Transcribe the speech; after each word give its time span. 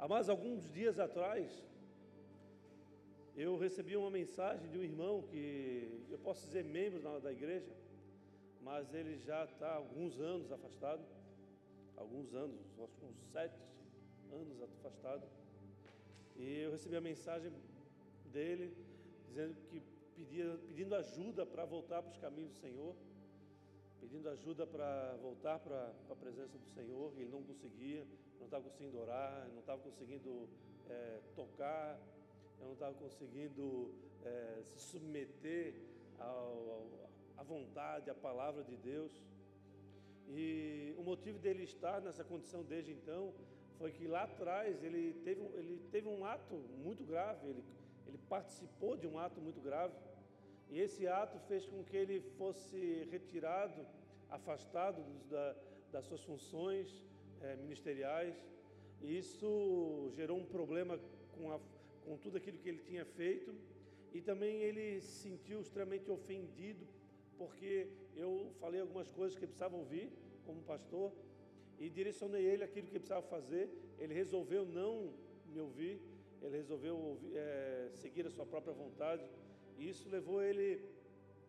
Há 0.00 0.08
mais 0.08 0.30
alguns 0.30 0.72
dias 0.72 0.98
atrás, 0.98 1.62
eu 3.36 3.58
recebi 3.58 3.94
uma 3.98 4.10
mensagem 4.10 4.66
de 4.70 4.78
um 4.78 4.82
irmão 4.82 5.20
que 5.30 6.06
eu 6.08 6.18
posso 6.18 6.46
dizer 6.46 6.64
membro 6.64 7.00
da, 7.00 7.18
da 7.18 7.30
igreja, 7.30 7.70
mas 8.62 8.94
ele 8.94 9.18
já 9.18 9.44
está 9.44 9.74
alguns 9.74 10.18
anos 10.18 10.50
afastado, 10.50 11.02
alguns 11.98 12.32
anos, 12.32 12.58
uns 12.78 13.18
sete 13.30 13.60
anos 14.32 14.62
afastado. 14.62 15.22
E 16.34 16.60
eu 16.60 16.70
recebi 16.70 16.96
a 16.96 17.00
mensagem 17.02 17.52
dele 18.32 18.74
dizendo 19.26 19.54
que 19.68 19.82
pedia, 20.16 20.58
pedindo 20.66 20.94
ajuda 20.94 21.44
para 21.44 21.66
voltar 21.66 22.02
para 22.02 22.10
os 22.10 22.16
caminhos 22.16 22.52
do 22.52 22.58
Senhor, 22.58 22.96
pedindo 24.00 24.28
ajuda 24.30 24.66
para 24.66 25.16
voltar 25.22 25.58
para 25.58 25.92
a 26.10 26.16
presença 26.16 26.56
do 26.58 26.66
Senhor, 26.68 27.12
ele 27.16 27.30
não 27.30 27.42
conseguia, 27.42 28.04
não 28.38 28.46
estava 28.46 28.64
conseguindo 28.64 28.98
orar, 28.98 29.48
não 29.52 29.60
estava 29.60 29.80
conseguindo 29.82 30.48
é, 30.88 31.20
tocar, 31.36 32.00
não 32.60 32.72
estava 32.72 32.94
conseguindo 32.94 33.92
é, 34.24 34.62
se 34.64 34.78
submeter 34.80 35.74
à 37.36 37.42
vontade, 37.42 38.10
à 38.10 38.14
palavra 38.14 38.64
de 38.64 38.76
Deus. 38.76 39.12
E 40.28 40.94
o 40.96 41.02
motivo 41.02 41.38
dele 41.38 41.64
estar 41.64 42.00
nessa 42.00 42.24
condição 42.24 42.62
desde 42.62 42.92
então 42.92 43.32
foi 43.78 43.90
que 43.92 44.06
lá 44.06 44.24
atrás 44.24 44.82
ele 44.84 45.14
teve, 45.24 45.40
ele 45.54 45.82
teve 45.90 46.08
um 46.08 46.24
ato 46.24 46.54
muito 46.84 47.04
grave, 47.04 47.48
ele, 47.48 47.64
ele 48.06 48.18
participou 48.28 48.96
de 48.96 49.06
um 49.06 49.18
ato 49.18 49.40
muito 49.40 49.60
grave. 49.60 49.94
E 50.68 50.78
esse 50.78 51.08
ato 51.08 51.38
fez 51.48 51.66
com 51.66 51.82
que 51.82 51.96
ele 51.96 52.20
fosse 52.38 53.08
retirado, 53.10 53.84
afastado 54.30 55.02
da, 55.28 55.56
das 55.92 56.04
suas 56.04 56.22
funções 56.22 57.04
é, 57.40 57.56
ministeriais. 57.56 58.36
E 59.02 59.16
isso 59.18 60.10
gerou 60.14 60.38
um 60.38 60.44
problema 60.44 60.98
com 61.34 61.50
a 61.50 61.58
com 62.04 62.16
tudo 62.16 62.36
aquilo 62.36 62.58
que 62.58 62.68
ele 62.68 62.82
tinha 62.90 63.04
feito 63.04 63.54
e 64.12 64.20
também 64.20 64.62
ele 64.62 65.00
se 65.00 65.28
sentiu 65.28 65.60
extremamente 65.60 66.10
ofendido 66.10 66.84
porque 67.38 67.88
eu 68.16 68.52
falei 68.60 68.80
algumas 68.80 69.10
coisas 69.10 69.36
que 69.36 69.44
ele 69.44 69.52
precisava 69.52 69.76
ouvir 69.76 70.10
como 70.44 70.60
pastor 70.62 71.12
e 71.78 71.88
direcionei 71.88 72.44
ele 72.44 72.64
aquilo 72.64 72.86
que 72.86 72.92
precisava 72.92 73.22
fazer. 73.22 73.70
Ele 73.98 74.12
resolveu 74.12 74.66
não 74.66 75.14
me 75.46 75.60
ouvir, 75.60 76.00
ele 76.42 76.56
resolveu 76.56 76.96
ouvir, 76.96 77.36
é, 77.36 77.90
seguir 77.94 78.26
a 78.26 78.30
sua 78.30 78.44
própria 78.44 78.74
vontade 78.74 79.24
e 79.78 79.88
isso 79.88 80.08
levou 80.08 80.42
ele 80.42 80.84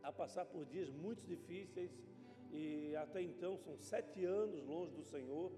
a 0.03 0.11
passar 0.11 0.45
por 0.45 0.65
dias 0.65 0.89
muito 0.89 1.25
difíceis 1.25 1.91
e 2.53 2.95
até 2.95 3.21
então 3.21 3.57
são 3.57 3.77
sete 3.77 4.25
anos 4.25 4.63
longe 4.63 4.93
do 4.93 5.03
Senhor 5.03 5.51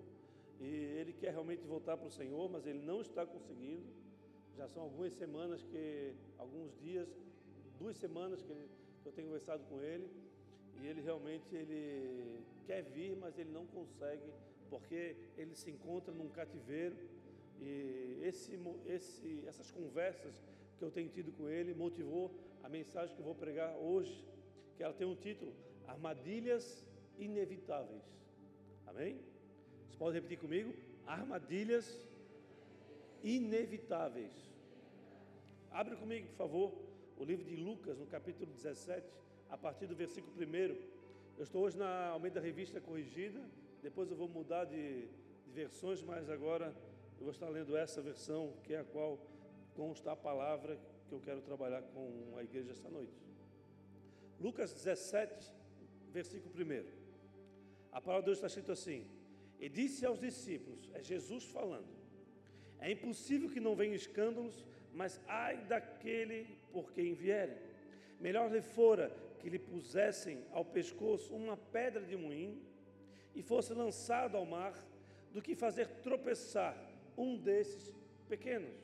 e 0.60 0.66
ele 1.00 1.14
quer 1.14 1.32
realmente 1.32 1.64
voltar 1.66 1.98
para 1.98 2.08
o 2.08 2.12
Senhor, 2.12 2.50
mas 2.50 2.66
ele 2.66 2.80
não 2.80 3.02
está 3.02 3.26
conseguindo. 3.26 3.86
Já 4.56 4.68
são 4.68 4.84
algumas 4.84 5.14
semanas 5.14 5.64
que, 5.64 6.14
alguns 6.38 6.76
dias, 6.80 7.10
duas 7.80 7.98
semanas 7.98 8.42
que, 8.42 8.52
ele, 8.52 8.70
que 9.02 9.08
eu 9.08 9.12
tenho 9.12 9.28
conversado 9.28 9.64
com 9.66 9.82
ele 9.82 10.08
e 10.82 10.88
ele 10.88 11.02
realmente 11.02 11.56
ele 11.56 12.44
quer 12.66 12.84
vir, 12.84 13.16
mas 13.16 13.38
ele 13.38 13.52
não 13.52 13.66
consegue 13.66 14.32
porque 14.70 15.16
ele 15.38 15.56
se 15.56 15.70
encontra 15.70 16.14
num 16.14 16.30
cativeiro 16.30 16.96
e 17.60 18.20
esse, 18.22 18.60
esse, 18.86 19.44
essas 19.48 19.70
conversas 19.72 20.44
que 20.78 20.84
eu 20.84 20.92
tenho 20.92 21.10
tido 21.10 21.32
com 21.32 21.50
ele 21.50 21.74
motivou 21.74 22.32
a 22.64 22.70
mensagem 22.70 23.16
que 23.16 23.22
eu 23.22 23.26
vou 23.26 23.36
pregar 23.36 23.76
hoje, 23.78 24.26
que 24.76 24.84
ela 24.84 24.94
tem 24.94 25.06
um 25.06 25.16
título: 25.16 25.54
Armadilhas 25.88 26.86
Inevitáveis. 27.18 28.04
Amém? 28.86 29.20
Você 29.90 29.98
pode 29.98 30.16
repetir 30.16 30.40
comigo? 30.40 30.74
Armadilhas 31.06 32.00
inevitáveis. 33.24 34.32
Abre 35.72 35.96
comigo, 35.96 36.28
por 36.30 36.36
favor, 36.36 36.74
o 37.18 37.24
livro 37.24 37.46
de 37.46 37.56
Lucas, 37.56 37.98
no 37.98 38.06
capítulo 38.06 38.52
17, 38.52 39.08
a 39.50 39.58
partir 39.58 39.88
do 39.88 39.96
versículo 39.96 40.36
1. 40.36 40.42
Eu 41.38 41.44
estou 41.44 41.64
hoje 41.64 41.78
na 41.78 42.10
Almeida 42.10 42.40
Revista 42.40 42.80
Corrigida, 42.80 43.42
depois 43.82 44.12
eu 44.12 44.18
vou 44.18 44.28
mudar 44.28 44.66
de, 44.66 45.08
de 45.08 45.52
versões, 45.52 46.02
mas 46.04 46.30
agora 46.30 46.76
eu 47.18 47.24
vou 47.24 47.32
estar 47.32 47.50
lendo 47.50 47.76
essa 47.76 48.02
versão, 48.02 48.54
que 48.64 48.74
é 48.74 48.80
a 48.80 48.84
qual 48.84 49.18
consta 49.76 50.12
a 50.12 50.16
palavra 50.16 50.78
que 51.08 51.14
eu 51.14 51.20
quero 51.20 51.42
trabalhar 51.42 51.82
com 51.82 52.34
a 52.38 52.44
igreja 52.44 52.72
essa 52.72 52.90
noite. 52.90 53.14
Lucas 54.40 54.74
17, 54.74 55.52
versículo 56.14 56.54
1. 56.56 56.86
A 57.92 58.00
palavra 58.00 58.22
de 58.22 58.26
Deus 58.28 58.38
está 58.38 58.48
escrito 58.48 58.72
assim: 58.72 59.06
E 59.60 59.68
disse 59.68 60.06
aos 60.06 60.20
discípulos, 60.20 60.90
é 60.94 61.04
Jesus 61.04 61.44
falando, 61.46 61.92
é 62.80 62.92
impossível 62.92 63.50
que 63.50 63.60
não 63.60 63.76
venham 63.76 63.96
escândalos 63.96 64.64
mas 64.94 65.20
ai 65.28 65.58
daquele 65.66 66.58
por 66.72 66.94
quem 66.94 67.14
vierem. 67.14 67.58
Melhor 68.20 68.52
lhe 68.52 68.62
fora 68.62 69.12
que 69.40 69.50
lhe 69.50 69.60
pusessem 69.60 70.46
ao 70.52 70.64
pescoço 70.64 71.36
uma 71.36 71.58
pedra 71.58 72.02
de 72.02 72.16
moinho 72.16 72.62
e 73.36 73.42
fosse 73.42 73.74
lançado 73.74 74.38
ao 74.38 74.46
mar, 74.46 74.74
do 75.34 75.42
que 75.42 75.56
fazer 75.56 75.88
tropeçar 76.04 76.78
um 77.18 77.36
desses 77.36 77.92
pequenos. 78.30 78.76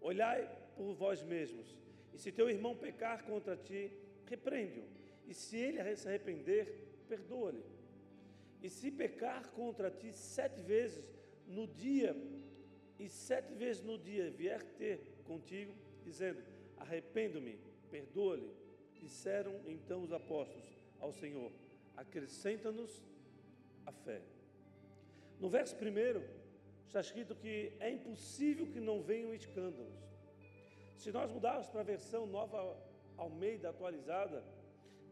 Olhai 0.00 0.46
por 0.76 0.92
vós 0.92 1.22
mesmos, 1.22 1.74
e 2.12 2.18
se 2.18 2.30
teu 2.30 2.50
irmão 2.50 2.76
pecar 2.76 3.24
contra 3.24 3.56
ti, 3.56 3.90
repreende-o, 4.26 4.84
e 5.26 5.34
se 5.34 5.56
ele 5.56 5.96
se 5.96 6.08
arrepender, 6.08 7.04
perdoa-lhe. 7.08 7.62
E 8.62 8.70
se 8.70 8.90
pecar 8.90 9.50
contra 9.50 9.90
ti 9.90 10.12
sete 10.12 10.60
vezes 10.62 11.04
no 11.46 11.66
dia 11.66 12.16
e 12.98 13.08
sete 13.08 13.52
vezes 13.52 13.82
no 13.82 13.98
dia 13.98 14.30
vier 14.30 14.62
ter 14.62 15.00
contigo, 15.24 15.74
dizendo: 16.04 16.42
Arrependo-me, 16.76 17.58
perdoa-lhe. 17.90 18.50
Disseram 19.00 19.60
então 19.66 20.02
os 20.02 20.12
apóstolos 20.12 20.64
ao 20.98 21.12
Senhor: 21.12 21.52
Acrescenta-nos 21.96 23.04
a 23.84 23.92
fé. 23.92 24.22
No 25.38 25.50
verso 25.50 25.76
primeiro, 25.76 26.24
está 26.86 27.00
escrito 27.00 27.34
que 27.34 27.72
é 27.78 27.90
impossível 27.90 28.66
que 28.66 28.80
não 28.80 29.02
venham 29.02 29.34
escândalos. 29.34 29.92
Se 30.96 31.12
nós 31.12 31.30
mudarmos 31.30 31.66
para 31.68 31.82
a 31.82 31.84
versão 31.84 32.26
nova 32.26 32.76
Almeida 33.18 33.68
atualizada, 33.68 34.42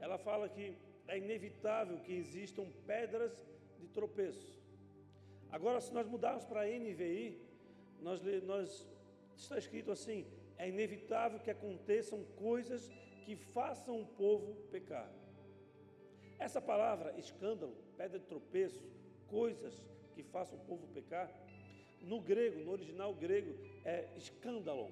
ela 0.04 0.18
fala 0.18 0.48
que 0.48 0.76
é 1.08 1.16
inevitável 1.18 1.98
que 2.00 2.12
existam 2.12 2.66
pedras 2.86 3.32
de 3.80 3.86
tropeço. 3.88 4.54
Agora, 5.50 5.80
se 5.80 5.92
nós 5.96 6.06
mudarmos 6.06 6.44
para 6.44 6.66
NVI, 6.66 7.40
nós, 8.00 8.20
nós 8.52 8.86
está 9.36 9.56
escrito 9.56 9.90
assim: 9.90 10.26
é 10.58 10.68
inevitável 10.68 11.38
que 11.40 11.50
aconteçam 11.50 12.22
coisas 12.36 12.90
que 13.24 13.34
façam 13.34 14.02
o 14.02 14.06
povo 14.06 14.54
pecar. 14.70 15.10
Essa 16.38 16.60
palavra 16.60 17.14
escândalo, 17.18 17.74
pedra 17.96 18.18
de 18.18 18.26
tropeço, 18.26 18.84
coisas 19.28 19.82
que 20.14 20.22
façam 20.22 20.58
o 20.58 20.64
povo 20.66 20.86
pecar, 20.88 21.32
no 22.02 22.20
grego, 22.20 22.60
no 22.60 22.72
original 22.72 23.14
grego, 23.14 23.54
é 23.84 24.06
escândalo 24.16 24.90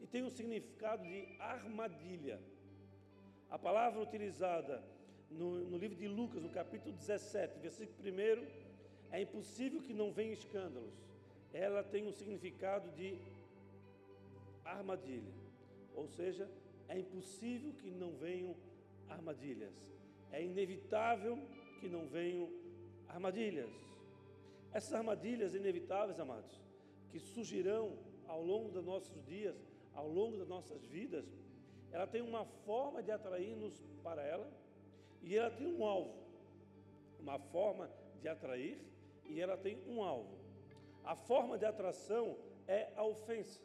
e 0.00 0.06
tem 0.06 0.22
um 0.22 0.30
significado 0.30 1.02
de 1.02 1.26
armadilha. 1.40 2.40
A 3.50 3.58
palavra 3.58 4.00
utilizada 4.00 4.82
no, 5.30 5.58
no 5.64 5.76
livro 5.76 5.96
de 5.96 6.08
Lucas, 6.08 6.42
no 6.42 6.50
capítulo 6.50 6.94
17, 6.94 7.58
versículo 7.58 7.98
1, 8.08 8.46
é 9.10 9.22
impossível 9.22 9.80
que 9.82 9.92
não 9.92 10.12
venham 10.12 10.32
escândalos 10.32 11.10
ela 11.52 11.82
tem 11.82 12.06
um 12.06 12.12
significado 12.12 12.90
de 12.92 13.18
armadilha. 14.64 15.32
Ou 15.94 16.06
seja, 16.06 16.48
é 16.88 16.98
impossível 16.98 17.72
que 17.72 17.90
não 17.90 18.12
venham 18.16 18.54
armadilhas. 19.08 19.74
É 20.30 20.42
inevitável 20.42 21.38
que 21.80 21.88
não 21.88 22.06
venham 22.06 22.48
armadilhas. 23.08 23.70
Essas 24.72 24.92
armadilhas 24.92 25.54
inevitáveis, 25.54 26.20
amados, 26.20 26.60
que 27.10 27.18
surgirão 27.18 27.98
ao 28.28 28.42
longo 28.44 28.70
dos 28.70 28.84
nossos 28.84 29.24
dias, 29.24 29.56
ao 29.92 30.08
longo 30.08 30.36
das 30.36 30.46
nossas 30.46 30.84
vidas, 30.86 31.26
ela 31.92 32.06
tem 32.06 32.22
uma 32.22 32.44
forma 32.44 33.02
de 33.02 33.10
atrair-nos 33.10 33.74
para 34.02 34.22
ela 34.22 34.48
e 35.22 35.36
ela 35.36 35.50
tem 35.50 35.66
um 35.66 35.84
alvo. 35.84 36.14
Uma 37.18 37.38
forma 37.38 37.90
de 38.20 38.28
atrair 38.28 38.78
e 39.26 39.40
ela 39.40 39.56
tem 39.56 39.78
um 39.86 40.02
alvo. 40.02 40.38
A 41.04 41.14
forma 41.14 41.58
de 41.58 41.64
atração 41.64 42.36
é 42.66 42.92
a 42.96 43.04
ofensa. 43.04 43.60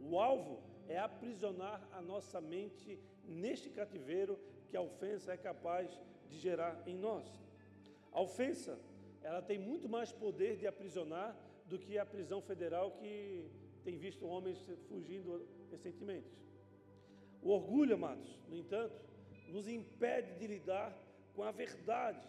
O 0.00 0.18
alvo 0.18 0.62
é 0.88 0.98
aprisionar 0.98 1.86
a 1.92 2.00
nossa 2.00 2.40
mente 2.40 2.98
neste 3.24 3.70
cativeiro 3.70 4.38
que 4.68 4.76
a 4.76 4.80
ofensa 4.80 5.32
é 5.32 5.36
capaz 5.36 5.98
de 6.28 6.38
gerar 6.38 6.82
em 6.86 6.96
nós. 6.96 7.26
A 8.10 8.20
ofensa, 8.20 8.78
ela 9.22 9.40
tem 9.40 9.58
muito 9.58 9.88
mais 9.88 10.10
poder 10.12 10.56
de 10.56 10.66
aprisionar 10.66 11.36
do 11.66 11.78
que 11.78 11.98
a 11.98 12.04
prisão 12.04 12.40
federal 12.40 12.92
que 12.92 13.48
tem 13.84 13.96
visto 13.96 14.26
homens 14.26 14.58
fugindo 14.88 15.46
recentemente. 15.70 16.30
O 17.42 17.50
orgulho, 17.50 17.94
amados, 17.94 18.38
no 18.48 18.56
entanto, 18.56 18.94
nos 19.48 19.66
impede 19.66 20.34
de 20.38 20.46
lidar 20.46 20.96
com 21.34 21.42
a 21.42 21.50
verdade. 21.50 22.22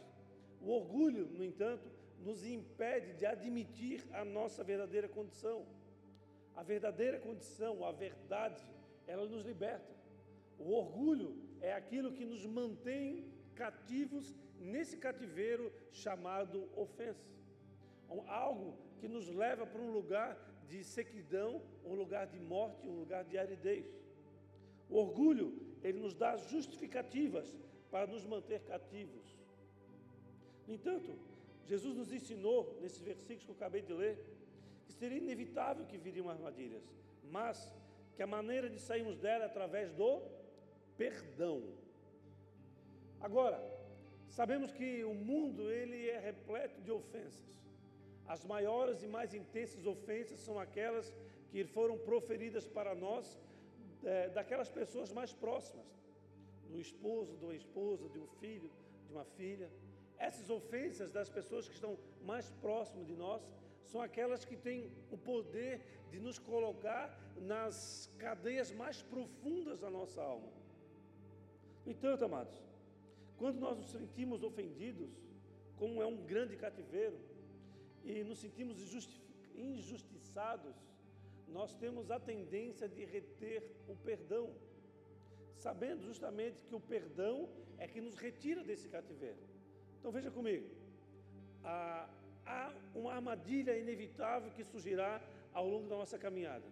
O 0.59 0.69
orgulho, 0.71 1.27
no 1.27 1.43
entanto, 1.43 1.87
nos 2.19 2.45
impede 2.45 3.13
de 3.13 3.25
admitir 3.25 4.03
a 4.11 4.25
nossa 4.25 4.63
verdadeira 4.63 5.07
condição. 5.07 5.65
A 6.55 6.63
verdadeira 6.63 7.19
condição, 7.19 7.85
a 7.85 7.91
verdade, 7.91 8.63
ela 9.05 9.25
nos 9.27 9.45
liberta. 9.45 9.93
O 10.57 10.71
orgulho 10.71 11.35
é 11.61 11.73
aquilo 11.73 12.13
que 12.13 12.25
nos 12.25 12.45
mantém 12.45 13.31
cativos 13.55 14.35
nesse 14.59 14.97
cativeiro 14.97 15.71
chamado 15.91 16.69
ofensa. 16.75 17.31
Algo 18.27 18.77
que 18.99 19.07
nos 19.07 19.27
leva 19.29 19.65
para 19.65 19.81
um 19.81 19.91
lugar 19.91 20.37
de 20.67 20.83
sequidão, 20.83 21.61
um 21.83 21.93
lugar 21.93 22.27
de 22.27 22.39
morte, 22.39 22.87
um 22.87 22.95
lugar 22.99 23.23
de 23.25 23.37
aridez. 23.37 23.85
O 24.93 24.97
orgulho, 24.97 25.47
ele 25.83 25.99
nos 25.99 26.13
dá 26.13 26.37
justificativas 26.37 27.47
para 27.89 28.05
nos 28.05 28.23
manter 28.23 28.59
cativos. 28.61 29.25
No 30.67 30.73
entanto, 30.75 31.11
Jesus 31.65 31.95
nos 31.97 32.13
ensinou, 32.13 32.77
nesses 32.79 33.01
versículos 33.01 33.43
que 33.43 33.49
eu 33.49 33.55
acabei 33.55 33.81
de 33.81 33.91
ler, 33.91 34.15
que 34.85 34.93
seria 34.93 35.17
inevitável 35.17 35.83
que 35.87 35.97
viriam 35.97 36.29
armadilhas, 36.29 36.83
mas 37.31 37.73
que 38.15 38.21
a 38.21 38.27
maneira 38.27 38.69
de 38.69 38.79
sairmos 38.79 39.17
dela 39.17 39.45
é 39.45 39.47
através 39.47 39.91
do 39.93 40.21
perdão. 40.95 41.63
Agora, 43.19 43.59
sabemos 44.29 44.71
que 44.71 45.03
o 45.03 45.15
mundo 45.15 45.71
ele 45.71 46.07
é 46.07 46.19
repleto 46.19 46.79
de 46.81 46.91
ofensas. 46.91 47.51
As 48.27 48.45
maiores 48.45 49.01
e 49.01 49.07
mais 49.07 49.33
intensas 49.33 49.87
ofensas 49.87 50.39
são 50.39 50.59
aquelas 50.59 51.11
que 51.49 51.63
foram 51.65 51.97
proferidas 51.97 52.67
para 52.67 52.93
nós 52.93 53.39
é, 54.03 54.29
daquelas 54.29 54.69
pessoas 54.69 55.11
mais 55.11 55.33
próximas, 55.33 55.85
do 56.69 56.79
esposo, 56.79 57.37
de 57.37 57.45
uma 57.45 57.55
esposa, 57.55 58.09
de 58.09 58.19
um 58.19 58.27
filho, 58.39 58.69
de 59.07 59.13
uma 59.13 59.23
filha. 59.23 59.69
Essas 60.17 60.49
ofensas 60.49 61.11
das 61.11 61.29
pessoas 61.29 61.67
que 61.67 61.75
estão 61.75 61.97
mais 62.23 62.49
próximas 62.65 63.05
de 63.05 63.15
nós 63.15 63.41
são 63.85 64.01
aquelas 64.01 64.43
que 64.45 64.55
têm 64.55 64.91
o 65.11 65.17
poder 65.17 65.81
de 66.11 66.19
nos 66.19 66.39
colocar 66.39 67.05
nas 67.37 68.09
cadeias 68.17 68.71
mais 68.71 69.01
profundas 69.01 69.79
da 69.79 69.89
nossa 69.89 70.21
alma. 70.21 70.51
No 71.85 71.91
entanto, 71.91 72.23
amados, 72.23 72.55
quando 73.37 73.59
nós 73.59 73.77
nos 73.77 73.91
sentimos 73.91 74.41
ofendidos, 74.43 75.11
como 75.77 76.01
é 76.01 76.05
um 76.05 76.17
grande 76.17 76.55
cativeiro, 76.55 77.19
e 78.03 78.23
nos 78.23 78.39
sentimos 78.39 78.77
injustiçados, 79.55 80.75
nós 81.47 81.75
temos 81.75 82.09
a 82.11 82.19
tendência 82.19 82.87
de 82.87 83.05
reter 83.05 83.63
o 83.87 83.95
perdão, 83.95 84.49
sabendo 85.55 86.03
justamente 86.03 86.63
que 86.65 86.75
o 86.75 86.79
perdão 86.79 87.49
é 87.77 87.87
que 87.87 88.01
nos 88.01 88.15
retira 88.15 88.63
desse 88.63 88.87
cativeiro. 88.87 89.37
Então 89.99 90.11
veja 90.11 90.31
comigo, 90.31 90.67
há, 91.63 92.09
há 92.45 92.73
uma 92.95 93.13
armadilha 93.13 93.77
inevitável 93.77 94.51
que 94.51 94.63
surgirá 94.63 95.21
ao 95.53 95.67
longo 95.67 95.87
da 95.87 95.95
nossa 95.95 96.17
caminhada. 96.17 96.65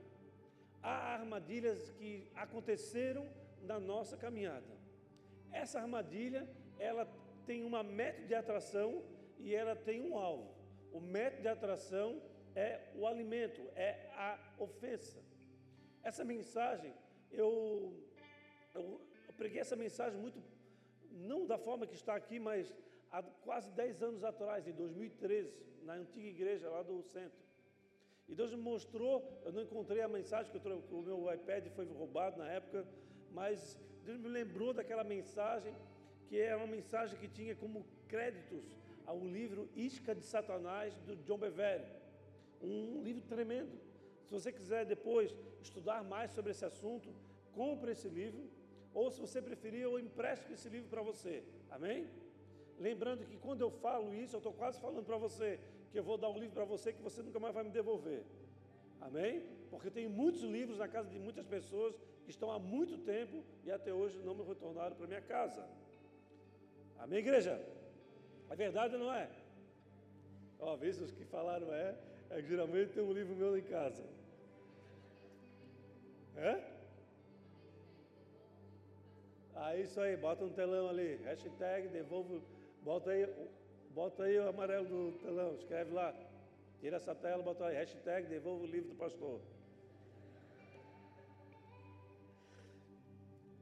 Há 0.81 1.13
armadilhas 1.13 1.91
que 1.91 2.27
aconteceram 2.35 3.27
na 3.63 3.79
nossa 3.79 4.17
caminhada. 4.17 4.81
Essa 5.51 5.79
armadilha, 5.79 6.47
ela 6.79 7.07
tem 7.45 7.63
uma 7.63 7.83
método 7.83 8.27
de 8.27 8.35
atração 8.35 9.03
e 9.37 9.53
ela 9.53 9.75
tem 9.75 10.01
um 10.01 10.17
alvo. 10.17 10.49
O 10.91 10.99
método 10.99 11.43
de 11.43 11.47
atração 11.47 12.21
é 12.55 12.91
o 12.95 13.05
alimento, 13.05 13.61
é 13.75 14.09
a 14.13 14.37
ofensa. 14.59 15.19
Essa 16.03 16.23
mensagem, 16.23 16.93
eu, 17.31 17.93
eu, 18.73 19.01
eu 19.27 19.33
preguei 19.37 19.61
essa 19.61 19.75
mensagem 19.75 20.19
muito, 20.19 20.41
não 21.11 21.45
da 21.45 21.57
forma 21.57 21.85
que 21.85 21.95
está 21.95 22.15
aqui, 22.15 22.39
mas 22.39 22.73
há 23.11 23.21
quase 23.21 23.69
10 23.71 24.03
anos 24.03 24.23
atrás, 24.23 24.67
em 24.67 24.73
2013, 24.73 25.53
na 25.83 25.93
antiga 25.93 26.27
igreja 26.27 26.69
lá 26.69 26.81
do 26.81 27.01
centro. 27.03 27.39
E 28.27 28.35
Deus 28.35 28.51
me 28.51 28.61
mostrou, 28.61 29.41
eu 29.43 29.51
não 29.51 29.61
encontrei 29.61 30.01
a 30.01 30.07
mensagem, 30.07 30.51
que 30.51 30.67
eu, 30.67 30.83
o 30.91 31.01
meu 31.01 31.33
iPad 31.33 31.67
foi 31.69 31.85
roubado 31.85 32.37
na 32.37 32.49
época, 32.49 32.85
mas 33.31 33.77
Deus 34.05 34.17
me 34.17 34.29
lembrou 34.29 34.73
daquela 34.73 35.03
mensagem, 35.03 35.75
que 36.27 36.39
é 36.39 36.55
uma 36.55 36.67
mensagem 36.67 37.19
que 37.19 37.27
tinha 37.27 37.55
como 37.55 37.85
créditos 38.07 38.63
ao 39.05 39.19
livro 39.19 39.69
Isca 39.75 40.15
de 40.15 40.23
Satanás, 40.23 40.95
do 40.99 41.15
John 41.17 41.37
Bevere. 41.37 41.83
Um 42.61 43.01
livro 43.01 43.23
tremendo. 43.27 43.79
Se 44.25 44.31
você 44.31 44.51
quiser 44.51 44.85
depois 44.85 45.35
estudar 45.61 46.03
mais 46.03 46.31
sobre 46.31 46.51
esse 46.51 46.63
assunto, 46.63 47.09
compre 47.53 47.91
esse 47.91 48.07
livro, 48.07 48.43
ou 48.93 49.09
se 49.09 49.19
você 49.19 49.41
preferir, 49.41 49.81
eu 49.81 49.99
empresto 49.99 50.51
esse 50.53 50.69
livro 50.69 50.89
para 50.89 51.01
você. 51.01 51.43
Amém? 51.69 52.07
Lembrando 52.79 53.25
que 53.25 53.37
quando 53.37 53.61
eu 53.61 53.71
falo 53.71 54.13
isso, 54.13 54.35
eu 54.35 54.39
estou 54.39 54.53
quase 54.53 54.79
falando 54.79 55.03
para 55.03 55.17
você 55.17 55.59
que 55.91 55.99
eu 55.99 56.03
vou 56.03 56.17
dar 56.17 56.29
um 56.29 56.37
livro 56.37 56.53
para 56.53 56.65
você 56.65 56.93
que 56.93 57.01
você 57.01 57.21
nunca 57.21 57.39
mais 57.39 57.53
vai 57.53 57.63
me 57.63 57.69
devolver. 57.69 58.23
Amém? 58.99 59.43
Porque 59.69 59.89
tem 59.89 60.07
muitos 60.07 60.41
livros 60.41 60.77
na 60.77 60.87
casa 60.87 61.09
de 61.09 61.19
muitas 61.19 61.45
pessoas 61.45 61.95
que 62.23 62.31
estão 62.31 62.51
há 62.51 62.59
muito 62.59 62.97
tempo 62.99 63.43
e 63.63 63.71
até 63.71 63.93
hoje 63.93 64.17
não 64.19 64.35
me 64.35 64.43
retornaram 64.43 64.95
para 64.95 65.07
minha 65.07 65.21
casa. 65.21 65.67
Amém, 66.97 67.19
igreja? 67.19 67.61
É 68.49 68.55
verdade 68.55 68.95
ou 68.95 69.01
não 69.01 69.13
é? 69.13 69.29
Ó, 70.59 70.77
se 70.77 71.03
os 71.03 71.11
que 71.11 71.25
falaram 71.25 71.73
é, 71.73 71.97
é 72.31 72.41
que 72.41 72.47
geralmente 72.47 72.93
tem 72.93 73.03
um 73.03 73.13
livro 73.13 73.35
meu 73.35 73.57
em 73.57 73.63
casa. 73.63 74.03
É? 76.37 76.63
Aí 79.55 79.83
isso 79.83 79.99
aí, 79.99 80.17
bota 80.17 80.43
um 80.43 80.49
telão 80.49 80.89
ali, 80.89 81.17
hashtag 81.23 81.87
devolvo 81.89 82.41
Bota 82.83 83.11
aí, 83.11 83.29
bota 83.93 84.23
aí 84.23 84.39
o 84.39 84.49
amarelo 84.49 84.87
do 84.87 85.19
telão, 85.19 85.53
escreve 85.53 85.93
lá. 85.93 86.13
Tira 86.79 86.97
essa 86.97 87.13
tela, 87.13 87.43
bota 87.43 87.65
aí, 87.65 87.75
hashtag 87.75 88.27
devolva 88.27 88.63
o 88.63 88.67
livro 88.67 88.89
do 88.89 88.95
pastor. 88.95 89.39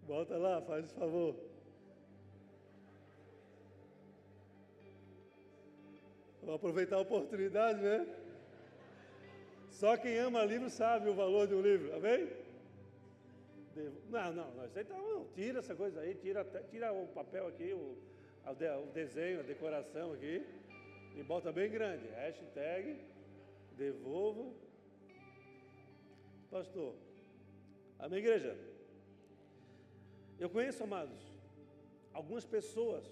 Bota 0.07 0.37
lá, 0.37 0.61
faz 0.61 0.85
esse 0.85 0.93
favor. 0.93 1.35
Vou 6.41 6.55
aproveitar 6.55 6.95
a 6.95 7.01
oportunidade, 7.01 7.81
né? 7.81 8.07
Só 9.79 9.95
quem 9.95 10.17
ama 10.19 10.43
livro 10.43 10.69
sabe 10.69 11.09
o 11.09 11.13
valor 11.13 11.47
de 11.47 11.55
um 11.55 11.61
livro, 11.61 11.95
amém? 11.95 12.29
Não, 14.09 14.33
não, 14.33 14.51
não, 14.55 14.65
isso 14.65 14.77
aí 14.77 14.83
tá, 14.83 14.95
tira 15.33 15.59
essa 15.59 15.73
coisa 15.73 16.01
aí, 16.01 16.15
tira, 16.15 16.43
tira 16.69 16.91
o 16.91 17.07
papel 17.07 17.47
aqui, 17.47 17.71
o, 17.71 17.97
o 18.45 18.91
desenho, 18.93 19.39
a 19.39 19.43
decoração 19.43 20.11
aqui, 20.11 20.45
e 21.15 21.23
bota 21.23 21.49
bem 21.53 21.71
grande, 21.71 22.05
hashtag 22.09 22.99
devolva 23.77 24.51
pastor. 26.51 26.93
Amém, 27.99 28.19
igreja? 28.19 28.57
Eu 30.37 30.49
conheço, 30.49 30.83
amados, 30.83 31.21
algumas 32.13 32.43
pessoas, 32.43 33.05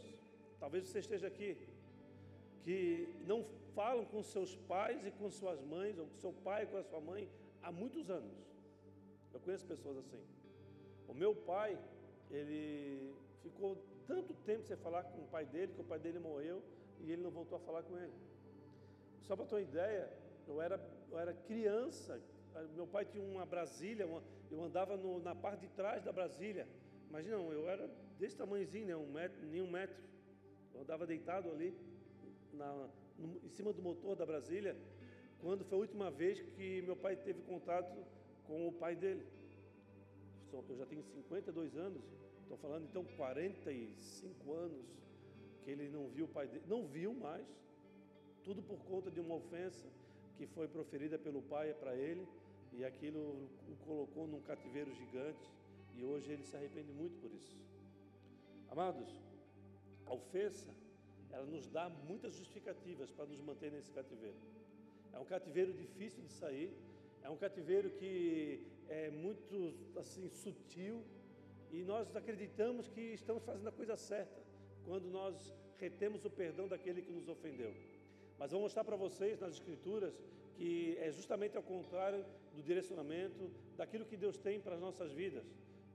talvez 0.59 0.85
você 0.85 0.99
esteja 0.99 1.27
aqui, 1.27 1.55
que 2.65 3.07
não 3.25 3.45
falam 3.77 4.03
com 4.11 4.23
seus 4.23 4.55
pais 4.73 5.05
e 5.05 5.11
com 5.11 5.29
suas 5.29 5.59
mães, 5.73 5.99
ou 5.99 6.07
com 6.07 6.15
seu 6.15 6.33
pai 6.47 6.63
e 6.63 6.67
com 6.71 6.77
a 6.77 6.83
sua 6.83 6.99
mãe, 6.99 7.29
há 7.61 7.71
muitos 7.71 8.09
anos. 8.09 8.35
Eu 9.31 9.39
conheço 9.39 9.65
pessoas 9.73 9.97
assim. 10.03 10.23
O 11.07 11.13
meu 11.13 11.35
pai, 11.35 11.77
ele 12.31 13.13
ficou 13.43 13.77
tanto 14.07 14.33
tempo 14.49 14.63
sem 14.65 14.75
falar 14.77 15.03
com 15.03 15.19
o 15.21 15.27
pai 15.27 15.45
dele, 15.45 15.73
que 15.75 15.81
o 15.81 15.89
pai 15.91 15.99
dele 15.99 16.17
morreu 16.17 16.57
e 17.01 17.11
ele 17.11 17.21
não 17.21 17.29
voltou 17.29 17.57
a 17.57 17.61
falar 17.67 17.83
com 17.83 17.95
ele. 18.03 18.17
Só 19.27 19.35
para 19.35 19.45
ter 19.45 19.55
uma 19.55 19.61
ideia, 19.61 20.11
eu 20.47 20.59
era, 20.59 20.77
eu 21.11 21.19
era 21.19 21.33
criança, 21.33 22.19
meu 22.73 22.87
pai 22.87 23.05
tinha 23.05 23.23
uma 23.23 23.45
Brasília, 23.45 24.07
uma, 24.07 24.23
eu 24.49 24.59
andava 24.63 24.97
no, 24.97 25.19
na 25.19 25.35
parte 25.35 25.61
de 25.67 25.69
trás 25.79 26.03
da 26.03 26.11
Brasília. 26.11 26.67
Imagina, 27.09 27.35
eu 27.35 27.69
era 27.69 27.87
desse 28.17 28.35
tamanhozinho, 28.35 28.87
né, 28.87 28.95
um 28.95 29.11
metro, 29.11 29.45
nem 29.45 29.61
um 29.61 29.69
metro. 29.69 30.01
Eu 30.73 30.81
andava 30.81 31.05
deitado 31.05 31.51
ali, 31.51 31.77
na, 32.53 32.89
no, 33.17 33.39
em 33.43 33.49
cima 33.49 33.73
do 33.73 33.81
motor 33.81 34.15
da 34.15 34.25
Brasília, 34.25 34.75
quando 35.39 35.63
foi 35.65 35.77
a 35.77 35.81
última 35.81 36.09
vez 36.09 36.41
que 36.41 36.81
meu 36.81 36.95
pai 36.95 37.15
teve 37.15 37.41
contato 37.41 37.95
com 38.45 38.67
o 38.67 38.71
pai 38.71 38.95
dele. 38.95 39.25
Eu 40.69 40.77
já 40.77 40.85
tenho 40.85 41.03
52 41.03 41.75
anos, 41.77 42.03
Estou 42.47 42.57
falando 42.59 42.85
então 42.85 43.03
45 43.03 44.53
anos 44.53 44.85
que 45.61 45.69
ele 45.69 45.89
não 45.89 46.07
viu 46.07 46.23
o 46.23 46.27
pai 46.29 46.47
dele, 46.47 46.63
não 46.65 46.87
viu 46.87 47.13
mais, 47.13 47.45
tudo 48.41 48.63
por 48.63 48.79
conta 48.85 49.11
de 49.11 49.19
uma 49.19 49.35
ofensa 49.35 49.85
que 50.37 50.47
foi 50.47 50.65
proferida 50.65 51.19
pelo 51.19 51.41
pai 51.41 51.73
para 51.73 51.93
ele 51.93 52.25
e 52.71 52.85
aquilo 52.85 53.19
o 53.67 53.75
colocou 53.85 54.25
num 54.25 54.39
cativeiro 54.39 54.95
gigante 54.95 55.51
e 55.93 56.05
hoje 56.05 56.31
ele 56.31 56.45
se 56.45 56.55
arrepende 56.55 56.93
muito 56.93 57.19
por 57.19 57.29
isso. 57.33 57.57
Amados, 58.69 59.09
a 60.05 60.13
ofensa, 60.13 60.73
ela 61.31 61.45
nos 61.45 61.67
dá 61.67 61.89
muitas 61.89 62.35
justificativas 62.35 63.11
para 63.11 63.25
nos 63.25 63.41
manter 63.41 63.71
nesse 63.71 63.91
cativeiro. 63.91 64.37
É 65.13 65.19
um 65.19 65.25
cativeiro 65.25 65.73
difícil 65.73 66.23
de 66.23 66.31
sair, 66.31 66.71
é 67.23 67.29
um 67.29 67.37
cativeiro 67.37 67.89
que 67.91 68.65
é 68.89 69.09
muito 69.09 69.73
assim 69.97 70.29
sutil, 70.29 71.03
e 71.71 71.83
nós 71.83 72.15
acreditamos 72.15 72.87
que 72.87 73.01
estamos 73.01 73.43
fazendo 73.43 73.67
a 73.67 73.71
coisa 73.71 73.97
certa 73.97 74.41
quando 74.85 75.09
nós 75.09 75.53
retemos 75.79 76.23
o 76.25 76.29
perdão 76.29 76.67
daquele 76.67 77.01
que 77.01 77.11
nos 77.11 77.27
ofendeu. 77.27 77.73
Mas 78.39 78.51
vou 78.51 78.61
mostrar 78.61 78.83
para 78.83 78.95
vocês 78.95 79.39
nas 79.39 79.53
Escrituras 79.53 80.13
que 80.55 80.97
é 80.99 81.11
justamente 81.11 81.55
ao 81.55 81.63
contrário 81.63 82.25
do 82.55 82.63
direcionamento 82.63 83.51
daquilo 83.75 84.05
que 84.05 84.17
Deus 84.17 84.37
tem 84.37 84.59
para 84.59 84.75
as 84.75 84.81
nossas 84.81 85.11
vidas. 85.11 85.45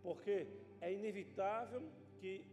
Porque 0.03 0.47
é 0.81 0.93
inevitável 0.93 1.83
que 2.21 2.45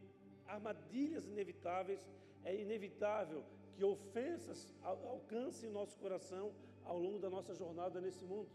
armadilhas 0.48 1.27
inevitáveis, 1.27 2.00
é 2.43 2.55
inevitável 2.55 3.43
que 3.75 3.84
ofensas 3.84 4.74
alcancem 4.84 5.69
nosso 5.69 5.98
coração 5.98 6.51
ao 6.84 7.00
longo 7.00 7.19
da 7.19 7.29
nossa 7.29 7.53
jornada 7.53 8.01
nesse 8.01 8.25
mundo. 8.25 8.50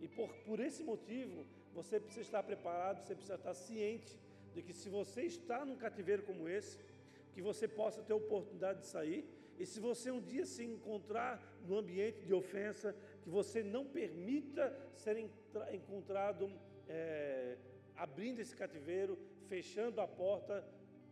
E 0.00 0.08
por, 0.08 0.28
por 0.46 0.60
esse 0.60 0.82
motivo, 0.82 1.44
você 1.74 2.00
precisa 2.00 2.22
estar 2.22 2.42
preparado, 2.42 3.00
você 3.00 3.14
precisa 3.14 3.36
estar 3.36 3.54
ciente 3.54 4.16
de 4.54 4.62
que 4.62 4.72
se 4.72 4.88
você 4.88 5.22
está 5.22 5.64
num 5.64 5.76
cativeiro 5.76 6.22
como 6.22 6.48
esse, 6.48 6.78
que 7.34 7.42
você 7.42 7.68
possa 7.68 8.02
ter 8.02 8.12
oportunidade 8.12 8.80
de 8.80 8.86
sair, 8.86 9.24
e 9.58 9.66
se 9.66 9.80
você 9.80 10.10
um 10.10 10.20
dia 10.20 10.46
se 10.46 10.64
encontrar 10.64 11.42
no 11.66 11.76
ambiente 11.78 12.22
de 12.22 12.32
ofensa, 12.32 12.94
que 13.22 13.28
você 13.28 13.62
não 13.62 13.84
permita 13.84 14.74
ser 14.94 15.16
encontrado 15.72 16.50
é, 16.88 17.56
abrindo 17.96 18.40
esse 18.40 18.56
cativeiro, 18.56 19.18
fechando 19.48 20.00
a 20.00 20.06
porta. 20.06 20.64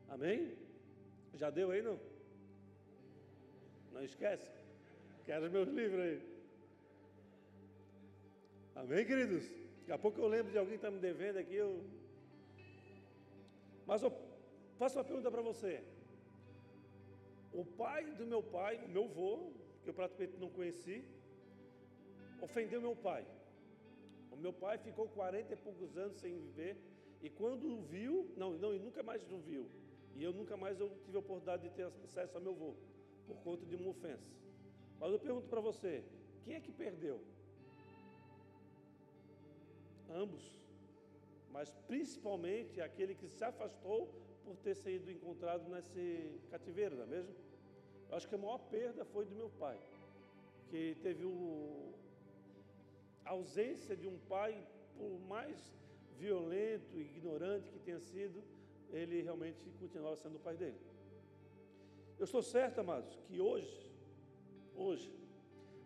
Amém? 0.09 0.57
Já 1.37 1.51
deu 1.51 1.71
aí, 1.71 1.83
não? 1.83 1.99
Não 3.93 4.03
esquece. 4.03 4.49
Quero 5.25 5.51
meus 5.51 5.69
livros 5.69 6.01
aí. 6.01 6.19
Amém, 8.75 9.05
queridos? 9.05 9.45
Daqui 9.81 9.93
a 9.93 9.99
pouco 9.99 10.21
eu 10.21 10.29
lembro 10.29 10.51
de 10.51 10.59
alguém 10.59 10.79
que 10.79 10.85
está 10.85 10.91
me 10.91 10.99
devendo 10.99 11.39
aqui. 11.39 11.55
Eu... 11.55 11.85
Mas 13.87 14.03
eu 14.03 14.13
faço 14.79 14.99
uma 14.99 15.05
pergunta 15.05 15.31
para 15.31 15.43
você. 15.43 15.83
O 17.53 17.65
pai 17.65 18.05
do 18.13 18.27
meu 18.27 18.43
pai, 18.43 18.75
o 18.85 18.89
meu 18.89 19.05
avô, 19.05 19.53
que 19.83 19.91
eu 19.91 19.95
praticamente 19.95 20.39
não 20.39 20.51
conheci, 20.51 21.05
ofendeu 22.41 22.81
meu 22.81 22.97
pai. 22.97 23.25
O 24.31 24.37
meu 24.37 24.53
pai 24.53 24.77
ficou 24.79 25.09
40 25.09 25.53
e 25.53 25.57
poucos 25.57 25.97
anos 25.97 26.19
sem 26.19 26.39
viver, 26.39 26.77
e 27.23 27.31
quando 27.31 27.81
viu, 27.83 28.31
não, 28.37 28.51
não, 28.53 28.75
e 28.75 28.79
nunca 28.79 29.03
mais 29.03 29.23
o 29.31 29.39
viu. 29.39 29.67
E 30.17 30.25
eu 30.25 30.33
nunca 30.33 30.57
mais 30.57 30.81
eu 30.81 30.89
tive 31.05 31.17
a 31.17 31.21
oportunidade 31.21 31.63
de 31.69 31.71
ter 31.77 31.87
acesso 32.05 32.37
ao 32.37 32.43
meu 32.43 32.53
avô, 32.53 32.75
por 33.27 33.37
conta 33.47 33.67
de 33.67 33.77
uma 33.77 33.91
ofensa. 33.91 34.27
Mas 34.99 35.13
eu 35.13 35.19
pergunto 35.19 35.47
para 35.49 35.61
você, 35.61 36.03
quem 36.43 36.55
é 36.55 36.61
que 36.61 36.73
perdeu? 36.73 37.21
Ambos. 40.09 40.45
Mas 41.51 41.71
principalmente 41.87 42.81
aquele 42.81 43.15
que 43.15 43.29
se 43.29 43.45
afastou 43.45 44.09
por 44.45 44.57
ter 44.57 44.75
sido 44.75 45.11
encontrado 45.11 45.69
nesse 45.69 46.41
cativeiro, 46.51 46.97
não 46.97 47.03
é 47.03 47.07
mesmo? 47.07 47.35
Eu 48.09 48.17
acho 48.17 48.29
que 48.29 48.35
a 48.35 48.39
maior 48.39 48.59
perda 48.71 49.05
foi 49.05 49.27
do 49.27 49.35
meu 49.35 49.51
pai, 49.51 49.79
que 50.71 50.97
teve 51.03 51.25
o, 51.25 51.93
a 53.25 53.31
ausência 53.31 53.95
de 53.97 54.07
um 54.07 54.19
pai, 54.35 54.67
por 54.97 55.19
mais 55.29 55.59
violento 56.17 56.97
e 56.97 57.03
ignorante 57.03 57.71
que 57.71 57.79
tenha 57.81 58.01
sido, 58.01 58.43
ele 58.97 59.23
realmente 59.23 59.63
continuava 59.79 60.17
sendo 60.17 60.37
o 60.37 60.41
pai 60.41 60.57
dele. 60.57 60.81
Eu 62.19 62.25
estou 62.25 62.43
certo, 62.43 62.81
amados, 62.81 63.19
que 63.27 63.41
hoje, 63.41 63.87
hoje, 64.75 65.13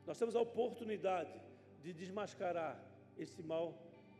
nós 0.06 0.18
temos 0.18 0.36
a 0.36 0.40
oportunidade 0.40 1.40
de 1.82 1.92
desmascarar 1.92 2.80
esse 3.18 3.42
mal 3.42 3.66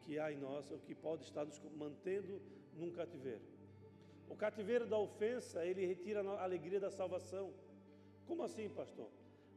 que 0.05 0.19
há 0.19 0.33
em 0.33 0.37
nós, 0.37 0.71
o 0.71 0.79
que 0.79 0.95
pode 0.95 1.23
estar 1.23 1.45
nos 1.45 1.61
mantendo 1.77 2.41
num 2.77 2.91
cativeiro. 2.91 3.43
O 4.29 4.37
cativeiro 4.37 4.87
da 4.87 4.99
ofensa, 4.99 5.65
ele 5.65 5.87
retira 5.87 6.21
a 6.23 6.43
alegria 6.43 6.81
da 6.81 6.91
salvação. 6.91 7.53
Como 8.27 8.43
assim, 8.43 8.69
pastor? 8.69 9.09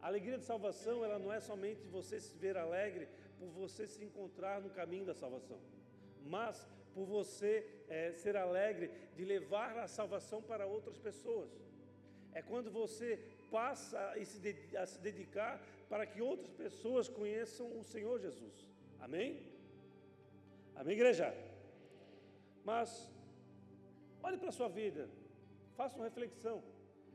A 0.01 0.07
alegria 0.07 0.37
de 0.37 0.43
salvação, 0.43 1.03
ela 1.03 1.17
não 1.17 1.31
é 1.31 1.39
somente 1.39 1.87
você 1.87 2.19
se 2.19 2.35
ver 2.35 2.57
alegre 2.57 3.07
por 3.39 3.47
você 3.49 3.87
se 3.87 4.03
encontrar 4.03 4.61
no 4.61 4.69
caminho 4.69 5.05
da 5.05 5.13
salvação, 5.13 5.59
mas 6.25 6.67
por 6.93 7.05
você 7.05 7.53
é, 7.88 8.12
ser 8.13 8.35
alegre 8.38 8.91
de 9.15 9.23
levar 9.25 9.77
a 9.77 9.88
salvação 9.88 10.41
para 10.41 10.65
outras 10.65 10.97
pessoas. 10.97 11.50
É 12.33 12.41
quando 12.41 12.71
você 12.71 13.09
passa 13.51 14.00
a 14.12 14.25
se, 14.25 15.00
dedicar 15.00 15.62
para 15.89 16.05
que 16.05 16.21
outras 16.21 16.51
pessoas 16.63 17.07
conheçam 17.07 17.67
o 17.79 17.83
Senhor 17.83 18.19
Jesus. 18.19 18.55
Amém? 19.00 19.29
Amém, 20.75 20.95
igreja? 20.95 21.27
Mas, 22.63 22.89
olhe 24.23 24.38
para 24.38 24.50
a 24.50 24.57
sua 24.59 24.69
vida, 24.69 25.07
faça 25.75 25.95
uma 25.97 26.05
reflexão. 26.05 26.63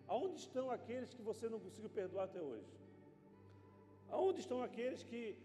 Aonde 0.07 0.39
estão 0.39 0.71
aqueles 0.71 1.13
que 1.13 1.23
você 1.23 1.49
não 1.49 1.61
conseguiu 1.61 1.91
perdoar 1.91 2.25
até 2.25 2.41
hoje? 2.41 2.71
Aonde 4.11 4.41
estão 4.41 4.63
aqueles 4.63 5.03
que 5.03 5.37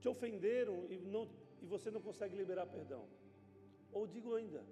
te 0.00 0.08
ofenderam 0.08 0.86
e, 0.90 0.96
não, 1.14 1.28
e 1.62 1.66
você 1.66 1.90
não 1.90 2.00
consegue 2.00 2.36
liberar 2.36 2.66
perdão? 2.66 3.04
Ou 3.92 4.06
digo 4.06 4.34
ainda, 4.34 4.62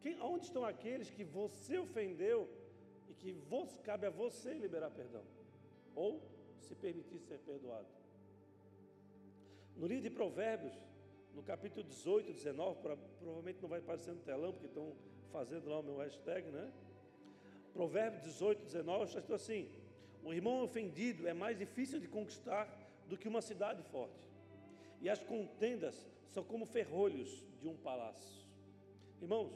quem, 0.00 0.20
onde 0.20 0.46
estão 0.46 0.64
aqueles 0.64 1.10
que 1.10 1.24
você 1.24 1.78
ofendeu 1.78 2.48
e 3.08 3.14
que 3.14 3.32
você, 3.32 3.80
cabe 3.82 4.06
a 4.06 4.10
você 4.10 4.54
liberar 4.54 4.90
perdão? 4.90 5.22
Ou 5.94 6.20
se 6.60 6.74
permitir 6.74 7.20
ser 7.20 7.38
perdoado? 7.40 7.86
No 9.76 9.86
livro 9.86 10.02
de 10.02 10.10
Provérbios, 10.10 10.74
no 11.34 11.42
capítulo 11.42 11.84
18, 11.84 12.32
19, 12.32 12.80
provavelmente 12.80 13.60
não 13.60 13.68
vai 13.68 13.80
aparecer 13.80 14.12
no 14.12 14.20
telão, 14.20 14.52
porque 14.52 14.66
estão 14.66 14.92
fazendo 15.30 15.68
lá 15.68 15.80
o 15.80 15.82
meu 15.82 15.96
hashtag, 15.98 16.50
né? 16.50 16.72
Provérbios 17.72 18.22
18, 18.22 18.64
19, 18.64 19.04
está 19.04 19.18
escrito 19.18 19.34
assim: 19.34 19.68
Um 20.24 20.32
irmão 20.32 20.62
ofendido 20.62 21.26
é 21.26 21.32
mais 21.32 21.58
difícil 21.58 21.98
de 21.98 22.06
conquistar 22.06 22.68
do 23.08 23.16
que 23.16 23.28
uma 23.28 23.40
cidade 23.40 23.82
forte, 23.84 24.22
e 25.00 25.08
as 25.08 25.22
contendas 25.22 26.06
são 26.32 26.42
como 26.42 26.64
ferrolhos 26.64 27.44
de 27.60 27.68
um 27.68 27.76
palácio. 27.76 28.42
Irmãos, 29.20 29.52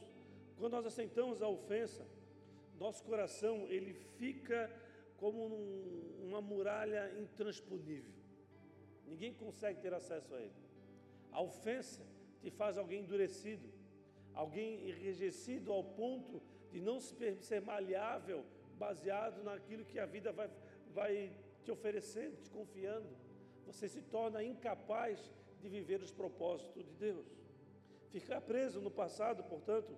quando 0.59 0.73
nós 0.73 0.87
aceitamos 0.87 1.43
a 1.43 1.49
ofensa, 1.49 2.07
nosso 2.79 3.03
coração 3.03 3.67
ele 3.69 3.95
fica 4.19 4.71
como 5.17 5.49
num, 5.49 6.29
uma 6.29 6.43
muralha 6.43 7.11
intransponível. 7.19 8.13
Ninguém 9.07 9.33
consegue 9.33 9.81
ter 9.81 9.95
acesso 9.95 10.35
a 10.35 10.41
ele. 10.41 10.53
A 11.33 11.41
ofensa 11.41 12.03
te 12.43 12.51
faz 12.51 12.77
alguém 12.77 13.01
endurecido, 13.01 13.67
alguém 14.35 14.89
enrijecido 14.91 15.73
ao 15.73 15.83
ponto 15.83 16.43
de 16.71 16.81
não 16.81 17.01
ser 17.01 17.63
maleável, 17.63 18.45
baseado 18.79 19.43
naquilo 19.43 19.87
que 19.87 19.99
a 19.99 20.05
vida 20.05 20.31
vai, 20.31 20.51
vai 20.93 21.33
te 21.65 21.71
oferecendo, 21.71 22.37
te 22.43 22.51
confiando. 22.51 23.09
Você 23.65 23.89
se 23.89 24.03
torna 24.03 24.45
incapaz 24.45 25.33
de 25.61 25.69
viver 25.69 26.01
os 26.01 26.11
propósitos 26.11 26.85
de 26.85 26.93
Deus. 26.93 27.27
Ficar 28.11 28.41
preso 28.41 28.81
no 28.81 28.91
passado, 28.91 29.43
portanto, 29.45 29.97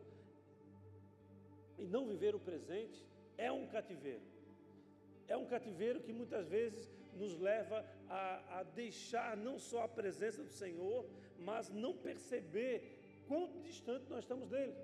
e 1.78 1.86
não 1.86 2.06
viver 2.06 2.34
o 2.34 2.40
presente, 2.40 3.06
é 3.36 3.50
um 3.52 3.66
cativeiro. 3.66 4.22
É 5.28 5.36
um 5.36 5.46
cativeiro 5.46 6.00
que 6.00 6.12
muitas 6.12 6.48
vezes 6.48 6.90
nos 7.14 7.38
leva 7.38 7.84
a, 8.08 8.60
a 8.60 8.62
deixar 8.62 9.36
não 9.36 9.58
só 9.58 9.82
a 9.82 9.88
presença 9.88 10.42
do 10.42 10.50
Senhor, 10.50 11.06
mas 11.38 11.70
não 11.70 11.94
perceber 11.94 12.98
quão 13.26 13.60
distante 13.60 14.08
nós 14.08 14.20
estamos 14.20 14.48
dele. 14.48 14.74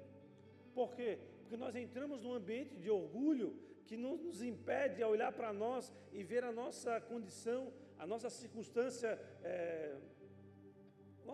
Por 0.75 0.95
quê? 0.95 1.19
Porque 1.40 1.57
nós 1.57 1.75
entramos 1.75 2.21
num 2.21 2.35
ambiente 2.35 2.76
de 2.76 2.90
orgulho 2.90 3.57
que 3.87 3.97
não 3.97 4.16
nos 4.16 4.43
impede 4.43 5.02
a 5.02 5.09
olhar 5.09 5.33
para 5.33 5.52
nós 5.52 5.93
e 6.12 6.23
ver 6.23 6.45
a 6.45 6.52
nossa 6.52 7.00
condição, 7.00 7.73
a 7.99 8.07
nossa 8.07 8.31
circunstância, 8.31 9.19
é, 9.43 9.97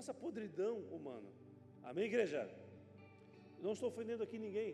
nossa 0.01 0.15
podridão 0.15 0.79
humana. 0.97 1.31
Amém, 1.83 2.07
igreja? 2.07 2.41
Não 3.65 3.73
estou 3.75 3.91
ofendendo 3.91 4.23
aqui 4.23 4.39
ninguém, 4.39 4.71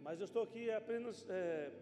mas 0.00 0.20
eu 0.20 0.26
estou 0.26 0.44
aqui 0.44 0.70
apenas 0.70 1.28
é, 1.28 1.72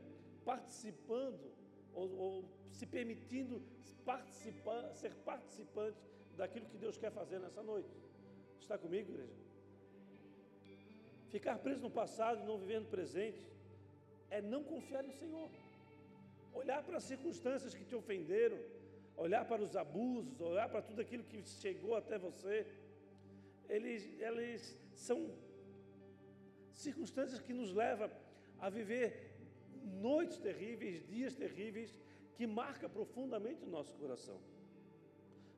participando 0.42 1.44
ou, 1.92 2.08
ou, 2.24 2.44
se 2.70 2.86
permitindo 2.86 3.60
participar, 4.06 4.80
ser 4.94 5.12
participante 5.16 5.98
daquilo 6.34 6.64
que 6.64 6.78
Deus 6.78 6.96
quer 6.96 7.12
fazer 7.12 7.38
nessa 7.40 7.62
noite. 7.62 7.94
Está 8.58 8.78
comigo, 8.78 9.10
igreja? 9.12 9.36
Ficar 11.30 11.58
preso 11.58 11.82
no 11.82 11.90
passado 11.90 12.40
e 12.40 12.46
não 12.46 12.56
viver 12.56 12.80
no 12.80 12.86
presente 12.86 13.46
é 14.30 14.40
não 14.40 14.64
confiar 14.64 15.02
no 15.02 15.12
Senhor. 15.12 15.50
Olhar 16.54 16.82
para 16.82 16.96
as 16.96 17.04
circunstâncias 17.04 17.74
que 17.74 17.84
te 17.84 17.94
ofenderam, 17.94 18.58
olhar 19.16 19.44
para 19.46 19.62
os 19.62 19.76
abusos, 19.76 20.40
olhar 20.40 20.68
para 20.68 20.82
tudo 20.82 21.00
aquilo 21.00 21.24
que 21.24 21.42
chegou 21.42 21.94
até 21.94 22.18
você, 22.18 22.66
eles, 23.68 24.02
eles 24.20 24.78
são 24.94 25.30
circunstâncias 26.70 27.40
que 27.40 27.52
nos 27.52 27.72
levam 27.72 28.10
a 28.58 28.68
viver 28.68 29.36
noites 30.00 30.38
terríveis, 30.38 31.06
dias 31.06 31.34
terríveis, 31.34 31.94
que 32.36 32.46
marca 32.46 32.88
profundamente 32.88 33.64
o 33.64 33.68
nosso 33.68 33.94
coração. 33.96 34.38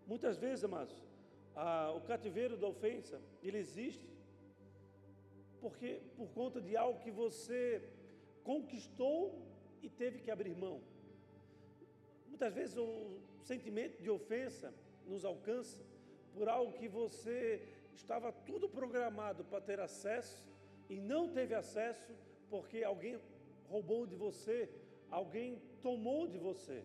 Muitas 0.06 0.37
vezes, 0.38 0.64
amados, 0.64 0.96
a, 1.54 1.92
o 1.92 2.00
cativeiro 2.02 2.56
da 2.56 2.66
ofensa, 2.66 3.20
ele 3.42 3.58
existe 3.58 4.14
porque 5.64 5.99
por 6.14 6.28
conta 6.38 6.61
de 6.61 6.76
algo 6.76 7.00
que 7.00 7.11
você 7.11 7.82
conquistou 8.42 9.18
e 9.82 9.88
teve 9.88 10.18
que 10.18 10.30
abrir 10.30 10.54
mão. 10.54 10.82
Muitas 12.28 12.52
vezes 12.52 12.76
o 12.76 13.18
sentimento 13.44 14.02
de 14.02 14.10
ofensa 14.10 14.72
nos 15.06 15.24
alcança 15.24 15.82
por 16.34 16.48
algo 16.48 16.72
que 16.72 16.88
você 16.88 17.42
estava 17.94 18.32
tudo 18.32 18.68
programado 18.68 19.44
para 19.44 19.60
ter 19.60 19.78
acesso 19.80 20.42
e 20.88 20.96
não 21.12 21.28
teve 21.28 21.54
acesso 21.54 22.12
porque 22.50 22.82
alguém 22.82 23.18
roubou 23.68 24.06
de 24.06 24.16
você, 24.16 24.68
alguém 25.10 25.62
tomou 25.82 26.26
de 26.26 26.38
você. 26.38 26.82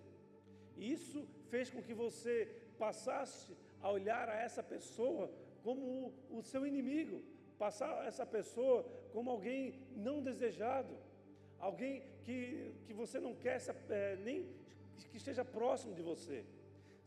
E 0.77 0.91
isso 0.91 1.27
fez 1.49 1.69
com 1.69 1.81
que 1.81 1.93
você 1.93 2.35
passasse 2.77 3.55
a 3.81 3.91
olhar 3.91 4.29
a 4.29 4.35
essa 4.35 4.63
pessoa 4.63 5.31
como 5.63 6.13
o 6.29 6.41
seu 6.41 6.65
inimigo, 6.65 7.21
passar 7.57 8.05
essa 8.05 8.25
pessoa 8.25 8.85
como 9.13 9.29
alguém 9.29 9.79
não 9.95 10.21
desejado, 10.21 10.95
alguém 11.59 12.03
que, 12.23 12.71
que 12.85 12.93
você 12.93 13.19
não 13.19 13.35
quer 13.35 13.59
é, 13.89 14.15
nem 14.17 14.47
que 15.07 15.17
esteja 15.17 15.43
próximo 15.45 15.93
de 15.93 16.01
você. 16.01 16.45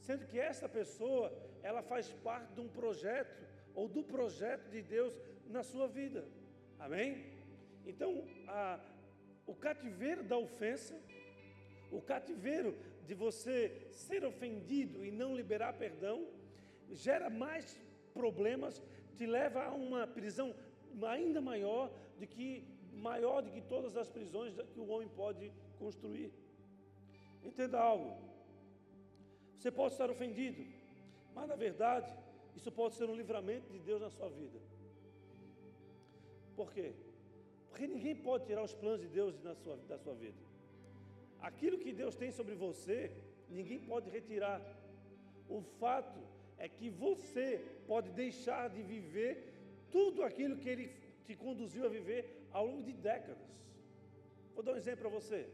Sendo 0.01 0.27
que 0.27 0.39
essa 0.39 0.69
pessoa, 0.69 1.33
ela 1.63 1.83
faz 1.83 2.13
parte 2.25 2.53
de 2.55 2.61
um 2.61 2.69
projeto 2.69 3.45
ou 3.75 3.89
do 3.89 4.03
projeto 4.03 4.69
de 4.71 4.83
Deus 4.83 5.15
na 5.49 5.63
sua 5.63 5.87
vida. 5.87 6.25
Amém? 6.79 7.25
Então, 7.87 8.25
a, 8.49 8.81
o 9.47 9.55
cativeiro 9.55 10.23
da 10.25 10.37
ofensa, 10.37 10.99
o 11.91 12.01
cativeiro 12.01 12.77
de 13.07 13.15
você 13.15 13.87
ser 13.91 14.25
ofendido 14.25 15.05
e 15.05 15.11
não 15.11 15.37
liberar 15.37 15.75
perdão, 15.75 16.27
gera 16.91 17.29
mais 17.31 17.79
problemas, 18.13 18.83
te 19.17 19.27
leva 19.27 19.65
a 19.65 19.73
uma 19.73 20.07
prisão 20.07 20.55
ainda 21.07 21.41
maior 21.41 21.91
do 22.19 22.27
que 22.27 22.65
maior 22.93 23.43
do 23.43 23.51
que 23.51 23.61
todas 23.61 23.97
as 23.97 24.09
prisões 24.09 24.55
que 24.73 24.79
o 24.79 24.89
homem 24.89 25.09
pode 25.09 25.53
construir. 25.79 26.33
Entenda 27.45 27.79
algo. 27.79 28.11
Você 29.59 29.71
pode 29.71 29.95
estar 29.95 30.11
ofendido, 30.11 30.65
mas 31.35 31.49
na 31.49 31.57
verdade, 31.57 32.13
isso 32.57 32.71
pode 32.71 32.95
ser 32.95 33.09
um 33.09 33.17
livramento 33.17 33.71
de 33.73 33.79
Deus 33.79 34.01
na 34.01 34.11
sua 34.11 34.29
vida. 34.29 34.59
Por 36.57 36.73
quê? 36.73 36.93
Porque 37.69 37.87
ninguém 37.87 38.15
pode 38.15 38.47
tirar 38.47 38.63
os 38.63 38.75
planos 38.75 39.01
de 39.01 39.09
Deus 39.09 39.43
na 39.43 39.55
sua, 39.55 39.77
da 39.89 39.99
sua 39.99 40.15
vida. 40.15 40.41
Aquilo 41.41 41.79
que 41.79 41.93
Deus 41.93 42.15
tem 42.15 42.31
sobre 42.31 42.55
você, 42.55 43.11
ninguém 43.49 43.81
pode 43.81 44.11
retirar. 44.11 44.61
O 45.49 45.61
fato 45.81 46.21
é 46.59 46.69
que 46.69 46.89
você 46.91 47.65
pode 47.87 48.11
deixar 48.11 48.69
de 48.69 48.83
viver 48.83 49.33
tudo 49.91 50.23
aquilo 50.23 50.57
que 50.57 50.69
Ele 50.69 50.87
te 51.25 51.35
conduziu 51.35 51.85
a 51.87 51.89
viver 51.89 52.47
ao 52.53 52.67
longo 52.67 52.83
de 52.83 52.93
décadas. 52.93 53.39
Vou 54.55 54.63
dar 54.63 54.73
um 54.73 54.77
exemplo 54.77 55.01
para 55.01 55.19
você. 55.21 55.49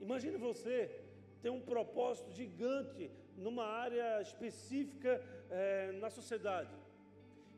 Imagine 0.00 0.36
você 0.36 0.90
ter 1.42 1.50
um 1.50 1.60
propósito 1.60 2.30
gigante 2.32 3.10
numa 3.36 3.64
área 3.64 4.20
específica 4.20 5.22
é, 5.50 5.92
na 5.92 6.10
sociedade. 6.10 6.74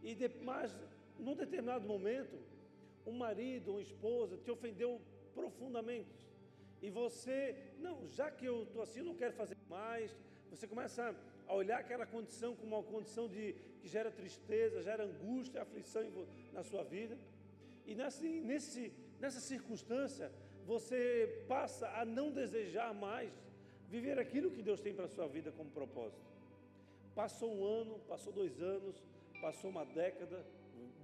E 0.03 0.15
de, 0.15 0.29
mas, 0.43 0.77
num 1.19 1.35
determinado 1.35 1.87
momento, 1.87 2.39
um 3.07 3.13
marido, 3.13 3.73
uma 3.73 3.83
esposa 3.83 4.37
te 4.37 4.51
ofendeu 4.51 5.01
profundamente. 5.35 6.31
E 6.83 6.91
você, 6.91 7.57
não, 7.79 8.09
já 8.09 8.31
que 8.31 8.47
eu 8.47 8.63
estou 8.63 8.83
assim, 8.83 9.01
eu 9.01 9.05
não 9.05 9.15
quero 9.15 9.35
fazer 9.35 9.57
mais. 9.69 10.17
Você 10.51 10.67
começa 10.67 11.15
a 11.47 11.55
olhar 11.55 11.79
aquela 11.79 12.07
condição 12.07 12.55
como 12.57 12.77
uma 12.77 12.83
condição 12.83 13.29
de, 13.29 13.55
que 13.81 13.89
gera 13.89 14.11
tristeza, 14.11 14.83
gera 14.83 15.05
angústia, 15.05 15.63
aflição 15.63 16.03
na 16.53 16.63
sua 16.63 16.83
vida. 16.85 17.19
E 17.87 17.95
nesse, 17.95 18.29
nesse, 18.41 18.93
nessa 19.19 19.41
circunstância, 19.41 20.31
você 20.71 21.45
passa 21.49 21.89
a 22.01 22.05
não 22.05 22.31
desejar 22.31 22.95
mais 22.95 23.33
viver 23.89 24.21
aquilo 24.21 24.53
que 24.53 24.63
Deus 24.63 24.81
tem 24.81 24.95
para 24.95 25.07
a 25.07 25.09
sua 25.17 25.27
vida 25.27 25.51
como 25.51 25.69
propósito. 25.69 26.25
Passou 27.13 27.53
um 27.53 27.65
ano, 27.65 27.99
passou 28.07 28.33
dois 28.33 28.63
anos, 28.63 29.03
passou 29.41 29.69
uma 29.69 29.85
década, 29.85 30.47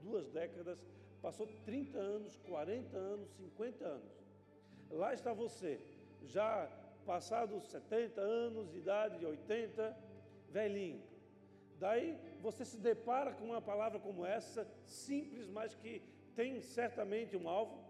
duas 0.05 0.29
décadas, 0.29 0.79
passou 1.21 1.49
30 1.65 1.99
anos, 1.99 2.37
40 2.47 2.97
anos, 2.97 3.29
50 3.33 3.85
anos. 3.85 4.13
Lá 4.89 5.13
está 5.13 5.33
você, 5.33 5.81
já 6.23 6.71
passados 7.05 7.65
70 7.65 8.21
anos, 8.21 8.73
idade 8.73 9.19
de 9.19 9.27
80, 9.27 9.97
velhinho. 10.51 11.03
Daí 11.81 12.17
você 12.41 12.65
se 12.65 12.79
depara 12.79 13.33
com 13.33 13.47
uma 13.47 13.61
palavra 13.61 13.99
como 13.99 14.25
essa, 14.25 14.65
simples, 14.85 15.49
mas 15.49 15.75
que 15.75 16.01
tem 16.37 16.61
certamente 16.61 17.37
um 17.37 17.49
alvo, 17.49 17.86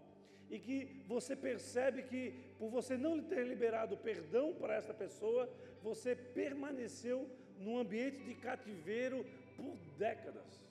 e 0.49 0.59
que 0.59 1.03
você 1.07 1.35
percebe 1.35 2.03
que, 2.03 2.33
por 2.57 2.69
você 2.69 2.97
não 2.97 3.21
ter 3.21 3.45
liberado 3.45 3.97
perdão 3.97 4.53
para 4.53 4.75
esta 4.75 4.93
pessoa, 4.93 5.49
você 5.81 6.15
permaneceu 6.15 7.29
num 7.59 7.77
ambiente 7.77 8.19
de 8.23 8.35
cativeiro 8.35 9.25
por 9.55 9.75
décadas, 9.97 10.61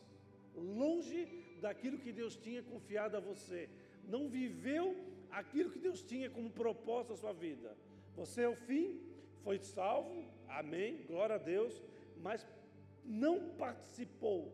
longe 0.54 1.26
daquilo 1.60 1.98
que 1.98 2.12
Deus 2.12 2.36
tinha 2.36 2.62
confiado 2.62 3.16
a 3.16 3.20
você, 3.20 3.68
não 4.08 4.28
viveu 4.28 4.96
aquilo 5.30 5.70
que 5.70 5.78
Deus 5.78 6.02
tinha 6.02 6.30
como 6.30 6.50
propósito 6.50 7.12
à 7.12 7.16
sua 7.16 7.32
vida. 7.32 7.76
Você, 8.14 8.44
ao 8.44 8.54
fim, 8.54 9.00
foi 9.42 9.58
salvo, 9.58 10.24
amém, 10.48 11.04
glória 11.06 11.34
a 11.34 11.38
Deus, 11.38 11.82
mas 12.22 12.46
não 13.04 13.50
participou 13.50 14.52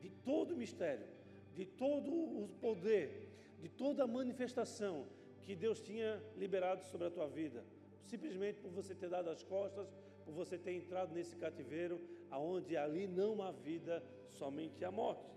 de 0.00 0.10
todo 0.10 0.54
o 0.54 0.56
mistério, 0.56 1.06
de 1.54 1.64
todo 1.64 2.10
o 2.12 2.48
poder, 2.60 3.25
de 3.66 3.72
toda 3.72 4.04
a 4.04 4.06
manifestação 4.06 5.04
que 5.44 5.56
Deus 5.56 5.80
tinha 5.80 6.22
liberado 6.36 6.84
sobre 6.84 7.08
a 7.08 7.10
tua 7.10 7.26
vida, 7.26 7.64
simplesmente 8.04 8.60
por 8.60 8.70
você 8.70 8.94
ter 8.94 9.08
dado 9.08 9.28
as 9.28 9.42
costas, 9.42 9.88
por 10.24 10.32
você 10.32 10.56
ter 10.56 10.70
entrado 10.70 11.12
nesse 11.12 11.34
cativeiro, 11.34 12.00
aonde 12.30 12.76
ali 12.76 13.08
não 13.08 13.42
há 13.42 13.50
vida, 13.50 14.00
somente 14.28 14.84
a 14.84 14.92
morte. 14.92 15.28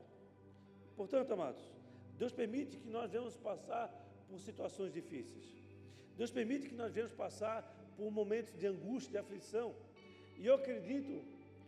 Portanto, 0.95 1.33
amados, 1.33 1.63
Deus 2.19 2.31
permite 2.31 2.77
que 2.77 2.87
nós 2.87 3.09
venhamos 3.09 3.35
passar 3.35 3.87
por 4.29 4.39
situações 4.39 4.93
difíceis. 4.93 5.47
Deus 6.15 6.29
permite 6.29 6.69
que 6.69 6.75
nós 6.75 6.93
venhamos 6.93 7.15
passar 7.15 7.63
por 7.97 8.11
momentos 8.11 8.55
de 8.59 8.67
angústia, 8.67 9.13
de 9.13 9.17
aflição. 9.17 9.73
E 10.37 10.45
eu 10.45 10.53
acredito 10.53 11.23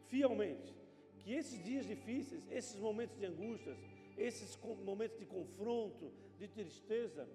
fielmente 0.10 0.76
que 1.24 1.34
esses 1.34 1.64
dias 1.64 1.88
difíceis, 1.88 2.44
esses 2.52 2.80
momentos 2.80 3.18
de 3.18 3.26
angústias, 3.26 3.80
esses 4.16 4.56
momentos 4.86 5.18
de 5.18 5.26
confronto, 5.26 6.12
de 6.42 6.48
tristeza, 6.48 7.28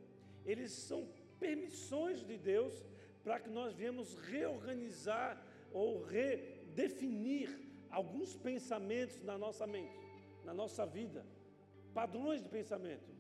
eles 0.45 0.73
são 0.73 1.01
permissões 1.39 2.19
de 2.31 2.37
Deus 2.37 2.75
para 3.23 3.39
que 3.41 3.51
nós 3.59 3.73
venhamos 3.75 4.15
reorganizar 4.33 5.33
ou 5.73 6.03
redefinir 6.03 7.49
alguns 7.91 8.31
pensamentos 8.49 9.23
na 9.23 9.37
nossa 9.45 9.67
mente, 9.67 9.99
na 10.45 10.53
nossa 10.53 10.85
vida, 10.85 11.25
padrões 11.95 12.43
de 12.43 12.49
pensamento, 12.49 13.11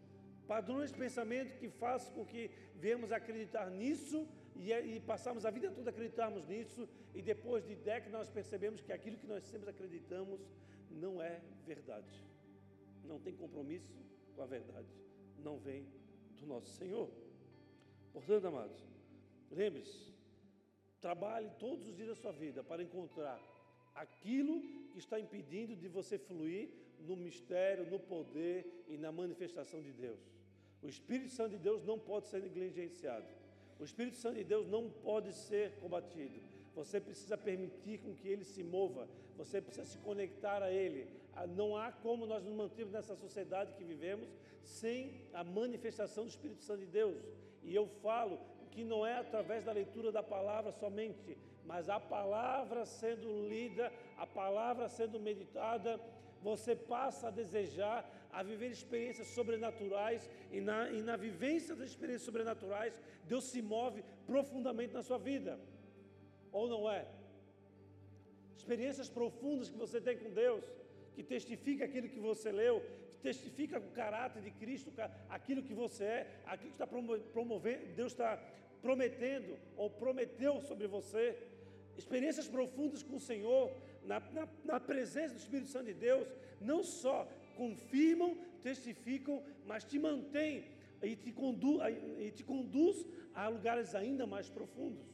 padrões 0.46 0.90
de 0.92 0.99
pensamento 0.99 1.57
que 1.61 1.68
fazem 1.68 2.12
com 2.14 2.25
que 2.25 2.51
venhamos 2.75 3.11
acreditar 3.12 3.70
nisso 3.70 4.29
e, 4.57 4.72
e 4.72 5.01
passamos 5.01 5.44
a 5.44 5.51
vida 5.51 5.70
toda 5.70 5.90
acreditarmos 5.90 6.46
nisso 6.46 6.88
e 7.14 7.22
depois 7.22 7.64
de 7.64 7.75
décadas 7.75 8.12
nós 8.12 8.29
percebemos 8.29 8.81
que 8.81 8.92
aquilo 8.92 9.16
que 9.16 9.27
nós 9.27 9.44
sempre 9.44 9.70
acreditamos 9.70 10.40
não 10.90 11.20
é 11.22 11.40
verdade. 11.64 12.14
Não 13.05 13.18
tem 13.20 13.35
compromisso 13.35 13.94
com 14.35 14.42
a 14.42 14.46
verdade, 14.46 14.88
não 15.42 15.59
vem 15.59 15.87
do 16.38 16.46
nosso 16.46 16.70
Senhor. 16.70 17.11
Portanto, 18.12 18.46
amados, 18.46 18.79
lembre-se, 19.51 20.14
trabalhe 21.01 21.51
todos 21.59 21.87
os 21.88 21.94
dias 21.94 22.09
da 22.09 22.14
sua 22.14 22.33
vida 22.33 22.62
para 22.64 22.83
encontrar 22.83 23.40
aquilo 23.94 24.61
que 24.90 24.99
está 24.99 25.18
impedindo 25.18 25.75
de 25.75 25.88
você 25.88 26.18
fluir 26.18 26.70
no 27.01 27.16
mistério, 27.16 27.90
no 27.90 27.99
poder 27.99 28.85
e 28.88 28.96
na 28.96 29.12
manifestação 29.12 29.81
de 29.83 29.92
Deus. 29.92 30.20
O 30.83 30.88
Espírito 30.88 31.31
Santo 31.31 31.51
de 31.51 31.59
Deus 31.59 31.85
não 31.85 31.99
pode 31.99 32.27
ser 32.27 32.42
negligenciado. 32.42 33.27
O 33.79 33.85
Espírito 33.85 34.16
Santo 34.16 34.37
de 34.37 34.44
Deus 34.44 34.66
não 34.66 34.90
pode 34.90 35.33
ser 35.33 35.72
combatido. 35.81 36.40
Você 36.75 37.01
precisa 37.01 37.37
permitir 37.37 37.99
com 37.99 38.14
que 38.14 38.29
ele 38.29 38.44
se 38.44 38.62
mova. 38.62 39.09
Você 39.37 39.61
precisa 39.61 39.87
se 39.87 39.99
conectar 39.99 40.62
a 40.62 40.70
ele. 40.70 41.09
Ah, 41.37 41.46
não 41.46 41.77
há 41.77 41.92
como 41.92 42.27
nós 42.27 42.42
nos 42.42 42.55
mantermos 42.55 42.92
nessa 42.92 43.14
sociedade 43.14 43.75
que 43.75 43.85
vivemos 43.85 44.29
sem 44.62 45.20
a 45.33 45.44
manifestação 45.44 46.25
do 46.25 46.31
Espírito 46.31 46.62
Santo 46.62 46.81
de 46.81 46.87
Deus. 46.87 47.18
E 47.62 47.75
eu 47.75 47.87
falo 48.03 48.38
que 48.70 48.83
não 48.85 49.07
é 49.07 49.16
através 49.18 49.64
da 49.64 49.72
leitura 49.72 50.11
da 50.11 50.22
palavra 50.22 50.72
somente, 50.72 51.37
mas 51.64 51.88
a 51.88 52.01
palavra 52.01 52.85
sendo 52.87 53.29
lida, 53.49 53.92
a 54.16 54.27
palavra 54.27 54.88
sendo 54.88 55.20
meditada, 55.20 56.01
você 56.42 56.75
passa 56.75 57.29
a 57.29 57.31
desejar, 57.31 57.99
a 58.33 58.42
viver 58.42 58.70
experiências 58.70 59.29
sobrenaturais, 59.29 60.29
e 60.53 60.61
na, 60.61 60.90
e 60.90 61.01
na 61.03 61.16
vivência 61.16 61.75
das 61.75 61.90
experiências 61.90 62.27
sobrenaturais, 62.27 62.94
Deus 63.25 63.44
se 63.44 63.61
move 63.61 64.05
profundamente 64.27 64.94
na 64.94 65.03
sua 65.03 65.18
vida 65.18 65.59
ou 66.59 66.66
não 66.66 66.83
é? 66.90 67.07
Experiências 68.57 69.09
profundas 69.09 69.68
que 69.68 69.77
você 69.85 70.01
tem 70.01 70.16
com 70.22 70.31
Deus, 70.31 70.64
que 71.16 71.22
testifica 71.22 71.87
aquilo 71.87 72.11
que 72.14 72.20
você 72.20 72.52
leu, 72.52 72.76
que 73.12 73.20
testifica 73.29 73.79
o 73.79 73.90
caráter 73.92 74.42
de 74.42 74.50
Cristo, 74.50 74.92
aquilo 75.31 75.62
que 75.62 75.72
você 75.83 76.05
é, 76.05 76.40
aquilo 76.44 76.72
que 76.72 76.83
está 76.83 76.87
promovendo, 76.87 77.87
Deus 78.00 78.12
está 78.12 78.37
prometendo 78.83 79.57
ou 79.79 79.88
prometeu 79.88 80.61
sobre 80.61 80.87
você, 80.87 81.24
experiências 81.96 82.46
profundas 82.46 83.02
com 83.02 83.16
o 83.16 83.26
Senhor, 83.31 83.72
na, 84.05 84.20
na, 84.37 84.46
na 84.64 84.79
presença 84.79 85.33
do 85.33 85.38
Espírito 85.38 85.70
Santo 85.70 85.87
de 85.87 85.94
Deus, 85.94 86.29
não 86.61 86.85
só 86.85 87.26
confirmam, 87.57 88.37
testificam, 88.62 89.42
mas 89.64 89.85
te 89.85 89.98
mantêm 89.98 90.66
e 91.02 91.16
te, 91.16 91.33
condu, 91.33 91.79
e 92.18 92.31
te 92.31 92.44
conduz 92.44 93.07
a 93.35 93.48
lugares 93.48 93.94
ainda 93.94 94.26
mais 94.26 94.50
profundos. 94.50 95.07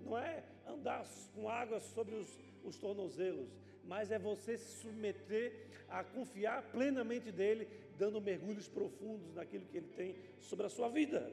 Não 0.00 0.18
é 0.18 0.42
andar 0.66 1.06
com 1.34 1.48
água 1.48 1.78
sobre 1.78 2.16
os, 2.16 2.28
os 2.64 2.76
tornozelos, 2.76 3.48
mas 3.90 4.12
é 4.12 4.20
você 4.20 4.56
se 4.56 4.82
submeter 4.82 5.52
a 5.88 6.04
confiar 6.04 6.62
plenamente 6.70 7.32
dele, 7.32 7.66
dando 7.98 8.20
mergulhos 8.20 8.68
profundos 8.68 9.34
naquilo 9.34 9.66
que 9.66 9.78
ele 9.78 9.88
tem 9.88 10.14
sobre 10.38 10.64
a 10.64 10.68
sua 10.68 10.88
vida. 10.88 11.28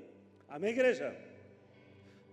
Amém, 0.50 0.72
igreja? 0.72 1.15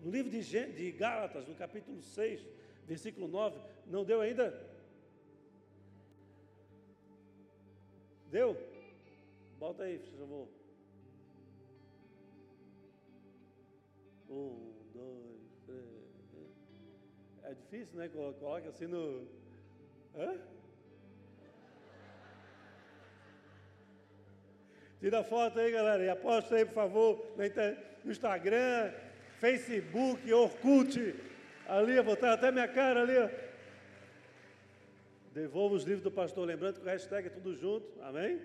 No 0.03 0.11
livro 0.11 0.31
de, 0.31 0.41
de 0.41 0.93
Gálatas, 0.93 1.47
no 1.47 1.55
capítulo 1.55 2.01
6, 2.01 2.41
versículo 2.87 3.29
9, 3.29 3.61
não 3.87 4.03
deu 4.03 4.23
ainda? 4.23 4.59
Deu? 8.31 8.57
Bota 9.59 9.83
aí, 9.83 9.99
por 9.99 10.19
favor. 10.21 10.49
Um, 14.31 14.73
dois, 14.95 15.51
três. 15.67 15.85
É 17.43 17.53
difícil, 17.53 17.99
né? 17.99 18.09
Coloca 18.09 18.71
assim 18.71 18.87
no. 18.87 19.44
Hã? 20.17 20.39
Tira 25.01 25.21
a 25.21 25.25
foto 25.25 25.59
aí, 25.59 25.71
galera. 25.71 26.03
E 26.03 26.09
aposta 26.09 26.57
aí, 26.57 26.65
por 26.65 26.75
favor, 26.75 27.27
no 28.05 28.11
Instagram, 28.11 28.93
Facebook, 29.39 30.33
Orkut. 30.33 31.15
Ali, 31.67 31.95
vou 31.97 32.05
botar 32.05 32.33
até 32.33 32.51
minha 32.51 32.69
cara 32.69 33.03
ali. 33.03 33.19
Ó. 33.19 33.29
Devolva 35.33 35.75
os 35.75 35.85
livros 35.85 36.03
do 36.03 36.11
pastor. 36.11 36.47
Lembrando 36.47 36.81
que 36.81 36.87
o 36.87 36.91
hashtag 36.91 37.27
é 37.27 37.31
tudo 37.31 37.55
junto. 37.55 37.87
Amém? 38.03 38.41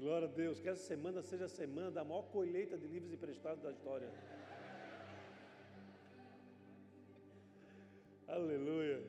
Glória 0.00 0.28
a 0.28 0.30
Deus. 0.30 0.60
Que 0.60 0.68
essa 0.68 0.82
semana 0.82 1.22
seja 1.22 1.46
a 1.46 1.48
semana 1.48 1.90
da 1.90 2.04
maior 2.04 2.22
colheita 2.24 2.78
de 2.78 2.86
livros 2.86 3.12
emprestados 3.12 3.62
da 3.62 3.70
história. 3.70 4.08
Aleluia. 8.34 9.00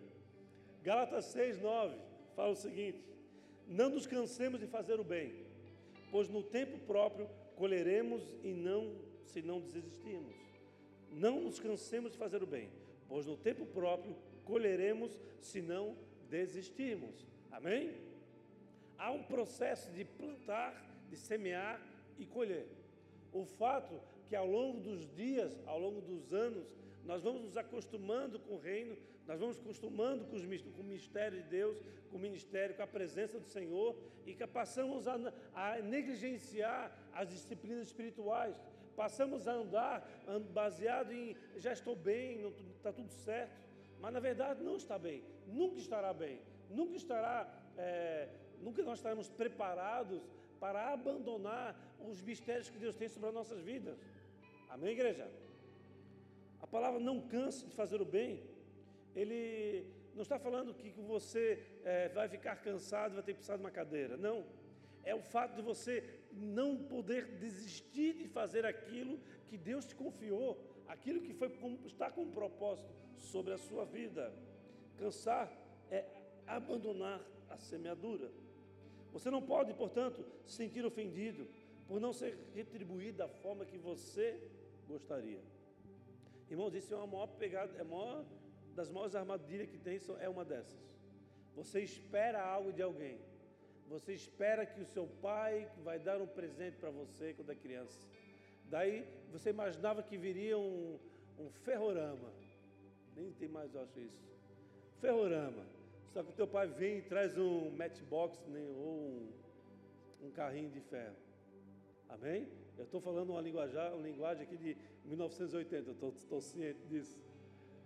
Gálatas 0.84 1.26
6, 1.26 1.60
9 1.60 1.96
fala 2.36 2.52
o 2.52 2.56
seguinte: 2.56 3.04
Não 3.68 3.90
nos 3.90 4.06
cansemos 4.06 4.60
de 4.60 4.68
fazer 4.68 5.00
o 5.00 5.04
bem, 5.04 5.34
pois 6.12 6.30
no 6.30 6.44
tempo 6.44 6.78
próprio 6.86 7.28
colheremos 7.56 8.22
e 8.44 8.54
não 8.54 8.96
se 9.24 9.42
não 9.42 9.60
desistirmos. 9.60 10.36
Não 11.12 11.42
nos 11.42 11.60
cansemos 11.60 12.12
de 12.12 12.20
fazer 12.20 12.44
o 12.44 12.46
bem, 12.46 12.70
pois 13.10 13.26
no 13.26 13.36
tempo 13.36 13.66
próprio 13.66 14.16
colheremos 14.44 15.20
se 15.42 15.60
não 15.60 15.98
desistirmos. 16.30 17.26
Amém? 17.52 17.96
Há 18.96 19.12
um 19.12 19.24
processo 19.24 19.90
de 19.92 20.06
plantar, 20.06 20.72
de 21.10 21.18
semear 21.18 21.82
e 22.20 22.28
colher. 22.28 22.68
O 23.34 23.44
fato 23.44 24.00
que 24.28 24.36
ao 24.36 24.46
longo 24.46 24.82
dos 24.82 25.12
dias, 25.16 25.60
ao 25.66 25.80
longo 25.80 26.00
dos 26.02 26.32
anos, 26.32 26.68
nós 27.06 27.22
vamos 27.22 27.41
nos 27.44 27.58
acostumando 27.58 28.39
com 28.39 28.56
o 28.56 28.60
reino, 28.60 28.98
nós 29.28 29.39
vamos 29.39 29.58
acostumando 29.60 30.26
com, 30.26 30.36
os, 30.36 30.44
com 30.44 30.82
o 30.82 30.84
mistério 30.84 31.41
de 31.41 31.50
Deus, 31.50 31.78
com 32.10 32.18
o 32.18 32.20
ministério, 32.20 32.76
com 32.76 32.82
a 32.82 32.88
presença 32.88 33.39
do 33.39 33.48
Senhor 33.48 33.96
e 34.26 34.34
que 34.34 34.46
passamos 34.48 35.08
a, 35.08 35.15
a 35.54 35.78
negligenciar 35.82 36.91
as 37.13 37.30
disciplinas 37.30 37.88
espirituais, 37.88 38.56
passamos 38.96 39.48
a 39.48 39.54
andar 39.54 40.08
baseado 40.52 41.12
em 41.12 41.36
já 41.58 41.74
estou 41.74 41.96
bem, 41.96 42.41
está 42.76 42.91
tudo 42.91 43.12
certo, 43.12 43.54
mas 44.00 44.12
na 44.12 44.20
verdade 44.20 44.63
não 44.63 44.76
está 44.76 44.98
bem, 44.98 45.24
nunca 45.48 45.78
estará 45.78 46.13
bem, 46.13 46.41
nunca 46.70 46.96
estará, 46.96 47.48
é, 47.78 48.30
nunca 48.62 48.82
nós 48.84 49.00
estaremos 49.00 49.30
preparados 49.30 50.22
para 50.60 50.91
abandonar 50.91 51.76
os 52.00 52.22
mistérios 52.22 52.70
que 52.70 52.78
Deus 52.78 52.96
tem 52.96 53.08
sobre 53.08 53.30
as 53.30 53.36
nossas 53.36 53.62
vidas. 53.62 54.00
Amém, 54.70 54.91
igreja? 54.91 55.30
A 56.62 56.68
palavra 56.68 57.00
não 57.00 57.22
canse 57.22 57.65
de 57.65 57.74
fazer 57.74 58.02
o 58.02 58.06
bem, 58.06 58.44
ele 59.15 59.86
não 60.13 60.24
está 60.24 60.39
falando 60.39 60.74
que 60.74 60.89
você 61.02 61.62
é, 61.84 62.10
vai 62.10 62.28
ficar 62.28 62.56
cansado, 62.58 63.13
vai 63.13 63.24
ter 63.24 63.34
que 63.34 63.39
precisar 63.39 63.58
de 63.58 63.63
uma 63.63 63.72
cadeira. 63.72 64.18
Não. 64.18 64.46
É 65.04 65.13
o 65.13 65.22
fato 65.22 65.56
de 65.56 65.62
você 65.62 66.04
não 66.32 66.78
poder 66.78 67.26
desistir 67.38 68.13
de 68.15 68.28
fazer 68.28 68.65
aquilo 68.65 69.20
que 69.48 69.58
Deus 69.58 69.86
te 69.86 69.96
confiou, 69.96 70.60
aquilo 70.88 71.22
que 71.22 71.34
foi, 71.34 71.52
está 71.86 72.10
com 72.10 72.24
um 72.24 72.32
propósito 72.32 72.89
sobre 73.18 73.54
a 73.54 73.58
sua 73.58 73.86
vida. 73.86 74.34
Cansar 74.98 75.52
é 75.91 76.06
abandonar 76.48 77.22
a 77.50 77.58
semeadura. 77.58 78.32
Você 79.12 79.30
não 79.30 79.41
pode, 79.41 79.74
portanto, 79.74 80.26
se 80.46 80.56
sentir 80.56 80.86
ofendido 80.86 81.48
por 81.88 82.00
não 82.00 82.12
ser 82.12 82.38
retribuído 82.54 83.20
da 83.20 83.28
forma 83.28 83.65
que 83.65 83.78
você 83.78 84.41
gostaria. 84.88 85.41
Irmãos, 86.49 86.73
isso 86.73 86.93
é 86.93 86.97
uma 86.97 87.08
maior 87.08 87.27
pegada, 87.27 87.71
é 87.77 87.84
maior 87.84 88.23
das 88.75 88.89
maiores 88.89 89.15
armadilhas 89.15 89.69
que 89.69 89.77
tem, 89.77 89.99
é 90.19 90.29
uma 90.29 90.45
dessas. 90.45 90.79
Você 91.55 91.81
espera 91.81 92.41
algo 92.41 92.71
de 92.71 92.81
alguém. 92.81 93.17
Você 93.88 94.13
espera 94.13 94.65
que 94.65 94.81
o 94.81 94.86
seu 94.86 95.08
pai 95.21 95.69
vai 95.84 95.97
dar 95.99 96.21
um 96.21 96.27
presente 96.27 96.75
para 96.77 96.89
você 96.89 97.34
quando 97.34 97.51
é 97.51 97.55
criança. 97.55 97.99
Daí 98.65 99.08
você 99.31 99.51
imaginava 99.51 100.03
que 100.03 100.17
viria 100.17 100.58
um, 100.58 100.99
um 101.39 101.49
ferrorama. 101.49 102.31
Nem 103.15 103.31
tem 103.31 103.47
mais, 103.47 103.73
eu 103.73 103.81
acho 103.81 103.99
isso. 103.99 104.19
Ferrorama. 104.99 105.65
Só 106.12 106.23
que 106.23 106.29
o 106.29 106.34
teu 106.34 106.47
pai 106.47 106.67
vem 106.67 106.97
e 106.97 107.01
traz 107.01 107.38
um 107.38 107.69
matchbox 107.71 108.39
né, 108.47 108.65
ou 108.77 108.93
um, 108.93 109.31
um 110.23 110.31
carrinho 110.31 110.69
de 110.69 110.79
ferro. 110.81 111.15
Amém? 112.10 112.47
Eu 112.78 112.84
estou 112.84 113.00
falando 113.00 113.30
uma 113.30 113.42
linguagem, 113.42 113.78
uma 113.94 114.08
linguagem 114.08 114.44
aqui 114.44 114.58
de 114.58 114.78
1980, 115.06 115.92
eu 116.02 116.10
estou 116.10 116.42
ciente 116.42 116.80
disso. 116.88 117.18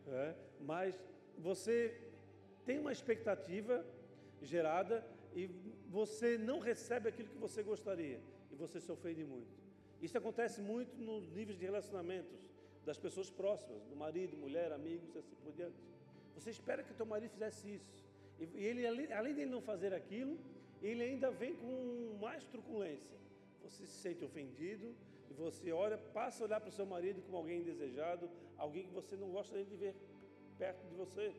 É? 0.08 0.36
Mas 0.62 1.00
você 1.38 2.02
tem 2.66 2.80
uma 2.80 2.92
expectativa 2.92 3.86
gerada 4.42 5.06
e 5.36 5.48
você 5.90 6.38
não 6.38 6.60
recebe 6.60 7.10
aquilo 7.10 7.30
que 7.30 7.38
você 7.38 7.62
gostaria 7.62 8.20
e 8.52 8.56
você 8.56 8.80
se 8.82 8.92
ofende 8.92 9.24
muito. 9.24 9.48
Isso 10.02 10.18
acontece 10.18 10.62
muito 10.62 10.96
nos 10.98 11.30
níveis 11.30 11.58
de 11.58 11.66
relacionamentos 11.66 12.40
das 12.86 12.98
pessoas 12.98 13.30
próximas, 13.30 13.84
do 13.84 13.96
marido, 13.96 14.36
mulher, 14.38 14.72
amigos, 14.72 15.16
assim 15.16 15.36
por 15.44 15.54
diante. 15.54 15.76
Você 16.36 16.50
espera 16.50 16.82
que 16.82 16.94
teu 16.94 17.06
marido 17.06 17.32
fizesse 17.32 17.76
isso. 17.76 17.92
E 18.40 18.66
ele, 18.66 18.88
além 19.14 19.36
de 19.36 19.46
não 19.46 19.62
fazer 19.62 19.94
aquilo, 19.94 20.40
ele 20.82 21.04
ainda 21.04 21.30
vem 21.30 21.54
com 21.56 22.18
mais 22.22 22.46
truculência. 22.46 23.20
Você 23.64 23.86
se 23.86 24.02
sente 24.02 24.24
ofendido 24.24 24.96
e 25.30 25.34
você 25.34 25.72
olha, 25.72 25.98
passa 25.98 26.44
a 26.44 26.46
olhar 26.46 26.60
para 26.60 26.70
o 26.70 26.72
seu 26.72 26.86
marido 26.86 27.22
como 27.22 27.38
alguém 27.38 27.60
indesejado, 27.60 28.30
alguém 28.58 28.84
que 28.84 28.94
você 28.94 29.16
não 29.16 29.30
gosta 29.30 29.56
nem 29.56 29.66
de 29.66 29.76
ver 29.76 29.96
perto 30.58 30.86
de 30.88 30.96
você. 30.96 31.34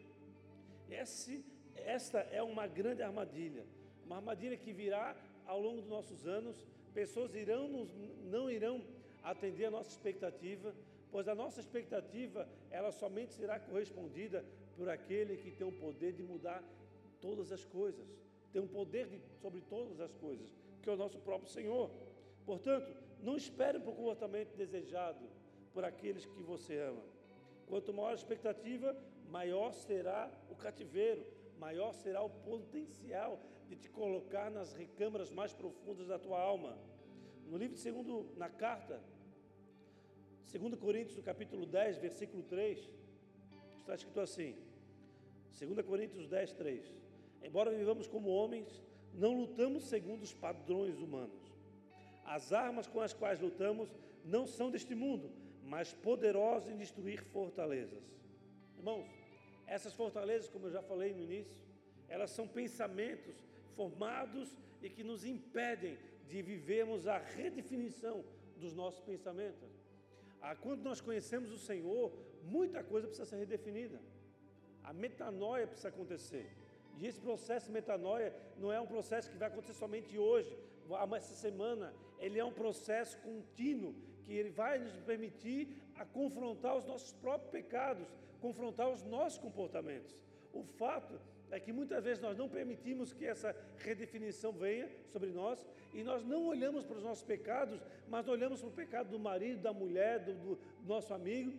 Esse, 0.88 1.44
esta 1.74 2.18
é 2.20 2.42
uma 2.42 2.66
grande 2.66 3.02
armadilha, 3.02 3.64
uma 4.04 4.16
armadilha 4.16 4.56
que 4.56 4.72
virá 4.72 5.16
ao 5.46 5.60
longo 5.60 5.80
dos 5.80 5.90
nossos 5.90 6.26
anos. 6.26 6.56
Pessoas 6.94 7.34
irão 7.34 7.68
nos, 7.68 7.88
não 8.24 8.50
irão 8.50 8.82
atender 9.22 9.66
a 9.66 9.70
nossa 9.70 9.90
expectativa, 9.90 10.74
pois 11.10 11.28
a 11.28 11.34
nossa 11.34 11.60
expectativa 11.60 12.48
ela 12.70 12.90
somente 12.90 13.32
será 13.32 13.60
correspondida 13.60 14.44
por 14.76 14.88
aquele 14.88 15.36
que 15.36 15.50
tem 15.50 15.66
o 15.66 15.72
poder 15.72 16.12
de 16.12 16.22
mudar 16.22 16.64
todas 17.20 17.52
as 17.52 17.64
coisas, 17.64 18.06
tem 18.52 18.62
um 18.62 18.66
poder 18.66 19.06
de, 19.08 19.20
sobre 19.40 19.60
todas 19.60 20.00
as 20.00 20.12
coisas, 20.14 20.48
que 20.82 20.88
é 20.88 20.92
o 20.92 20.96
nosso 20.96 21.18
próprio 21.18 21.50
Senhor. 21.50 21.90
Portanto, 22.50 22.92
não 23.22 23.36
espere 23.36 23.78
por 23.78 23.94
comportamento 23.94 24.56
desejado 24.56 25.24
por 25.72 25.84
aqueles 25.84 26.26
que 26.26 26.42
você 26.42 26.78
ama. 26.78 27.04
Quanto 27.68 27.94
maior 27.94 28.10
a 28.10 28.14
expectativa, 28.14 28.96
maior 29.28 29.72
será 29.72 30.28
o 30.50 30.56
cativeiro, 30.56 31.24
maior 31.60 31.92
será 31.94 32.20
o 32.22 32.28
potencial 32.28 33.38
de 33.68 33.76
te 33.76 33.88
colocar 33.88 34.50
nas 34.50 34.72
recâmaras 34.72 35.30
mais 35.30 35.52
profundas 35.52 36.08
da 36.08 36.18
tua 36.18 36.40
alma. 36.40 36.76
No 37.46 37.56
livro 37.56 37.76
de 37.76 37.80
segundo, 37.80 38.26
na 38.36 38.48
carta, 38.48 39.00
2 40.52 40.74
Coríntios, 40.74 41.16
no 41.16 41.22
capítulo 41.22 41.64
10, 41.64 41.98
versículo 41.98 42.42
3, 42.42 42.90
está 43.78 43.94
escrito 43.94 44.18
assim: 44.18 44.56
2 45.56 45.86
Coríntios 45.86 46.26
10, 46.26 46.52
3. 46.54 46.92
Embora 47.44 47.70
vivamos 47.70 48.08
como 48.08 48.28
homens, 48.28 48.82
não 49.14 49.36
lutamos 49.36 49.84
segundo 49.84 50.24
os 50.24 50.34
padrões 50.34 50.98
humanos. 50.98 51.49
As 52.24 52.52
armas 52.52 52.86
com 52.86 53.00
as 53.00 53.12
quais 53.12 53.40
lutamos 53.40 53.88
não 54.24 54.46
são 54.46 54.70
deste 54.70 54.94
mundo, 54.94 55.30
mas 55.64 55.92
poderosos 55.92 56.70
em 56.70 56.76
destruir 56.76 57.22
fortalezas. 57.22 58.02
Irmãos, 58.76 59.06
essas 59.66 59.92
fortalezas, 59.92 60.48
como 60.48 60.66
eu 60.66 60.70
já 60.70 60.82
falei 60.82 61.12
no 61.14 61.22
início, 61.22 61.60
elas 62.08 62.30
são 62.30 62.46
pensamentos 62.46 63.36
formados 63.76 64.56
e 64.82 64.90
que 64.90 65.04
nos 65.04 65.24
impedem 65.24 65.98
de 66.28 66.42
vivermos 66.42 67.06
a 67.06 67.18
redefinição 67.18 68.24
dos 68.56 68.74
nossos 68.74 69.00
pensamentos. 69.00 69.70
Ah, 70.40 70.54
quando 70.54 70.82
nós 70.82 71.00
conhecemos 71.00 71.50
o 71.52 71.58
Senhor, 71.58 72.12
muita 72.42 72.82
coisa 72.82 73.06
precisa 73.06 73.28
ser 73.28 73.36
redefinida. 73.36 74.00
A 74.82 74.92
metanoia 74.92 75.66
precisa 75.66 75.88
acontecer. 75.88 76.46
E 76.98 77.06
esse 77.06 77.20
processo 77.20 77.66
de 77.66 77.72
metanoia 77.72 78.34
não 78.58 78.72
é 78.72 78.80
um 78.80 78.86
processo 78.86 79.30
que 79.30 79.36
vai 79.36 79.48
acontecer 79.48 79.74
somente 79.74 80.18
hoje, 80.18 80.56
essa 81.16 81.34
semana. 81.34 81.92
Ele 82.20 82.38
é 82.38 82.44
um 82.44 82.52
processo 82.52 83.18
contínuo 83.18 83.94
que 84.24 84.32
ele 84.32 84.50
vai 84.50 84.78
nos 84.78 84.96
permitir 85.00 85.76
a 85.96 86.04
confrontar 86.04 86.76
os 86.76 86.84
nossos 86.84 87.12
próprios 87.12 87.50
pecados, 87.50 88.06
confrontar 88.40 88.88
os 88.88 89.02
nossos 89.04 89.38
comportamentos. 89.38 90.14
O 90.52 90.62
fato 90.62 91.20
é 91.50 91.58
que 91.58 91.72
muitas 91.72 92.04
vezes 92.04 92.22
nós 92.22 92.36
não 92.36 92.48
permitimos 92.48 93.12
que 93.12 93.26
essa 93.26 93.54
redefinição 93.78 94.52
venha 94.52 94.88
sobre 95.12 95.30
nós 95.30 95.64
e 95.92 96.02
nós 96.02 96.24
não 96.24 96.46
olhamos 96.46 96.84
para 96.84 96.96
os 96.96 97.02
nossos 97.02 97.24
pecados, 97.24 97.80
mas 98.08 98.28
olhamos 98.28 98.60
para 98.60 98.68
o 98.68 98.72
pecado 98.72 99.10
do 99.10 99.18
marido, 99.18 99.60
da 99.60 99.72
mulher, 99.72 100.20
do, 100.20 100.32
do 100.32 100.58
nosso 100.86 101.12
amigo. 101.12 101.52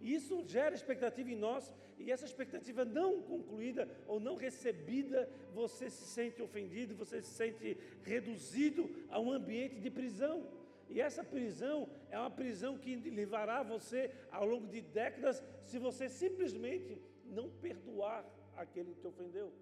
E 0.00 0.14
isso 0.14 0.44
gera 0.46 0.74
expectativa 0.74 1.30
em 1.30 1.36
nós, 1.36 1.74
e 1.98 2.12
essa 2.12 2.24
expectativa 2.24 2.84
não 2.84 3.20
concluída 3.22 3.88
ou 4.06 4.20
não 4.20 4.36
recebida, 4.36 5.28
você 5.52 5.90
se 5.90 6.04
sente 6.06 6.40
ofendido, 6.40 6.94
você 6.94 7.20
se 7.20 7.30
sente 7.30 7.76
reduzido 8.02 8.88
a 9.10 9.18
um 9.18 9.32
ambiente 9.32 9.80
de 9.80 9.90
prisão. 9.90 10.46
E 10.88 11.00
essa 11.00 11.22
prisão 11.22 11.88
é 12.10 12.18
uma 12.18 12.30
prisão 12.30 12.78
que 12.78 12.94
levará 12.96 13.62
você 13.62 14.10
ao 14.30 14.46
longo 14.46 14.68
de 14.68 14.80
décadas 14.80 15.42
se 15.64 15.78
você 15.78 16.08
simplesmente 16.08 16.98
não 17.26 17.50
perdoar 17.50 18.24
aquele 18.56 18.94
que 18.94 19.00
te 19.00 19.06
ofendeu. 19.06 19.52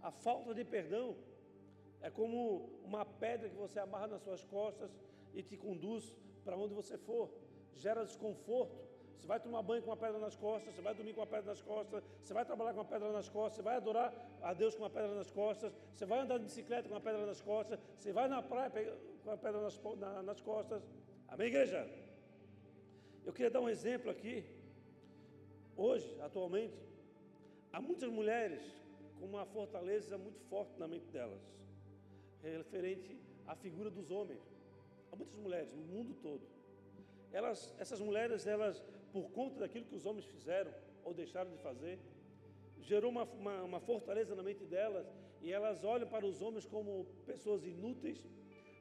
A 0.00 0.10
falta 0.10 0.54
de 0.54 0.64
perdão 0.64 1.16
é 2.00 2.08
como 2.08 2.70
uma 2.84 3.04
pedra 3.04 3.48
que 3.48 3.56
você 3.56 3.80
amarra 3.80 4.06
nas 4.06 4.22
suas 4.22 4.44
costas 4.44 4.96
e 5.34 5.42
te 5.42 5.56
conduz 5.56 6.14
para 6.44 6.56
onde 6.56 6.72
você 6.72 6.96
for. 6.96 7.28
Gera 7.74 8.04
desconforto. 8.04 8.88
Você 9.16 9.26
vai 9.26 9.40
tomar 9.40 9.62
banho 9.62 9.82
com 9.82 9.90
uma 9.90 9.96
pedra 9.96 10.18
nas 10.18 10.36
costas, 10.36 10.74
você 10.74 10.80
vai 10.80 10.94
dormir 10.94 11.12
com 11.12 11.20
uma 11.20 11.26
pedra 11.26 11.50
nas 11.50 11.60
costas, 11.60 12.04
você 12.22 12.32
vai 12.32 12.44
trabalhar 12.44 12.72
com 12.72 12.78
uma 12.78 12.84
pedra 12.84 13.10
nas 13.10 13.28
costas, 13.28 13.56
você 13.56 13.62
vai 13.62 13.76
adorar 13.76 14.14
a 14.40 14.54
Deus 14.54 14.74
com 14.76 14.82
uma 14.84 14.90
pedra 14.90 15.12
nas 15.14 15.30
costas, 15.30 15.72
você 15.94 16.06
vai 16.06 16.20
andar 16.20 16.38
de 16.38 16.44
bicicleta 16.44 16.88
com 16.88 16.94
uma 16.94 17.00
pedra 17.00 17.26
nas 17.26 17.40
costas, 17.40 17.80
você 17.98 18.12
vai 18.12 18.28
na 18.28 18.40
praia 18.40 18.70
com 19.24 19.30
a 19.30 19.36
pedra 19.36 19.60
nas, 19.60 19.80
na, 19.98 20.22
nas 20.22 20.40
costas. 20.40 20.82
Amém, 21.26 21.48
igreja? 21.48 21.88
Eu 23.24 23.32
queria 23.32 23.50
dar 23.50 23.60
um 23.60 23.68
exemplo 23.68 24.08
aqui. 24.10 24.44
Hoje, 25.76 26.16
atualmente, 26.20 26.78
há 27.72 27.80
muitas 27.80 28.10
mulheres 28.10 28.62
com 29.18 29.26
uma 29.26 29.44
fortaleza 29.46 30.16
muito 30.16 30.40
forte 30.48 30.78
na 30.78 30.86
mente 30.86 31.08
delas 31.08 31.58
referente 32.42 33.18
à 33.46 33.54
figura 33.54 33.90
dos 33.90 34.10
homens. 34.10 34.40
Há 35.10 35.16
muitas 35.16 35.38
mulheres 35.38 35.72
no 35.72 35.82
mundo 35.82 36.14
todo. 36.22 36.42
Elas, 37.32 37.74
essas 37.78 38.00
mulheres, 38.00 38.46
elas, 38.46 38.82
por 39.12 39.30
conta 39.30 39.60
daquilo 39.60 39.84
que 39.84 39.94
os 39.94 40.06
homens 40.06 40.26
fizeram 40.26 40.72
ou 41.04 41.14
deixaram 41.14 41.50
de 41.50 41.58
fazer, 41.58 41.98
gerou 42.80 43.10
uma, 43.10 43.24
uma, 43.24 43.62
uma 43.62 43.80
fortaleza 43.80 44.34
na 44.34 44.42
mente 44.42 44.64
delas 44.64 45.06
e 45.42 45.52
elas 45.52 45.84
olham 45.84 46.08
para 46.08 46.24
os 46.26 46.40
homens 46.40 46.64
como 46.66 47.06
pessoas 47.26 47.64
inúteis, 47.64 48.18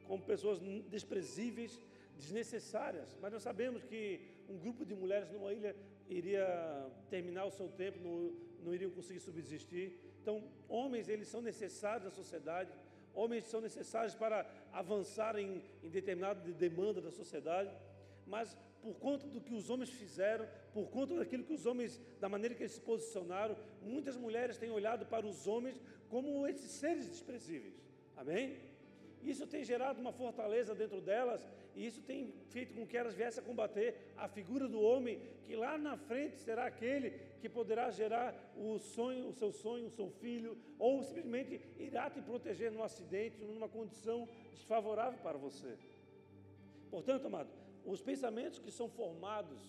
como 0.07 0.23
pessoas 0.23 0.59
desprezíveis, 0.89 1.79
desnecessárias. 2.15 3.17
Mas 3.21 3.33
nós 3.33 3.43
sabemos 3.43 3.83
que 3.83 4.21
um 4.49 4.57
grupo 4.57 4.85
de 4.85 4.95
mulheres 4.95 5.29
numa 5.31 5.53
ilha 5.53 5.75
iria 6.09 6.89
terminar 7.09 7.45
o 7.45 7.51
seu 7.51 7.67
tempo, 7.67 7.99
não, 7.99 8.33
não 8.63 8.73
iriam 8.73 8.91
conseguir 8.91 9.19
subsistir. 9.19 9.99
Então, 10.21 10.43
homens, 10.67 11.07
eles 11.09 11.27
são 11.27 11.41
necessários 11.41 12.07
à 12.07 12.11
sociedade, 12.11 12.71
Homens 13.17 13.45
são 13.45 13.59
necessários 13.59 14.13
para 14.13 14.45
avançar 14.71 15.35
em, 15.39 15.63
em 15.81 15.89
determinada 15.89 16.39
demanda 16.51 17.01
da 17.01 17.09
sociedade, 17.09 17.75
mas 18.27 18.57
por 18.81 18.95
conta 18.95 19.27
do 19.27 19.41
que 19.41 19.53
os 19.53 19.69
homens 19.69 19.89
fizeram, 19.89 20.47
por 20.73 20.89
conta 20.89 21.15
daquilo 21.15 21.43
que 21.43 21.53
os 21.53 21.65
homens, 21.65 21.99
da 22.19 22.29
maneira 22.29 22.55
que 22.55 22.63
eles 22.63 22.73
se 22.73 22.81
posicionaram, 22.81 23.57
muitas 23.81 24.15
mulheres 24.15 24.57
têm 24.57 24.69
olhado 24.69 25.05
para 25.05 25.25
os 25.25 25.47
homens 25.47 25.81
como 26.09 26.47
esses 26.47 26.71
seres 26.71 27.07
desprezíveis. 27.07 27.75
Amém? 28.15 28.57
Isso 29.23 29.45
tem 29.47 29.63
gerado 29.63 29.99
uma 29.99 30.13
fortaleza 30.13 30.75
dentro 30.75 31.01
delas 31.01 31.45
e 31.75 31.85
isso 31.85 32.01
tem 32.01 32.33
feito 32.49 32.73
com 32.73 32.87
que 32.87 32.97
elas 32.97 33.13
viessem 33.13 33.43
a 33.43 33.45
combater 33.45 34.13
a 34.17 34.27
figura 34.27 34.67
do 34.67 34.79
homem, 34.79 35.19
que 35.45 35.55
lá 35.55 35.77
na 35.77 35.97
frente 35.97 36.37
será 36.37 36.65
aquele 36.65 37.11
que 37.41 37.49
poderá 37.49 37.91
gerar 37.91 38.33
o 38.55 38.79
sonho, 38.79 39.27
o 39.27 39.33
seu 39.33 39.51
sonho, 39.51 39.87
o 39.87 39.91
seu 39.91 40.09
filho, 40.09 40.57
ou 40.79 41.03
simplesmente 41.03 41.61
irá 41.77 42.09
te 42.09 42.21
proteger 42.21 42.71
num 42.71 42.83
acidente, 42.83 43.43
numa 43.43 43.67
condição 43.67 44.27
desfavorável 44.53 45.19
para 45.19 45.37
você. 45.37 45.77
Portanto, 46.89 47.27
amado, 47.27 47.49
os 47.87 48.01
pensamentos 48.01 48.59
que 48.59 48.71
são 48.71 48.89
formados 48.89 49.61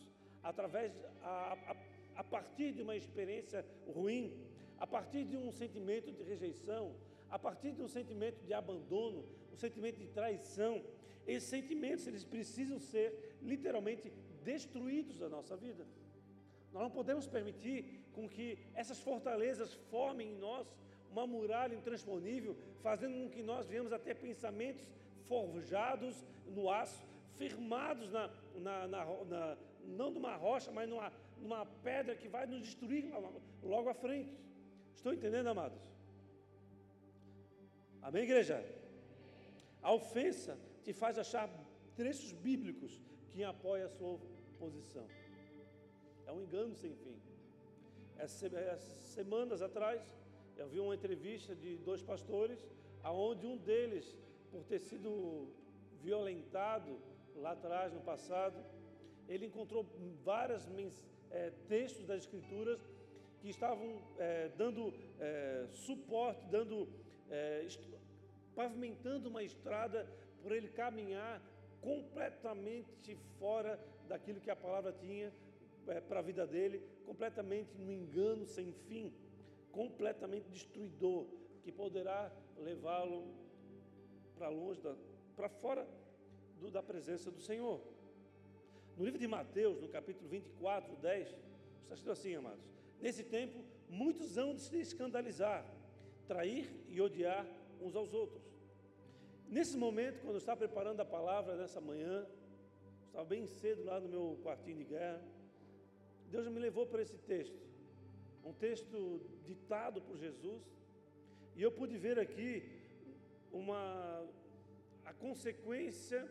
através 0.42 0.92
a, 1.22 1.57
a, 1.70 1.76
a 2.16 2.24
partir 2.24 2.72
de 2.72 2.83
uma 2.83 2.96
experiência 2.96 3.64
ruim, 3.94 4.37
a 4.78 4.87
partir 4.87 5.24
de 5.24 5.37
um 5.37 5.50
sentimento 5.52 6.11
de 6.12 6.22
rejeição, 6.22 6.94
a 7.31 7.38
partir 7.38 7.72
de 7.72 7.83
um 7.83 7.88
sentimento 7.88 8.44
de 8.44 8.52
abandono, 8.52 9.24
um 9.52 9.57
sentimento 9.57 9.98
de 9.98 10.09
traição, 10.09 10.83
esses 11.26 11.48
sentimentos 11.48 12.07
eles 12.07 12.24
precisam 12.24 12.78
ser 12.81 13.37
literalmente 13.40 14.12
destruídos 14.42 15.18
da 15.18 15.28
nossa 15.28 15.57
vida. 15.57 15.87
Nós 16.72 16.83
não 16.83 16.90
podemos 16.90 17.26
permitir 17.26 18.02
com 18.12 18.28
que 18.28 18.59
essas 18.74 18.98
fortalezas 18.98 19.72
formem 19.90 20.33
em 20.33 20.38
nós 20.38 20.66
uma 21.11 21.26
muralha 21.26 21.74
intransponível, 21.74 22.57
fazendo 22.83 23.14
com 23.14 23.31
que 23.31 23.42
nós 23.42 23.66
venhamos 23.66 23.92
a 23.92 23.98
ter 23.98 24.14
pensamentos 24.16 24.85
forjados 25.26 26.24
no 26.46 26.70
aço, 26.70 27.02
firmados 27.38 28.11
na, 28.11 28.31
na, 28.57 28.87
na, 28.87 29.05
na 29.33 29.57
não 29.85 30.11
numa 30.11 30.35
rocha, 30.37 30.70
mas 30.70 30.88
numa, 30.88 31.12
numa 31.40 31.64
pedra 31.64 32.14
que 32.14 32.29
vai 32.29 32.46
nos 32.46 32.62
destruir 32.62 33.05
logo 33.62 33.88
à 33.88 33.94
frente. 33.94 34.37
Estou 34.94 35.12
entendendo, 35.14 35.46
amados? 35.46 35.81
Amém, 38.03 38.24
igreja? 38.24 38.64
A 39.83 39.92
ofensa 39.92 40.59
te 40.85 40.92
faz 40.92 41.18
achar 41.18 41.48
trechos 41.96 42.33
bíblicos 42.33 43.01
que 43.31 43.42
apoiam 43.44 43.87
a 43.87 43.90
sua 43.90 44.18
posição. 44.59 45.07
É 46.27 46.33
um 46.33 46.42
engano 46.42 46.74
sem 46.74 46.94
fim. 46.94 47.16
Essas 48.18 48.83
semanas 49.14 49.62
atrás, 49.62 50.03
eu 50.57 50.68
vi 50.68 50.81
uma 50.81 50.94
entrevista 50.94 51.55
de 51.55 51.77
dois 51.79 52.03
pastores, 52.03 52.66
aonde 53.03 53.46
um 53.46 53.57
deles, 53.57 54.16
por 54.51 54.64
ter 54.64 54.81
sido 54.81 55.48
violentado 56.03 56.98
lá 57.40 57.53
atrás, 57.53 57.92
no 57.92 58.01
passado, 58.01 58.57
ele 59.29 59.46
encontrou 59.46 59.87
vários 60.24 60.66
é, 61.31 61.51
textos 61.68 62.07
das 62.07 62.22
Escrituras 62.22 62.81
que 63.40 63.48
estavam 63.48 64.03
é, 64.18 64.48
dando 64.57 64.92
é, 65.20 65.66
suporte, 65.72 66.44
dando, 66.46 66.88
pavimentando 68.55 69.29
uma 69.29 69.42
estrada 69.42 70.09
por 70.42 70.51
ele 70.51 70.68
caminhar 70.68 71.42
completamente 71.81 73.16
fora 73.38 73.79
daquilo 74.09 74.40
que 74.40 74.51
a 74.51 74.57
palavra 74.57 74.92
tinha 74.92 75.33
para 76.09 76.18
a 76.18 76.22
vida 76.22 76.46
dele, 76.46 76.83
completamente 77.07 77.77
no 77.79 77.92
engano 77.92 78.46
sem 78.46 78.72
fim, 78.88 79.12
completamente 79.70 80.48
destruidor, 80.51 81.27
que 81.62 81.70
poderá 81.70 82.33
levá-lo 82.59 83.27
para 84.37 84.48
longe, 84.48 84.81
para 85.37 85.48
fora 85.48 85.87
do, 86.61 86.71
da 86.71 86.83
presença 86.83 87.31
do 87.31 87.40
Senhor. 87.40 87.81
No 88.97 89.05
livro 89.05 89.18
de 89.18 89.29
Mateus, 89.29 89.81
no 89.81 89.88
capítulo 89.88 90.29
24, 90.29 90.97
10, 90.97 91.29
está 91.29 91.94
escrito 91.94 92.11
assim, 92.11 92.35
amados: 92.35 92.64
Nesse 93.01 93.23
tempo, 93.23 93.59
muitos 93.88 94.37
hão 94.37 94.55
de 94.55 94.61
se 94.61 94.81
escandalizar, 94.81 95.64
trair 96.27 96.68
e 96.88 97.01
odiar 97.01 97.47
uns 97.81 97.94
aos 97.94 98.12
outros. 98.12 98.42
Nesse 99.49 99.77
momento, 99.77 100.21
quando 100.21 100.35
eu 100.35 100.38
estava 100.38 100.59
preparando 100.59 101.01
a 101.01 101.05
palavra 101.05 101.57
nessa 101.57 101.81
manhã, 101.81 102.27
estava 103.07 103.25
bem 103.25 103.47
cedo 103.47 103.85
lá 103.85 103.99
no 103.99 104.09
meu 104.09 104.38
quartinho 104.42 104.77
de 104.77 104.85
guerra, 104.85 105.23
Deus 106.31 106.47
me 106.49 106.61
levou 106.61 106.87
para 106.87 107.01
esse 107.01 107.16
texto, 107.18 107.57
um 108.44 108.53
texto 108.53 109.21
ditado 109.44 110.03
por 110.03 110.18
Jesus, 110.18 110.62
e 111.57 111.62
eu 111.62 111.73
pude 111.73 111.97
ver 111.97 112.18
aqui 112.18 112.62
uma 113.51 114.27
a 115.05 115.12
consequência 115.14 116.29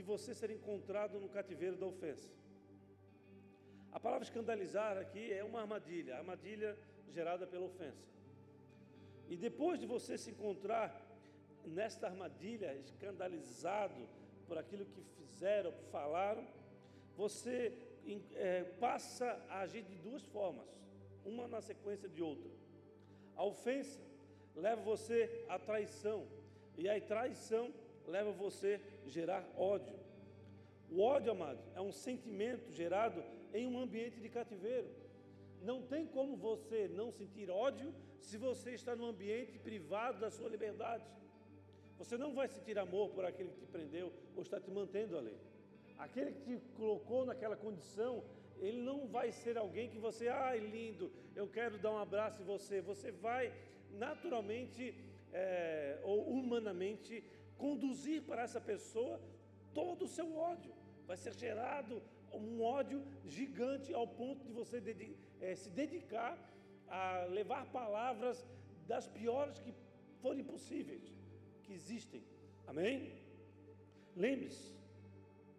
de 0.00 0.06
você 0.06 0.34
ser 0.34 0.50
encontrado 0.50 1.20
no 1.20 1.28
cativeiro 1.28 1.76
da 1.76 1.86
ofensa. 1.86 2.28
A 3.92 4.00
palavra 4.00 4.24
escandalizar 4.24 4.96
aqui 4.96 5.30
é 5.30 5.44
uma 5.44 5.60
armadilha, 5.60 6.16
armadilha 6.16 6.76
gerada 7.16 7.46
pela 7.46 7.66
ofensa. 7.66 8.06
E 9.28 9.36
depois 9.36 9.78
de 9.78 9.86
você 9.86 10.16
se 10.16 10.30
encontrar 10.30 10.88
nesta 11.66 12.06
armadilha, 12.06 12.74
escandalizado 12.76 14.08
por 14.46 14.56
aquilo 14.56 14.86
que 14.86 15.02
fizeram, 15.18 15.70
falaram, 15.92 16.46
você 17.14 17.56
é, 18.36 18.64
passa 18.80 19.26
a 19.50 19.60
agir 19.60 19.82
de 19.82 19.96
duas 19.96 20.22
formas, 20.22 20.66
uma 21.26 21.46
na 21.46 21.60
sequência 21.60 22.08
de 22.08 22.22
outra. 22.22 22.50
A 23.36 23.44
ofensa 23.44 24.00
leva 24.56 24.80
você 24.80 25.44
à 25.48 25.58
traição, 25.58 26.26
e 26.78 26.88
a 26.88 26.98
traição 27.00 27.70
leva 28.06 28.32
você 28.32 28.80
gerar 29.06 29.48
ódio. 29.56 29.98
O 30.90 31.00
ódio, 31.00 31.32
amado, 31.32 31.60
é 31.74 31.80
um 31.80 31.92
sentimento 31.92 32.70
gerado 32.72 33.22
em 33.54 33.66
um 33.66 33.78
ambiente 33.78 34.20
de 34.20 34.28
cativeiro. 34.28 34.88
Não 35.62 35.82
tem 35.82 36.06
como 36.06 36.36
você 36.36 36.88
não 36.88 37.12
sentir 37.12 37.50
ódio 37.50 37.94
se 38.20 38.36
você 38.36 38.72
está 38.72 38.96
num 38.96 39.06
ambiente 39.06 39.58
privado 39.58 40.18
da 40.18 40.30
sua 40.30 40.48
liberdade. 40.48 41.04
Você 41.98 42.16
não 42.16 42.34
vai 42.34 42.48
sentir 42.48 42.78
amor 42.78 43.10
por 43.10 43.24
aquele 43.24 43.50
que 43.50 43.60
te 43.60 43.66
prendeu 43.66 44.12
ou 44.34 44.42
está 44.42 44.58
te 44.58 44.70
mantendo 44.70 45.18
ali. 45.18 45.36
Aquele 45.98 46.32
que 46.32 46.56
te 46.56 46.56
colocou 46.74 47.26
naquela 47.26 47.56
condição, 47.56 48.24
ele 48.58 48.80
não 48.80 49.06
vai 49.06 49.30
ser 49.32 49.58
alguém 49.58 49.90
que 49.90 49.98
você, 49.98 50.28
ai 50.28 50.58
lindo, 50.58 51.12
eu 51.36 51.46
quero 51.46 51.78
dar 51.78 51.92
um 51.92 51.98
abraço 51.98 52.40
em 52.40 52.44
você. 52.44 52.80
Você 52.80 53.10
vai 53.10 53.52
naturalmente 53.90 54.94
é, 55.32 55.98
ou 56.02 56.26
humanamente 56.28 57.22
conduzir 57.62 58.20
para 58.28 58.42
essa 58.46 58.60
pessoa 58.72 59.20
todo 59.80 60.04
o 60.06 60.12
seu 60.16 60.28
ódio. 60.52 60.72
Vai 61.06 61.16
ser 61.16 61.34
gerado 61.44 61.94
um 62.32 62.62
ódio 62.62 63.00
gigante 63.36 63.92
ao 63.92 64.06
ponto 64.06 64.42
de 64.48 64.52
você 64.52 64.78
é, 65.40 65.54
se 65.54 65.70
dedicar 65.70 66.34
a 66.88 67.24
levar 67.38 67.62
palavras 67.80 68.44
das 68.86 69.06
piores 69.06 69.58
que 69.58 69.72
forem 70.22 70.44
possíveis, 70.44 71.04
que 71.64 71.72
existem. 71.72 72.22
Amém? 72.66 73.12
Lembre-se, 74.16 74.74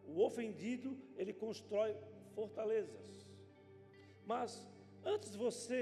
o 0.08 0.22
ofendido, 0.22 0.98
ele 1.16 1.34
constrói 1.34 1.96
fortalezas. 2.36 3.08
Mas 4.26 4.68
antes 5.04 5.32
de 5.32 5.38
você 5.38 5.82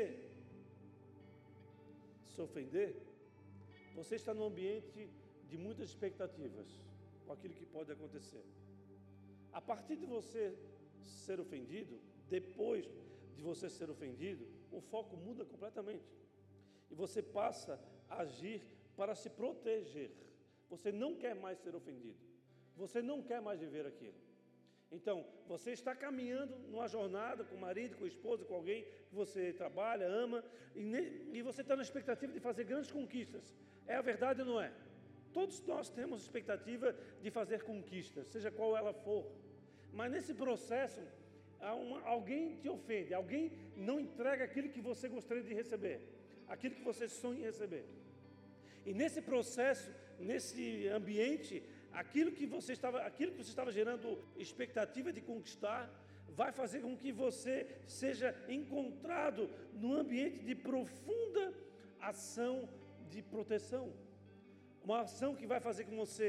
se 2.24 2.42
ofender, 2.42 2.96
você 3.96 4.16
está 4.16 4.34
num 4.34 4.46
ambiente 4.46 5.10
de 5.50 5.58
muitas 5.58 5.90
expectativas 5.90 6.68
com 7.26 7.34
aquilo 7.34 7.54
que 7.54 7.66
pode 7.66 7.92
acontecer. 7.92 8.44
A 9.52 9.62
partir 9.62 9.96
de 9.96 10.06
você 10.06 10.56
ser 11.04 11.40
ofendido, 11.40 12.00
depois 12.30 12.86
de 13.36 13.42
você 13.42 13.70
ser 13.70 13.90
ofendido, 13.90 14.46
o 14.72 14.80
foco 14.80 15.18
muda 15.18 15.44
completamente. 15.46 16.10
E 16.90 16.96
você 16.96 17.22
passa 17.22 17.80
a 18.10 18.22
agir 18.22 18.62
para 18.96 19.16
se 19.16 19.30
proteger. 19.30 20.12
Você 20.70 20.92
não 20.92 21.16
quer 21.16 21.36
mais 21.36 21.58
ser 21.60 21.76
ofendido. 21.76 22.18
Você 22.76 23.02
não 23.02 23.22
quer 23.22 23.42
mais 23.42 23.60
viver 23.60 23.86
aquilo. 23.86 24.20
Então, 24.92 25.26
você 25.48 25.72
está 25.72 25.96
caminhando 25.96 26.58
numa 26.72 26.88
jornada 26.88 27.44
com 27.44 27.56
o 27.56 27.62
marido, 27.62 27.96
com 27.96 28.06
a 28.06 28.08
esposa, 28.08 28.44
com 28.44 28.56
alguém 28.56 28.84
que 29.08 29.16
você 29.16 29.54
trabalha, 29.54 30.08
ama, 30.08 30.44
e, 30.76 30.82
e 31.34 31.42
você 31.42 31.62
está 31.62 31.76
na 31.76 31.84
expectativa 31.84 32.34
de 32.34 32.40
fazer 32.40 32.64
grandes 32.64 32.92
conquistas. 32.92 33.56
É 33.86 33.96
a 33.96 34.02
verdade 34.02 34.42
ou 34.42 34.48
não 34.48 34.62
é? 34.62 34.72
Todos 35.34 35.62
nós 35.66 35.90
temos 35.90 36.22
expectativa 36.22 36.96
de 37.22 37.30
fazer 37.30 37.64
conquistas, 37.64 38.28
seja 38.28 38.52
qual 38.52 38.76
ela 38.76 38.94
for. 38.94 39.26
Mas 39.94 40.12
nesse 40.12 40.34
processo, 40.34 41.02
alguém 42.04 42.56
te 42.58 42.70
ofende, 42.70 43.14
alguém 43.14 43.52
não 43.76 44.00
entrega 44.00 44.44
aquilo 44.44 44.70
que 44.70 44.82
você 44.82 45.08
gostaria 45.08 45.44
de 45.44 45.54
receber, 45.54 46.02
aquilo 46.48 46.76
que 46.76 46.84
você 46.84 47.08
sonha 47.08 47.40
em 47.40 47.44
receber. 47.44 47.86
E 48.86 48.94
nesse 48.94 49.22
processo, 49.22 49.92
nesse 50.20 50.88
ambiente, 50.88 51.62
aquilo 51.92 52.32
que 52.32 52.46
você 52.46 52.74
estava, 52.74 53.02
aquilo 53.02 53.32
que 53.32 53.44
você 53.44 53.50
estava 53.50 53.72
gerando 53.72 54.18
expectativa 54.38 55.12
de 55.12 55.22
conquistar, 55.22 55.90
vai 56.30 56.52
fazer 56.52 56.82
com 56.82 56.96
que 56.96 57.12
você 57.12 57.68
seja 57.86 58.36
encontrado 58.48 59.50
num 59.74 59.94
ambiente 59.94 60.40
de 60.40 60.56
profunda 60.56 61.54
ação 62.00 62.70
de 63.10 63.22
proteção. 63.22 63.92
Uma 64.90 65.02
ação 65.02 65.36
que 65.36 65.46
vai 65.46 65.60
fazer 65.60 65.84
com 65.84 65.96
você 65.96 66.28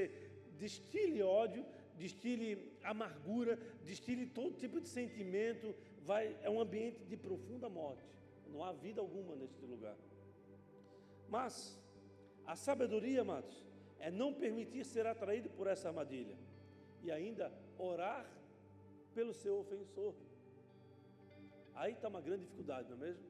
destile 0.58 1.22
ódio, 1.22 1.64
destile 1.96 2.50
amargura, 2.84 3.58
destile 3.86 4.26
todo 4.26 4.58
tipo 4.62 4.78
de 4.82 4.86
sentimento, 4.86 5.74
vai, 6.02 6.36
é 6.42 6.50
um 6.50 6.60
ambiente 6.60 7.02
de 7.06 7.16
profunda 7.16 7.70
morte. 7.70 8.04
Não 8.52 8.62
há 8.62 8.70
vida 8.72 9.00
alguma 9.00 9.34
neste 9.34 9.64
lugar. 9.64 9.96
Mas 11.26 11.54
a 12.44 12.54
sabedoria, 12.54 13.22
amados, 13.22 13.64
é 13.98 14.10
não 14.10 14.34
permitir 14.34 14.84
ser 14.84 15.06
atraído 15.06 15.48
por 15.48 15.66
essa 15.66 15.88
armadilha 15.88 16.36
e 17.02 17.10
ainda 17.10 17.50
orar 17.78 18.30
pelo 19.14 19.32
seu 19.32 19.56
ofensor. 19.60 20.12
Aí 21.74 21.92
está 21.94 22.08
uma 22.08 22.20
grande 22.20 22.42
dificuldade, 22.42 22.90
não 22.90 22.98
é 22.98 23.00
mesmo? 23.06 23.24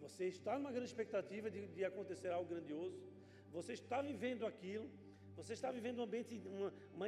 Você 0.00 0.24
está 0.26 0.58
numa 0.58 0.72
grande 0.72 0.88
expectativa 0.88 1.48
de, 1.48 1.64
de 1.68 1.84
acontecer 1.84 2.32
algo 2.32 2.48
grandioso, 2.48 3.11
você 3.52 3.72
está 3.74 4.00
vivendo 4.00 4.46
aquilo, 4.46 4.88
você 5.36 5.52
está 5.52 5.70
vivendo 5.70 5.98
um 5.98 6.02
ambiente, 6.02 6.40
uma, 6.46 6.72
uma, 6.94 7.06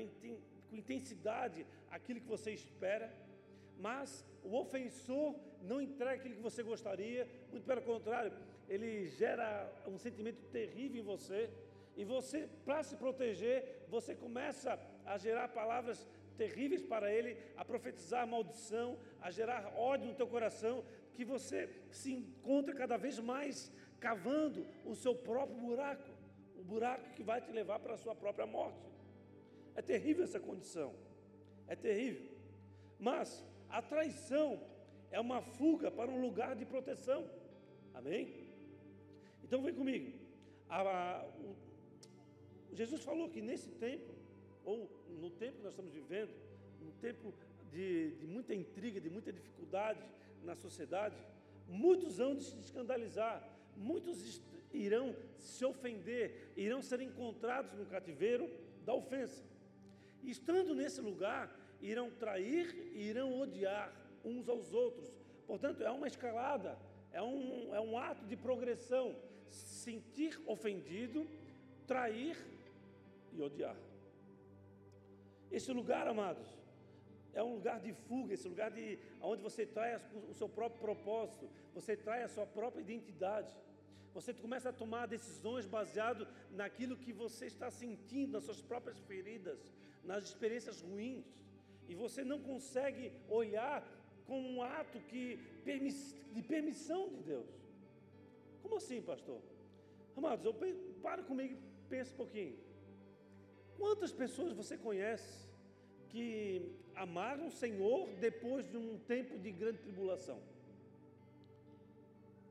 com 0.68 0.76
intensidade 0.76 1.66
aquilo 1.90 2.20
que 2.20 2.26
você 2.26 2.52
espera, 2.52 3.12
mas 3.78 4.24
o 4.42 4.54
ofensor 4.56 5.34
não 5.62 5.80
entrega 5.80 6.14
aquilo 6.14 6.36
que 6.36 6.42
você 6.42 6.62
gostaria, 6.62 7.28
muito 7.50 7.64
pelo 7.64 7.82
contrário, 7.82 8.32
ele 8.68 9.08
gera 9.08 9.70
um 9.86 9.98
sentimento 9.98 10.42
terrível 10.50 11.00
em 11.00 11.04
você, 11.04 11.50
e 11.96 12.04
você, 12.04 12.48
para 12.64 12.82
se 12.82 12.96
proteger, 12.96 13.86
você 13.88 14.14
começa 14.14 14.78
a 15.04 15.16
gerar 15.16 15.48
palavras 15.48 16.08
terríveis 16.36 16.82
para 16.82 17.12
ele, 17.12 17.36
a 17.56 17.64
profetizar 17.64 18.26
maldição, 18.26 18.98
a 19.20 19.30
gerar 19.30 19.72
ódio 19.76 20.08
no 20.08 20.14
teu 20.14 20.26
coração, 20.26 20.84
que 21.14 21.24
você 21.24 21.68
se 21.90 22.12
encontra 22.12 22.74
cada 22.74 22.96
vez 22.96 23.18
mais 23.20 23.72
cavando 24.00 24.66
o 24.84 24.94
seu 24.94 25.14
próprio 25.14 25.56
buraco, 25.56 26.10
o 26.64 26.66
buraco 26.66 27.10
que 27.14 27.22
vai 27.22 27.40
te 27.40 27.52
levar 27.52 27.78
para 27.78 27.94
a 27.94 27.98
sua 27.98 28.14
própria 28.14 28.46
morte. 28.46 28.88
É 29.74 29.82
terrível 29.82 30.24
essa 30.24 30.40
condição, 30.40 30.94
é 31.68 31.76
terrível. 31.76 32.30
Mas 32.98 33.44
a 33.68 33.82
traição 33.82 34.60
é 35.10 35.20
uma 35.20 35.42
fuga 35.42 35.90
para 35.90 36.10
um 36.10 36.20
lugar 36.20 36.56
de 36.56 36.64
proteção. 36.64 37.28
Amém? 37.92 38.34
Então 39.42 39.60
vem 39.62 39.74
comigo. 39.74 40.18
A, 40.68 40.80
a, 40.80 41.24
o, 41.26 41.54
Jesus 42.72 43.02
falou 43.04 43.28
que 43.28 43.42
nesse 43.42 43.70
tempo, 43.72 44.12
ou 44.64 44.90
no 45.20 45.30
tempo 45.30 45.58
que 45.58 45.62
nós 45.62 45.72
estamos 45.72 45.92
vivendo, 45.92 46.32
um 46.82 46.90
tempo 46.92 47.34
de, 47.70 48.12
de 48.12 48.26
muita 48.26 48.54
intriga, 48.54 49.00
de 49.00 49.10
muita 49.10 49.32
dificuldade 49.32 50.00
na 50.42 50.54
sociedade, 50.54 51.16
muitos 51.68 52.16
vão 52.18 52.40
se 52.40 52.58
escandalizar, 52.58 53.46
muitos 53.76 54.40
irão 54.72 55.14
se 55.38 55.64
ofender, 55.64 56.52
irão 56.56 56.82
ser 56.82 57.00
encontrados 57.00 57.72
no 57.78 57.86
cativeiro 57.86 58.50
da 58.84 58.92
ofensa. 58.94 59.44
E 60.22 60.30
estando 60.30 60.74
nesse 60.74 61.00
lugar, 61.00 61.54
irão 61.80 62.10
trair 62.10 62.92
e 62.94 63.02
irão 63.02 63.40
odiar 63.40 63.94
uns 64.24 64.48
aos 64.48 64.72
outros. 64.72 65.12
Portanto, 65.46 65.82
é 65.82 65.90
uma 65.90 66.06
escalada, 66.06 66.78
é 67.12 67.22
um, 67.22 67.74
é 67.74 67.80
um 67.80 67.98
ato 67.98 68.24
de 68.24 68.36
progressão. 68.36 69.14
Sentir 69.48 70.40
ofendido, 70.46 71.28
trair 71.86 72.36
e 73.32 73.40
odiar. 73.40 73.76
Esse 75.50 75.72
lugar, 75.72 76.08
amados, 76.08 76.48
é 77.34 77.42
um 77.42 77.54
lugar 77.54 77.80
de 77.80 77.92
fuga, 77.92 78.34
esse 78.34 78.48
lugar 78.48 78.70
de 78.70 78.98
onde 79.20 79.42
você 79.42 79.66
traz 79.66 80.02
o 80.30 80.34
seu 80.34 80.48
próprio 80.48 80.80
propósito, 80.80 81.48
você 81.74 81.96
traz 81.96 82.24
a 82.24 82.28
sua 82.28 82.46
própria 82.46 82.80
identidade. 82.80 83.54
Você 84.14 84.32
começa 84.32 84.68
a 84.68 84.72
tomar 84.72 85.06
decisões 85.06 85.66
baseado 85.66 86.26
naquilo 86.52 86.96
que 86.96 87.12
você 87.12 87.46
está 87.46 87.70
sentindo, 87.70 88.32
nas 88.32 88.44
suas 88.44 88.62
próprias 88.62 88.98
feridas, 89.00 89.58
nas 90.04 90.24
experiências 90.24 90.80
ruins. 90.80 91.26
E 91.88 91.94
você 91.94 92.22
não 92.22 92.38
consegue 92.40 93.12
olhar 93.28 93.82
como 94.24 94.48
um 94.48 94.62
ato 94.62 95.00
que, 95.00 95.38
de 96.32 96.42
permissão 96.42 97.08
de 97.08 97.22
Deus. 97.22 97.50
Como 98.62 98.76
assim, 98.76 99.02
pastor? 99.02 99.40
Amados, 100.16 100.46
eu, 100.46 100.54
para 101.02 101.22
comigo 101.24 101.54
e 101.54 101.88
pensa 101.88 102.12
um 102.12 102.16
pouquinho. 102.16 102.56
Quantas 103.76 104.12
pessoas 104.12 104.52
você 104.52 104.78
conhece 104.78 105.43
que 106.14 106.62
amaram 106.94 107.48
o 107.48 107.50
Senhor 107.50 108.08
depois 108.20 108.70
de 108.70 108.76
um 108.76 108.96
tempo 109.12 109.36
de 109.36 109.50
grande 109.50 109.78
tribulação? 109.78 110.38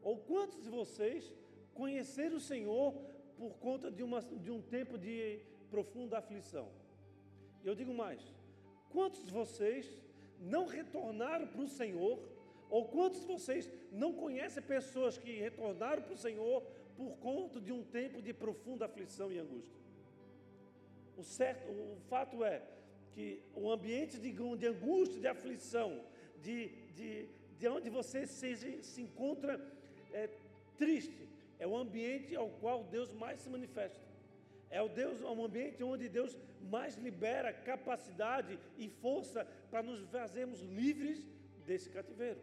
Ou 0.03 0.17
quantos 0.17 0.61
de 0.61 0.69
vocês 0.69 1.33
conheceram 1.73 2.35
o 2.35 2.41
Senhor 2.41 2.93
por 3.37 3.53
conta 3.65 3.89
de, 3.89 4.03
uma, 4.03 4.21
de 4.21 4.51
um 4.51 4.61
tempo 4.61 4.97
de 4.97 5.39
profunda 5.71 6.17
aflição? 6.17 6.67
Eu 7.63 7.73
digo 7.73 7.93
mais: 7.93 8.21
quantos 8.89 9.23
de 9.25 9.31
vocês 9.31 9.89
não 10.41 10.65
retornaram 10.65 11.47
para 11.47 11.61
o 11.61 11.69
Senhor? 11.69 12.19
Ou 12.69 12.85
quantos 12.89 13.21
de 13.21 13.27
vocês 13.27 13.71
não 13.93 14.11
conhecem 14.11 14.61
pessoas 14.61 15.17
que 15.17 15.39
retornaram 15.39 16.01
para 16.01 16.15
o 16.15 16.17
Senhor 16.17 16.61
por 16.97 17.11
conta 17.27 17.61
de 17.61 17.71
um 17.71 17.81
tempo 17.81 18.21
de 18.21 18.33
profunda 18.33 18.87
aflição 18.87 19.31
e 19.31 19.39
angústia? 19.39 19.81
O, 21.15 21.23
certo, 21.23 21.71
o 21.71 21.97
fato 22.09 22.43
é 22.43 22.61
que 23.13 23.41
o 23.55 23.71
ambiente 23.71 24.17
de, 24.17 24.31
de 24.31 24.67
angústia, 24.67 25.19
de 25.19 25.27
aflição, 25.27 26.03
de, 26.41 26.69
de, 26.95 27.27
de 27.59 27.67
onde 27.67 27.89
você 27.89 28.25
se, 28.25 28.83
se 28.83 29.01
encontra 29.01 29.59
é, 30.11 30.29
triste, 30.77 31.27
é 31.59 31.67
o 31.67 31.77
ambiente 31.77 32.35
ao 32.35 32.49
qual 32.49 32.83
Deus 32.83 33.13
mais 33.13 33.39
se 33.41 33.49
manifesta. 33.49 34.05
É 34.69 34.81
o 34.81 34.89
Deus, 34.89 35.21
é 35.21 35.25
um 35.25 35.45
ambiente 35.45 35.83
onde 35.83 36.09
Deus 36.09 36.35
mais 36.69 36.95
libera 36.97 37.53
capacidade 37.53 38.59
e 38.77 38.89
força 38.89 39.45
para 39.69 39.83
nos 39.83 39.99
fazermos 40.09 40.61
livres 40.61 41.19
desse 41.65 41.89
cativeiro. 41.89 42.39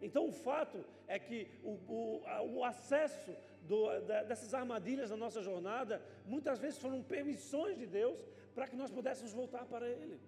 Então 0.00 0.28
o 0.28 0.32
fato 0.32 0.84
é 1.08 1.18
que 1.18 1.48
o, 1.62 1.72
o, 1.88 2.22
o 2.56 2.64
acesso 2.64 3.34
do, 3.68 4.00
da, 4.00 4.22
dessas 4.22 4.52
armadilhas 4.54 5.10
na 5.10 5.16
nossa 5.16 5.42
jornada 5.42 6.02
muitas 6.26 6.58
vezes 6.58 6.78
foram 6.78 7.02
permissões 7.02 7.78
de 7.78 7.86
Deus 7.86 8.18
para 8.54 8.68
que 8.68 8.76
nós 8.76 8.90
pudéssemos 8.90 9.32
voltar 9.32 9.64
para 9.66 9.88
Ele, 9.88 10.20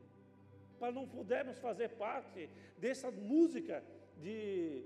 para 0.79 0.93
não 0.93 1.07
pudermos 1.07 1.59
fazer 1.59 1.91
parte 1.91 2.49
dessa 2.79 3.11
música 3.11 3.83
de 4.19 4.85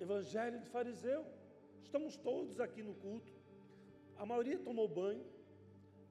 evangelho 0.00 0.58
de 0.58 0.68
fariseu. 0.68 1.24
Estamos 1.82 2.16
todos 2.16 2.60
aqui 2.60 2.82
no 2.82 2.94
culto, 2.94 3.32
a 4.16 4.24
maioria 4.24 4.58
tomou 4.58 4.88
banho, 4.88 5.24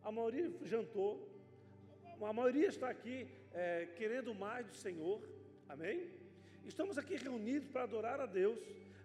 a 0.03 0.11
maioria 0.11 0.51
jantou, 0.63 1.27
a 2.21 2.33
maioria 2.33 2.67
está 2.67 2.89
aqui 2.89 3.27
é, 3.53 3.87
querendo 3.95 4.35
mais 4.35 4.67
do 4.67 4.75
Senhor, 4.75 5.19
amém? 5.67 6.09
Estamos 6.65 6.97
aqui 6.97 7.15
reunidos 7.15 7.67
para 7.69 7.83
adorar 7.83 8.19
a 8.19 8.25
Deus, 8.25 8.59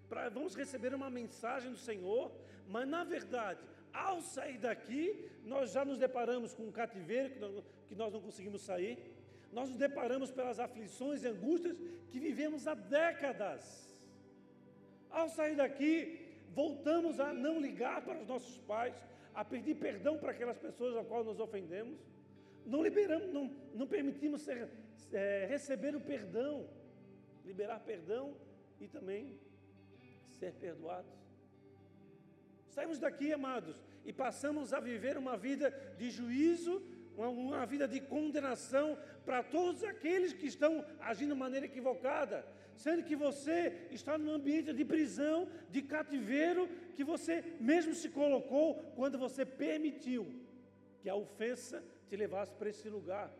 pra, 0.09 0.29
vamos 0.29 0.55
receber 0.55 0.95
uma 0.95 1.11
mensagem 1.11 1.71
do 1.71 1.77
Senhor, 1.77 2.31
mas 2.69 2.87
na 2.89 3.05
verdade, 3.05 3.61
ao 3.93 4.21
sair 4.21 4.59
daqui, 4.59 5.31
nós 5.45 5.73
já 5.73 5.85
nos 5.85 5.99
deparamos 5.99 6.55
com 6.55 6.65
um 6.65 6.73
cativeiro 6.73 7.31
que 7.31 7.39
nós, 7.39 7.65
que 7.89 7.95
nós 7.95 8.13
não 8.13 8.21
conseguimos 8.21 8.63
sair, 8.63 8.99
nós 9.53 9.69
nos 9.71 9.79
deparamos 9.79 10.31
pelas 10.31 10.59
aflições 10.59 11.23
e 11.23 11.29
angústias 11.29 11.79
que 12.11 12.19
vivemos 12.19 12.67
há 12.67 12.75
décadas. 12.75 13.87
Ao 15.11 15.29
sair 15.29 15.57
daqui, 15.57 16.27
voltamos 16.55 17.21
a 17.21 17.33
não 17.33 17.61
ligar 17.61 18.03
para 18.03 18.19
os 18.21 18.27
nossos 18.27 18.59
pais, 18.59 18.95
a 19.35 19.45
pedir 19.45 19.77
perdão 19.77 20.19
para 20.19 20.33
aquelas 20.33 20.59
pessoas 20.59 20.97
a 20.97 21.05
qual 21.05 21.25
nos 21.25 21.41
ofendemos, 21.41 21.99
não 22.65 22.83
liberamos, 22.83 23.33
não, 23.33 23.51
não 23.75 23.87
permitimos 23.87 24.43
ser, 24.43 24.69
é, 25.13 25.47
receber 25.49 25.95
o 25.95 26.01
perdão, 26.01 26.69
liberar 27.45 27.81
perdão 27.81 28.35
e 28.81 28.89
também 28.89 29.39
ser 30.39 30.53
perdoados. 30.55 31.13
Saímos 32.75 32.99
daqui, 32.99 33.33
amados, 33.33 33.77
e 34.05 34.13
passamos 34.13 34.73
a 34.73 34.81
viver 34.81 35.17
uma 35.17 35.37
vida 35.37 35.71
de 35.99 36.11
juízo, 36.11 36.83
uma, 37.17 37.29
uma 37.29 37.67
vida 37.67 37.89
de 37.89 38.01
condenação 38.01 38.99
para 39.25 39.43
todos 39.43 39.83
aqueles 39.83 40.33
que 40.33 40.47
estão 40.47 40.85
agindo 41.01 41.35
de 41.35 41.41
maneira 41.41 41.67
equivocada, 41.67 42.47
sendo 42.75 43.03
que 43.03 43.17
você 43.17 43.89
está 43.91 44.19
num 44.19 44.31
ambiente 44.31 44.73
de 44.73 44.85
prisão, 44.85 45.49
de 45.71 45.81
cativeiro, 45.83 46.69
que 46.95 47.03
você 47.03 47.43
mesmo 47.59 47.95
se 47.95 48.11
colocou 48.11 48.75
quando 48.95 49.19
você 49.19 49.47
permitiu 49.47 50.27
que 51.01 51.09
a 51.09 51.15
ofensa 51.15 51.83
te 52.09 52.17
levasse 52.17 52.53
para 52.55 52.69
esse 52.69 52.89
lugar. 52.89 53.33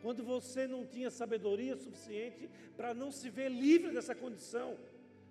Quando 0.00 0.22
você 0.24 0.66
não 0.66 0.86
tinha 0.86 1.10
sabedoria 1.10 1.76
suficiente 1.76 2.48
para 2.76 2.94
não 2.94 3.10
se 3.10 3.28
ver 3.28 3.50
livre 3.50 3.92
dessa 3.92 4.14
condição 4.14 4.78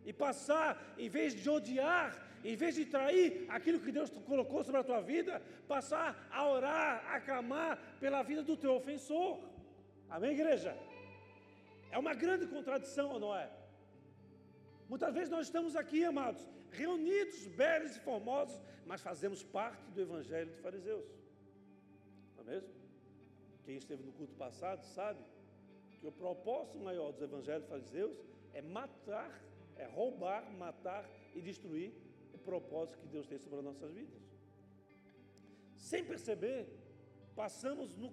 e 0.10 0.14
passar, 0.26 0.72
em 0.98 1.10
vez 1.16 1.30
de 1.42 1.48
odiar, 1.56 2.10
em 2.50 2.56
vez 2.62 2.74
de 2.80 2.86
trair 2.86 3.46
aquilo 3.56 3.82
que 3.86 3.92
Deus 3.98 4.10
colocou 4.32 4.64
sobre 4.64 4.80
a 4.82 4.88
tua 4.90 5.02
vida, 5.02 5.34
passar 5.68 6.08
a 6.32 6.42
orar, 6.56 6.92
a 7.14 7.20
clamar 7.28 7.74
pela 8.00 8.22
vida 8.30 8.42
do 8.50 8.56
teu 8.56 8.74
ofensor. 8.82 9.32
Amém, 10.10 10.32
igreja? 10.32 10.72
É 11.92 11.98
uma 11.98 12.14
grande 12.14 12.48
contradição, 12.48 13.08
ou 13.16 13.20
não 13.20 13.36
é? 13.36 13.50
Muitas 14.88 15.14
vezes 15.14 15.30
nós 15.30 15.48
estamos 15.48 15.76
aqui, 15.76 16.06
amados, 16.06 16.42
reunidos, 16.72 17.46
belos 17.48 17.98
e 17.98 18.00
formosos, 18.00 18.58
mas 18.86 19.02
fazemos 19.02 19.44
parte 19.44 19.84
do 19.92 20.00
evangelho 20.00 20.52
de 20.52 20.62
fariseus. 20.62 21.06
Não 22.38 22.44
é 22.44 22.52
mesmo? 22.52 22.70
Quem 23.66 23.76
esteve 23.76 24.04
no 24.04 24.14
culto 24.14 24.36
passado 24.36 24.86
sabe 24.86 25.20
que 26.00 26.08
o 26.08 26.14
propósito 26.14 26.78
maior 26.80 27.12
dos 27.12 27.22
evangelhos 27.22 27.64
de 27.64 27.70
fariseus 27.70 28.18
é 28.54 28.62
matar, 28.62 29.32
é 29.80 29.86
roubar, 29.86 30.50
matar 30.58 31.10
e 31.36 31.42
destruir 31.42 31.92
o 32.34 32.38
propósito 32.38 33.00
que 33.00 33.08
Deus 33.08 33.28
tem 33.28 33.38
sobre 33.38 33.60
as 33.60 33.66
nossas 33.66 33.92
vidas. 33.92 34.22
Sem 35.76 36.04
perceber, 36.04 36.68
passamos 37.36 37.96
no, 37.96 38.12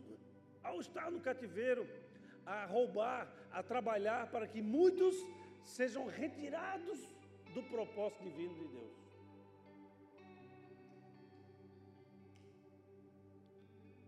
ao 0.62 0.80
estar 0.80 1.10
no 1.10 1.20
cativeiro, 1.20 1.88
a 2.44 2.66
roubar, 2.66 3.32
a 3.50 3.62
trabalhar 3.62 4.30
para 4.30 4.46
que 4.46 4.60
muitos 4.60 5.16
sejam 5.62 6.06
retirados 6.06 7.00
do 7.54 7.62
propósito 7.62 8.22
divino 8.22 8.54
de 8.54 8.68
Deus. 8.68 8.94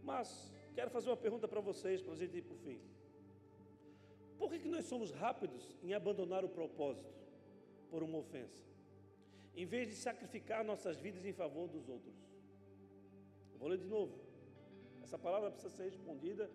Mas 0.02 0.52
quero 0.74 0.90
fazer 0.90 1.08
uma 1.08 1.16
pergunta 1.16 1.48
para 1.48 1.60
vocês, 1.60 2.02
para 2.02 2.12
a 2.12 2.16
gente 2.16 2.36
ir 2.36 2.42
para 2.42 2.54
o 2.54 2.58
fim. 2.58 2.80
Por 4.38 4.50
que, 4.50 4.58
que 4.58 4.68
nós 4.68 4.84
somos 4.84 5.10
rápidos 5.10 5.76
em 5.82 5.94
abandonar 5.94 6.44
o 6.44 6.48
propósito 6.48 7.15
por 7.96 8.02
uma 8.02 8.18
ofensa, 8.18 8.62
em 9.60 9.64
vez 9.64 9.88
de 9.88 9.94
sacrificar 9.94 10.62
nossas 10.62 10.98
vidas 10.98 11.24
em 11.24 11.32
favor 11.32 11.66
dos 11.66 11.88
outros? 11.88 12.14
Eu 13.54 13.58
vou 13.58 13.68
ler 13.70 13.78
de 13.78 13.86
novo. 13.86 14.14
Essa 15.02 15.18
palavra 15.18 15.50
precisa 15.50 15.74
ser 15.74 15.84
respondida 15.84 16.50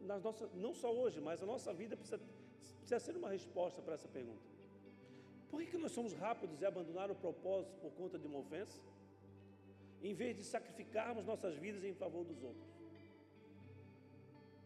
nas 0.00 0.20
nossas, 0.24 0.52
não 0.54 0.74
só 0.74 0.92
hoje, 0.92 1.20
mas 1.20 1.40
a 1.40 1.46
nossa 1.46 1.72
vida 1.72 1.96
precisa, 1.96 2.18
precisa 2.78 2.98
ser 2.98 3.16
uma 3.16 3.28
resposta 3.28 3.80
para 3.80 3.94
essa 3.94 4.08
pergunta. 4.08 4.42
Por 5.48 5.60
que, 5.60 5.66
que 5.66 5.78
nós 5.78 5.92
somos 5.92 6.12
rápidos 6.14 6.60
em 6.60 6.66
abandonar 6.66 7.12
o 7.12 7.14
propósito 7.14 7.76
por 7.80 7.92
conta 7.92 8.18
de 8.18 8.26
uma 8.26 8.40
ofensa, 8.40 8.80
em 10.02 10.14
vez 10.14 10.36
de 10.36 10.42
sacrificarmos 10.42 11.24
nossas 11.24 11.54
vidas 11.54 11.84
em 11.84 11.94
favor 11.94 12.24
dos 12.24 12.42
outros? 12.42 12.66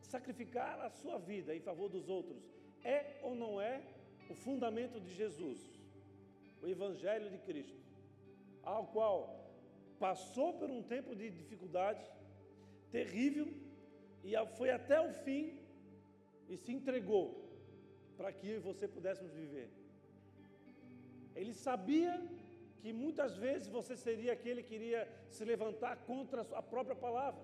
Sacrificar 0.00 0.80
a 0.80 0.88
sua 0.88 1.18
vida 1.18 1.54
em 1.54 1.60
favor 1.60 1.90
dos 1.90 2.08
outros 2.08 2.42
é 2.82 3.18
ou 3.22 3.34
não 3.34 3.60
é 3.60 3.82
o 4.30 4.34
fundamento 4.34 5.00
de 5.00 5.12
Jesus, 5.12 5.58
o 6.62 6.66
Evangelho 6.66 7.30
de 7.30 7.38
Cristo, 7.38 7.80
ao 8.62 8.86
qual 8.88 9.18
passou 9.98 10.54
por 10.58 10.70
um 10.70 10.82
tempo 10.82 11.14
de 11.14 11.30
dificuldade 11.30 12.04
terrível 12.90 13.48
e 14.24 14.32
foi 14.58 14.70
até 14.70 15.00
o 15.00 15.12
fim 15.12 15.58
e 16.48 16.56
se 16.56 16.72
entregou 16.72 17.24
para 18.16 18.32
que 18.32 18.48
eu 18.48 18.56
e 18.56 18.66
você 18.70 18.86
pudéssemos 18.86 19.32
viver. 19.32 19.68
Ele 21.34 21.54
sabia 21.54 22.20
que 22.80 22.92
muitas 22.92 23.36
vezes 23.36 23.68
você 23.68 23.96
seria 23.96 24.32
aquele 24.32 24.62
que 24.62 24.74
iria 24.74 25.08
se 25.30 25.44
levantar 25.44 25.96
contra 26.10 26.42
a 26.60 26.62
própria 26.62 26.96
palavra, 26.96 27.42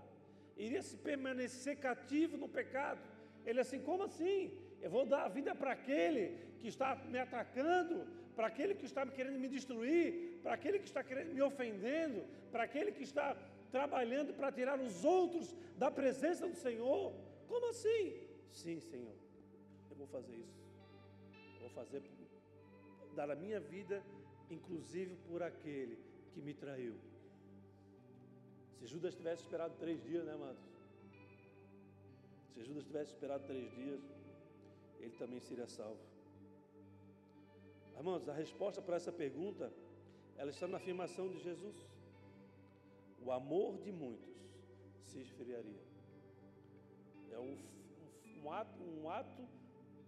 iria 0.56 0.82
se 0.82 0.96
permanecer 0.96 1.76
cativo 1.78 2.36
no 2.36 2.48
pecado. 2.48 3.00
Ele 3.44 3.60
assim, 3.60 3.80
como 3.80 4.02
assim? 4.02 4.52
Eu 4.80 4.90
vou 4.90 5.04
dar 5.06 5.24
a 5.24 5.28
vida 5.28 5.54
para 5.54 5.72
aquele 5.72 6.24
que 6.58 6.68
está 6.68 6.96
me 6.96 7.18
atacando, 7.18 8.06
para 8.36 8.48
aquele 8.48 8.74
que 8.74 8.84
está 8.84 9.04
querendo 9.06 9.38
me 9.38 9.48
destruir, 9.48 10.38
para 10.42 10.52
aquele 10.52 10.78
que 10.78 10.84
está 10.84 11.02
me 11.34 11.40
ofendendo, 11.40 12.22
para 12.52 12.64
aquele 12.64 12.92
que 12.92 13.02
está 13.02 13.34
trabalhando 13.70 14.34
para 14.34 14.52
tirar 14.52 14.78
os 14.78 15.04
outros 15.04 15.56
da 15.76 15.90
presença 15.90 16.46
do 16.46 16.54
Senhor. 16.54 17.12
Como 17.48 17.70
assim? 17.70 18.02
Sim, 18.50 18.78
Senhor, 18.80 19.16
eu 19.90 19.96
vou 19.96 20.06
fazer 20.06 20.34
isso. 20.34 20.60
Eu 21.54 21.60
vou 21.62 21.70
fazer, 21.70 22.02
dar 23.14 23.30
a 23.30 23.34
minha 23.34 23.58
vida, 23.58 24.02
inclusive 24.50 25.16
por 25.28 25.42
aquele 25.42 25.98
que 26.32 26.42
me 26.42 26.52
traiu. 26.52 26.94
Se 28.78 28.86
Judas 28.86 29.14
tivesse 29.14 29.42
esperado 29.42 29.74
três 29.78 30.02
dias, 30.02 30.24
né, 30.24 30.32
amados? 30.32 30.62
Se 32.52 32.62
Judas 32.62 32.84
tivesse 32.84 33.12
esperado 33.12 33.44
três 33.46 33.70
dias, 33.74 34.00
ele 35.00 35.14
também 35.18 35.40
seria 35.40 35.66
salvo. 35.66 36.15
Irmãos, 37.96 38.28
a 38.28 38.32
resposta 38.32 38.80
para 38.82 38.96
essa 38.96 39.12
pergunta, 39.12 39.72
ela 40.36 40.50
está 40.50 40.68
na 40.68 40.76
afirmação 40.76 41.28
de 41.28 41.38
Jesus 41.38 41.76
o 43.26 43.32
amor 43.32 43.78
de 43.78 43.90
muitos 43.90 44.32
se 45.02 45.18
esfriaria. 45.20 45.84
É 47.32 47.38
um, 47.40 47.58
um, 48.40 48.52
ato, 48.52 48.80
um 48.84 49.10
ato, 49.10 49.42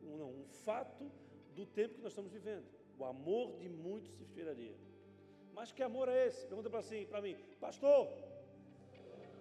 um, 0.04 0.16
não, 0.16 0.30
um 0.30 0.44
fato 0.64 1.10
do 1.56 1.66
tempo 1.66 1.96
que 1.96 2.00
nós 2.00 2.12
estamos 2.12 2.30
vivendo. 2.30 2.64
O 2.96 3.04
amor 3.04 3.58
de 3.58 3.68
muitos 3.68 4.12
se 4.12 4.22
esfriaria. 4.22 4.76
Mas 5.52 5.72
que 5.72 5.82
amor 5.82 6.08
é 6.08 6.28
esse? 6.28 6.46
Pergunta 6.46 6.70
para 6.70 6.78
assim, 6.78 7.06
para 7.06 7.20
mim, 7.20 7.36
pastor, 7.60 8.06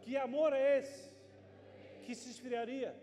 que 0.01 0.17
amor 0.17 0.53
é 0.53 0.79
esse 0.79 1.11
que 2.03 2.15
se 2.15 2.31
esfriaria? 2.31 2.95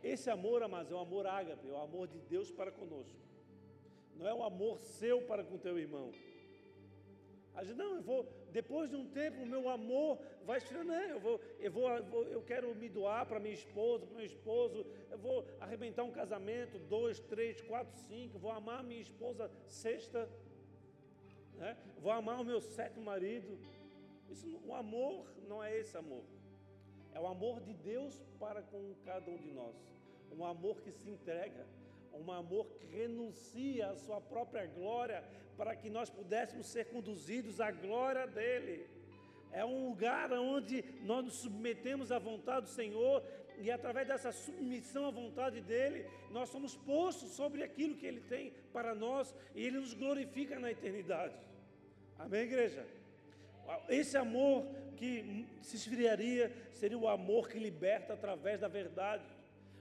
Esse 0.00 0.30
amor, 0.30 0.62
amados, 0.62 0.92
é 0.92 0.94
o 0.94 0.98
amor 0.98 1.26
ágape, 1.26 1.68
é 1.68 1.72
o 1.72 1.80
amor 1.80 2.06
de 2.06 2.20
Deus 2.20 2.52
para 2.52 2.70
conosco. 2.70 3.25
Não 4.18 4.26
é 4.26 4.34
o 4.34 4.42
amor 4.42 4.78
seu 4.78 5.22
para 5.22 5.44
com 5.44 5.58
teu 5.58 5.78
irmão. 5.78 6.12
A 7.54 7.64
gente, 7.64 7.76
não, 7.76 7.96
eu 7.96 8.02
vou, 8.02 8.28
depois 8.52 8.90
de 8.90 8.96
um 8.96 9.06
tempo, 9.08 9.42
o 9.42 9.46
meu 9.46 9.68
amor 9.68 10.18
vai 10.44 10.58
esfriando. 10.58 10.92
Não, 10.92 11.00
eu, 11.00 11.20
vou, 11.20 11.40
eu, 11.58 11.72
vou, 11.72 12.24
eu 12.24 12.42
quero 12.42 12.74
me 12.74 12.88
doar 12.88 13.24
para 13.26 13.40
minha 13.40 13.54
esposa, 13.54 14.06
para 14.06 14.16
meu 14.16 14.26
esposo. 14.26 14.84
Eu 15.10 15.18
vou 15.18 15.46
arrebentar 15.58 16.04
um 16.04 16.10
casamento, 16.10 16.78
dois, 16.78 17.18
três, 17.18 17.60
quatro, 17.62 17.96
cinco. 18.08 18.38
Vou 18.38 18.50
amar 18.50 18.84
minha 18.84 19.00
esposa 19.00 19.50
sexta. 19.66 20.28
Né? 21.54 21.76
Vou 21.98 22.12
amar 22.12 22.40
o 22.40 22.44
meu 22.44 22.60
sétimo 22.60 23.06
marido. 23.06 23.58
Isso, 24.28 24.60
o 24.66 24.74
amor 24.74 25.26
não 25.48 25.64
é 25.64 25.78
esse 25.78 25.96
amor. 25.96 26.24
É 27.14 27.20
o 27.20 27.26
amor 27.26 27.60
de 27.60 27.72
Deus 27.72 28.22
para 28.38 28.60
com 28.60 28.94
cada 29.02 29.30
um 29.30 29.38
de 29.38 29.50
nós. 29.50 29.74
Um 30.30 30.44
amor 30.44 30.82
que 30.82 30.92
se 30.92 31.08
entrega, 31.08 31.66
um 32.16 32.32
amor 32.32 32.66
que 32.66 32.86
renuncia 32.86 33.88
à 33.88 33.96
sua 33.96 34.20
própria 34.20 34.66
glória 34.66 35.22
para 35.56 35.74
que 35.74 35.88
nós 35.88 36.10
pudéssemos 36.10 36.66
ser 36.66 36.86
conduzidos 36.86 37.60
à 37.60 37.70
glória 37.70 38.26
dele. 38.26 38.86
É 39.52 39.64
um 39.64 39.88
lugar 39.88 40.32
onde 40.32 40.84
nós 41.02 41.24
nos 41.24 41.34
submetemos 41.36 42.12
à 42.12 42.18
vontade 42.18 42.66
do 42.66 42.72
Senhor 42.72 43.22
e 43.58 43.70
através 43.70 44.06
dessa 44.06 44.32
submissão 44.32 45.06
à 45.06 45.10
vontade 45.10 45.60
dele, 45.62 46.06
nós 46.30 46.50
somos 46.50 46.76
postos 46.76 47.30
sobre 47.30 47.62
aquilo 47.62 47.96
que 47.96 48.06
ele 48.06 48.20
tem 48.20 48.52
para 48.72 48.94
nós 48.94 49.34
e 49.54 49.64
ele 49.64 49.78
nos 49.78 49.94
glorifica 49.94 50.58
na 50.58 50.70
eternidade. 50.70 51.34
Amém, 52.18 52.42
igreja? 52.42 52.86
Esse 53.88 54.16
amor 54.16 54.66
que 54.96 55.46
se 55.62 55.76
esfriaria 55.76 56.52
seria 56.72 56.98
o 56.98 57.08
amor 57.08 57.48
que 57.48 57.58
liberta 57.58 58.12
através 58.12 58.60
da 58.60 58.68
verdade, 58.68 59.24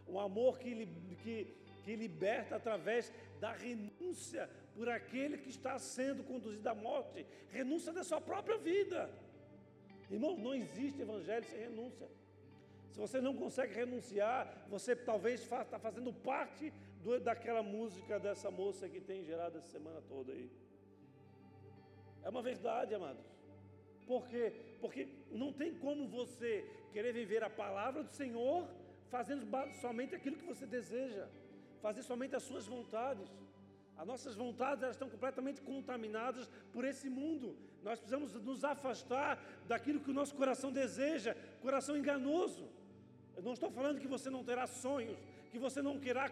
o 0.07 0.19
amor 0.19 0.57
que, 0.57 0.87
que, 1.23 1.47
que 1.85 1.95
liberta 1.95 2.55
através 2.55 3.13
da 3.39 3.51
renúncia 3.51 4.49
por 4.75 4.89
aquele 4.89 5.37
que 5.37 5.49
está 5.49 5.77
sendo 5.77 6.23
conduzido 6.23 6.67
à 6.67 6.73
morte, 6.73 7.25
renúncia 7.51 7.93
da 7.93 8.03
sua 8.03 8.19
própria 8.19 8.57
vida. 8.57 9.09
Irmão, 10.09 10.35
não 10.35 10.53
existe 10.53 11.01
evangelho 11.01 11.45
sem 11.45 11.59
renúncia. 11.59 12.07
Se 12.91 12.99
você 12.99 13.21
não 13.21 13.35
consegue 13.35 13.73
renunciar, 13.73 14.65
você 14.67 14.95
talvez 14.95 15.41
está 15.41 15.79
fazendo 15.79 16.11
parte 16.11 16.73
do, 17.03 17.19
daquela 17.19 17.61
música 17.61 18.19
dessa 18.19 18.49
moça 18.49 18.89
que 18.89 18.99
tem 18.99 19.23
gerado 19.23 19.57
essa 19.59 19.67
semana 19.67 20.01
toda 20.01 20.31
aí. 20.31 20.49
É 22.23 22.29
uma 22.29 22.41
verdade, 22.41 22.95
amados. 22.95 23.23
Por 24.07 24.27
quê? 24.27 24.53
Porque 24.81 25.07
não 25.31 25.53
tem 25.53 25.75
como 25.75 26.07
você 26.07 26.65
querer 26.91 27.13
viver 27.13 27.43
a 27.43 27.49
palavra 27.49 28.01
do 28.03 28.11
Senhor 28.11 28.67
fazendo 29.09 29.45
somente 29.81 30.15
aquilo 30.15 30.37
que 30.37 30.45
você 30.45 30.65
deseja, 30.65 31.27
fazer 31.85 32.01
somente 32.01 32.35
as 32.35 32.41
suas 32.49 32.65
vontades. 32.75 33.29
As 33.95 34.07
nossas 34.11 34.35
vontades 34.43 34.81
elas 34.83 34.95
estão 34.95 35.09
completamente 35.15 35.59
contaminadas 35.61 36.49
por 36.73 36.83
esse 36.83 37.07
mundo. 37.19 37.47
Nós 37.83 37.99
precisamos 37.99 38.33
nos 38.49 38.63
afastar 38.63 39.31
daquilo 39.71 39.99
que 39.99 40.09
o 40.09 40.17
nosso 40.19 40.33
coração 40.41 40.71
deseja, 40.71 41.35
coração 41.61 41.95
enganoso. 41.95 42.67
Eu 43.37 43.43
não 43.43 43.53
estou 43.53 43.69
falando 43.69 43.99
que 43.99 44.07
você 44.15 44.31
não 44.35 44.43
terá 44.43 44.65
sonhos, 44.65 45.19
que 45.51 45.59
você 45.59 45.79
não 45.87 45.99
querá 45.99 46.25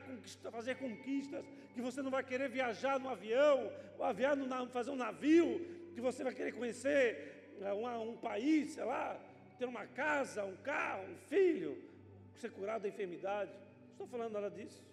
fazer 0.58 0.76
conquistas, 0.86 1.45
que 1.76 1.82
você 1.88 2.01
não 2.01 2.10
vai 2.10 2.24
querer 2.24 2.49
viajar 2.49 2.99
no 2.99 3.10
avião, 3.10 3.72
ou 3.99 4.06
aviar 4.06 4.36
no, 4.36 4.47
fazer 4.70 4.89
um 4.89 4.95
navio, 4.95 5.49
que 5.93 6.01
você 6.01 6.24
vai 6.24 6.34
querer 6.34 6.54
conhecer 6.54 7.56
é, 7.62 7.72
um 7.74 8.18
país, 8.18 8.72
sei 8.72 8.86
lá, 8.86 9.20
ter 9.60 9.66
uma 9.66 9.86
casa, 9.86 10.43
um 10.43 10.58
carro, 10.58 11.04
um 11.14 11.18
filho, 11.28 11.78
ser 12.41 12.49
curado 12.51 12.82
da 12.82 12.89
enfermidade. 12.89 13.51
Não 13.51 13.91
estou 13.91 14.08
falando 14.08 14.34
nada 14.34 14.49
disso. 14.49 14.92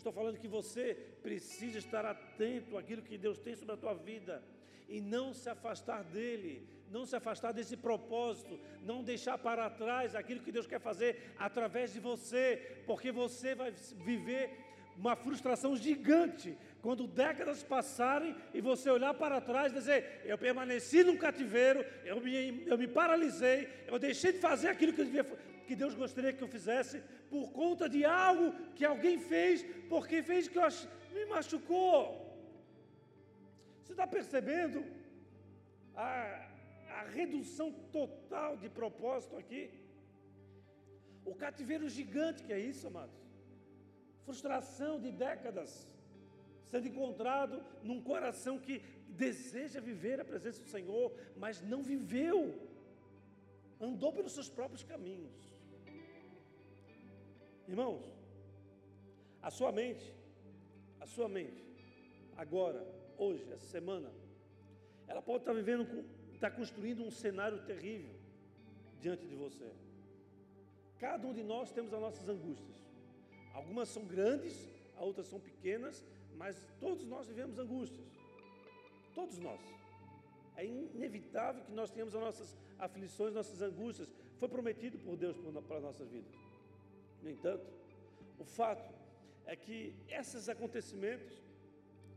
Eu 0.00 0.08
estou 0.08 0.12
falando 0.14 0.38
que 0.38 0.48
você 0.48 0.96
precisa 1.22 1.76
estar 1.76 2.06
atento 2.06 2.78
àquilo 2.78 3.02
que 3.02 3.18
Deus 3.18 3.38
tem 3.38 3.54
sobre 3.54 3.74
a 3.74 3.76
tua 3.76 3.92
vida 3.92 4.42
e 4.88 4.98
não 4.98 5.34
se 5.34 5.46
afastar 5.50 6.02
dele, 6.04 6.66
não 6.90 7.04
se 7.04 7.14
afastar 7.14 7.52
desse 7.52 7.76
propósito, 7.76 8.58
não 8.82 9.04
deixar 9.04 9.36
para 9.36 9.68
trás 9.68 10.14
aquilo 10.14 10.40
que 10.40 10.50
Deus 10.50 10.66
quer 10.66 10.80
fazer 10.80 11.34
através 11.38 11.92
de 11.92 12.00
você, 12.00 12.80
porque 12.86 13.12
você 13.12 13.54
vai 13.54 13.72
viver 13.72 14.58
uma 14.96 15.14
frustração 15.14 15.76
gigante 15.76 16.56
quando 16.80 17.06
décadas 17.06 17.62
passarem 17.62 18.34
e 18.54 18.60
você 18.62 18.88
olhar 18.88 19.12
para 19.12 19.38
trás 19.38 19.70
e 19.70 19.74
dizer: 19.74 20.22
Eu 20.24 20.38
permaneci 20.38 21.04
num 21.04 21.18
cativeiro, 21.18 21.84
eu 22.06 22.18
me, 22.22 22.64
eu 22.66 22.78
me 22.78 22.88
paralisei, 22.88 23.68
eu 23.86 23.98
deixei 23.98 24.32
de 24.32 24.38
fazer 24.38 24.68
aquilo 24.68 24.94
que, 24.94 25.04
devia, 25.04 25.24
que 25.70 25.80
Deus 25.82 25.94
gostaria 26.02 26.32
que 26.36 26.44
eu 26.46 26.54
fizesse, 26.54 26.96
por 27.32 27.44
conta 27.58 27.84
de 27.94 28.00
algo 28.04 28.46
que 28.76 28.84
alguém 28.84 29.16
fez, 29.32 29.62
porque 29.92 30.16
fez 30.30 30.48
que 30.52 30.58
eu 30.58 30.68
me 31.16 31.24
machucou. 31.32 31.98
Você 33.80 33.92
está 33.92 34.06
percebendo 34.16 34.80
a, 35.94 36.10
a 36.98 37.02
redução 37.18 37.68
total 37.98 38.56
de 38.62 38.68
propósito 38.80 39.36
aqui? 39.42 39.62
O 41.24 41.36
cativeiro 41.44 41.88
gigante 41.98 42.42
que 42.42 42.52
é 42.58 42.60
isso, 42.72 42.84
amados. 42.92 43.20
Frustração 44.26 44.94
de 45.04 45.12
décadas 45.26 45.70
sendo 46.72 46.88
encontrado 46.88 47.62
num 47.88 48.00
coração 48.10 48.56
que 48.58 48.82
deseja 49.24 49.80
viver 49.90 50.18
a 50.20 50.24
presença 50.32 50.60
do 50.64 50.68
Senhor, 50.68 51.12
mas 51.36 51.62
não 51.72 51.80
viveu, 51.92 52.38
andou 53.80 54.12
pelos 54.12 54.32
seus 54.32 54.50
próprios 54.58 54.84
caminhos. 54.92 55.49
Irmãos, 57.70 58.02
a 59.40 59.48
sua 59.48 59.70
mente, 59.70 60.12
a 60.98 61.06
sua 61.06 61.28
mente, 61.28 61.64
agora, 62.36 62.84
hoje, 63.16 63.44
essa 63.52 63.64
semana, 63.66 64.10
ela 65.06 65.22
pode 65.22 65.42
estar 65.42 65.52
vivendo, 65.52 65.86
estar 66.34 66.50
construindo 66.50 67.04
um 67.04 67.12
cenário 67.12 67.64
terrível 67.66 68.10
diante 69.00 69.24
de 69.24 69.36
você. 69.36 69.70
Cada 70.98 71.24
um 71.28 71.32
de 71.32 71.44
nós 71.44 71.70
temos 71.70 71.94
as 71.94 72.00
nossas 72.00 72.28
angústias. 72.28 72.76
Algumas 73.54 73.88
são 73.88 74.04
grandes, 74.04 74.68
outras 74.98 75.28
são 75.28 75.38
pequenas, 75.38 76.04
mas 76.36 76.56
todos 76.80 77.06
nós 77.06 77.28
vivemos 77.28 77.56
angústias. 77.56 78.04
Todos 79.14 79.38
nós. 79.38 79.60
É 80.56 80.66
inevitável 80.66 81.62
que 81.62 81.72
nós 81.72 81.88
tenhamos 81.92 82.16
as 82.16 82.20
nossas 82.20 82.56
aflições, 82.80 83.32
nossas 83.32 83.62
angústias. 83.62 84.12
Foi 84.40 84.48
prometido 84.48 84.98
por 84.98 85.16
Deus 85.16 85.36
para 85.68 85.76
a 85.76 85.80
nossa 85.80 86.04
vida. 86.04 86.49
No 87.22 87.30
entanto, 87.30 87.66
o 88.38 88.44
fato 88.44 88.92
é 89.46 89.54
que 89.56 89.94
esses 90.08 90.48
acontecimentos 90.48 91.42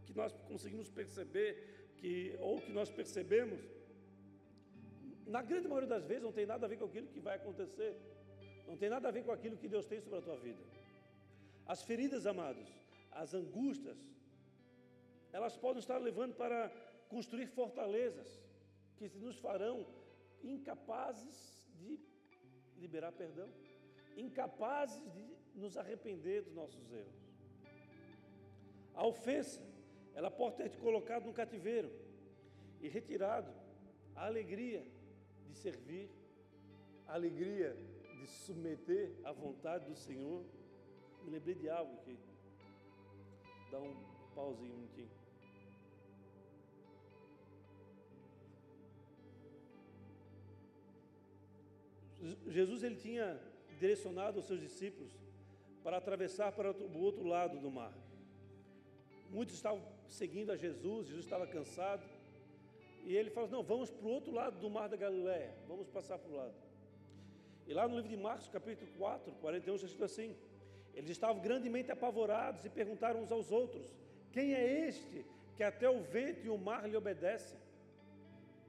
que 0.05 0.13
nós 0.13 0.33
conseguimos 0.47 0.89
perceber, 0.89 1.93
que, 1.97 2.35
ou 2.39 2.61
que 2.61 2.71
nós 2.71 2.89
percebemos, 2.89 3.59
na 5.25 5.41
grande 5.41 5.67
maioria 5.67 5.89
das 5.89 6.05
vezes 6.05 6.23
não 6.23 6.31
tem 6.31 6.45
nada 6.45 6.65
a 6.65 6.69
ver 6.69 6.77
com 6.77 6.85
aquilo 6.85 7.07
que 7.07 7.19
vai 7.19 7.35
acontecer, 7.35 7.95
não 8.67 8.77
tem 8.77 8.89
nada 8.89 9.07
a 9.07 9.11
ver 9.11 9.23
com 9.23 9.31
aquilo 9.31 9.57
que 9.57 9.67
Deus 9.67 9.85
tem 9.85 9.99
sobre 9.99 10.19
a 10.19 10.21
tua 10.21 10.37
vida. 10.37 10.63
As 11.65 11.81
feridas, 11.81 12.25
amados, 12.25 12.67
as 13.11 13.33
angústias, 13.33 13.97
elas 15.31 15.57
podem 15.57 15.79
estar 15.79 15.97
levando 15.97 16.35
para 16.35 16.69
construir 17.09 17.47
fortalezas 17.47 18.43
que 18.97 19.09
nos 19.17 19.37
farão 19.39 19.85
incapazes 20.43 21.67
de 21.79 21.99
liberar 22.77 23.11
perdão, 23.11 23.49
incapazes 24.15 25.01
de 25.13 25.59
nos 25.59 25.77
arrepender 25.77 26.43
dos 26.43 26.53
nossos 26.53 26.91
erros. 26.91 27.23
A 28.93 29.05
ofensa, 29.05 29.61
ela 30.13 30.29
pode 30.29 30.57
ter 30.57 30.69
te 30.69 30.77
colocado 30.77 31.25
no 31.25 31.33
cativeiro 31.33 31.91
e 32.81 32.87
retirado 32.87 33.51
a 34.15 34.25
alegria 34.25 34.85
de 35.47 35.55
servir, 35.55 36.09
a 37.07 37.13
alegria 37.13 37.75
de 38.19 38.27
submeter 38.27 39.11
à 39.23 39.31
vontade 39.31 39.85
do 39.85 39.95
Senhor. 39.95 40.45
Me 41.23 41.31
lembrei 41.31 41.55
de 41.55 41.69
algo 41.69 41.93
aqui. 41.95 42.17
Dá 43.71 43.79
um 43.79 43.95
pauzinho 44.35 44.73
um 44.73 44.77
minutinho. 44.77 45.09
Jesus 52.47 52.83
ele 52.83 52.95
tinha 52.95 53.39
direcionado 53.79 54.39
os 54.39 54.45
seus 54.45 54.59
discípulos 54.59 55.11
para 55.83 55.97
atravessar 55.97 56.51
para 56.51 56.71
o 56.71 56.99
outro 56.99 57.25
lado 57.25 57.59
do 57.59 57.69
mar. 57.69 57.93
Muitos 59.29 59.55
estavam 59.55 59.81
seguindo 60.07 60.51
a 60.51 60.55
Jesus, 60.55 61.07
Jesus 61.07 61.25
estava 61.25 61.45
cansado. 61.47 62.03
E 63.03 63.15
ele 63.15 63.29
falou: 63.29 63.49
Não, 63.49 63.63
vamos 63.63 63.91
para 63.91 64.07
o 64.07 64.09
outro 64.11 64.31
lado 64.31 64.59
do 64.59 64.69
mar 64.69 64.87
da 64.87 64.95
Galiléia, 64.95 65.53
vamos 65.67 65.89
passar 65.89 66.17
para 66.17 66.31
o 66.31 66.35
lado. 66.35 66.53
E 67.67 67.73
lá 67.73 67.87
no 67.87 67.95
livro 67.95 68.09
de 68.09 68.17
Marcos, 68.17 68.47
capítulo 68.47 68.89
4, 68.97 69.31
41, 69.33 69.75
está 69.75 69.87
escrito 69.87 70.05
assim: 70.05 70.35
Eles 70.93 71.09
estavam 71.09 71.41
grandemente 71.41 71.91
apavorados 71.91 72.63
e 72.63 72.69
perguntaram 72.69 73.21
uns 73.21 73.31
aos 73.31 73.51
outros: 73.51 73.93
Quem 74.31 74.53
é 74.53 74.87
este 74.87 75.25
que 75.57 75.63
até 75.63 75.89
o 75.89 76.01
vento 76.01 76.45
e 76.45 76.49
o 76.49 76.57
mar 76.57 76.87
lhe 76.87 76.95
obedecem? 76.95 77.59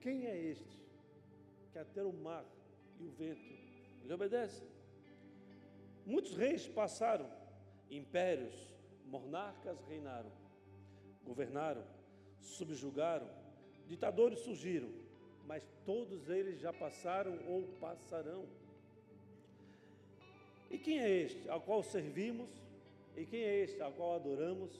Quem 0.00 0.26
é 0.26 0.36
este 0.36 0.78
que 1.72 1.78
até 1.78 2.02
o 2.02 2.12
mar 2.12 2.44
e 2.98 3.04
o 3.04 3.10
vento 3.10 3.54
lhe 4.04 4.12
obedecem? 4.12 4.73
Muitos 6.06 6.34
reis 6.36 6.66
passaram, 6.66 7.26
impérios, 7.90 8.54
monarcas 9.06 9.78
reinaram, 9.88 10.30
governaram, 11.24 11.82
subjugaram, 12.40 13.28
ditadores 13.88 14.40
surgiram, 14.40 14.90
mas 15.46 15.66
todos 15.84 16.28
eles 16.28 16.60
já 16.60 16.72
passaram 16.72 17.38
ou 17.48 17.62
passarão. 17.80 18.44
E 20.70 20.78
quem 20.78 20.98
é 20.98 21.08
este 21.08 21.48
ao 21.48 21.60
qual 21.60 21.82
servimos? 21.82 22.50
E 23.16 23.24
quem 23.24 23.42
é 23.42 23.62
este 23.62 23.80
ao 23.80 23.92
qual 23.92 24.16
adoramos? 24.16 24.72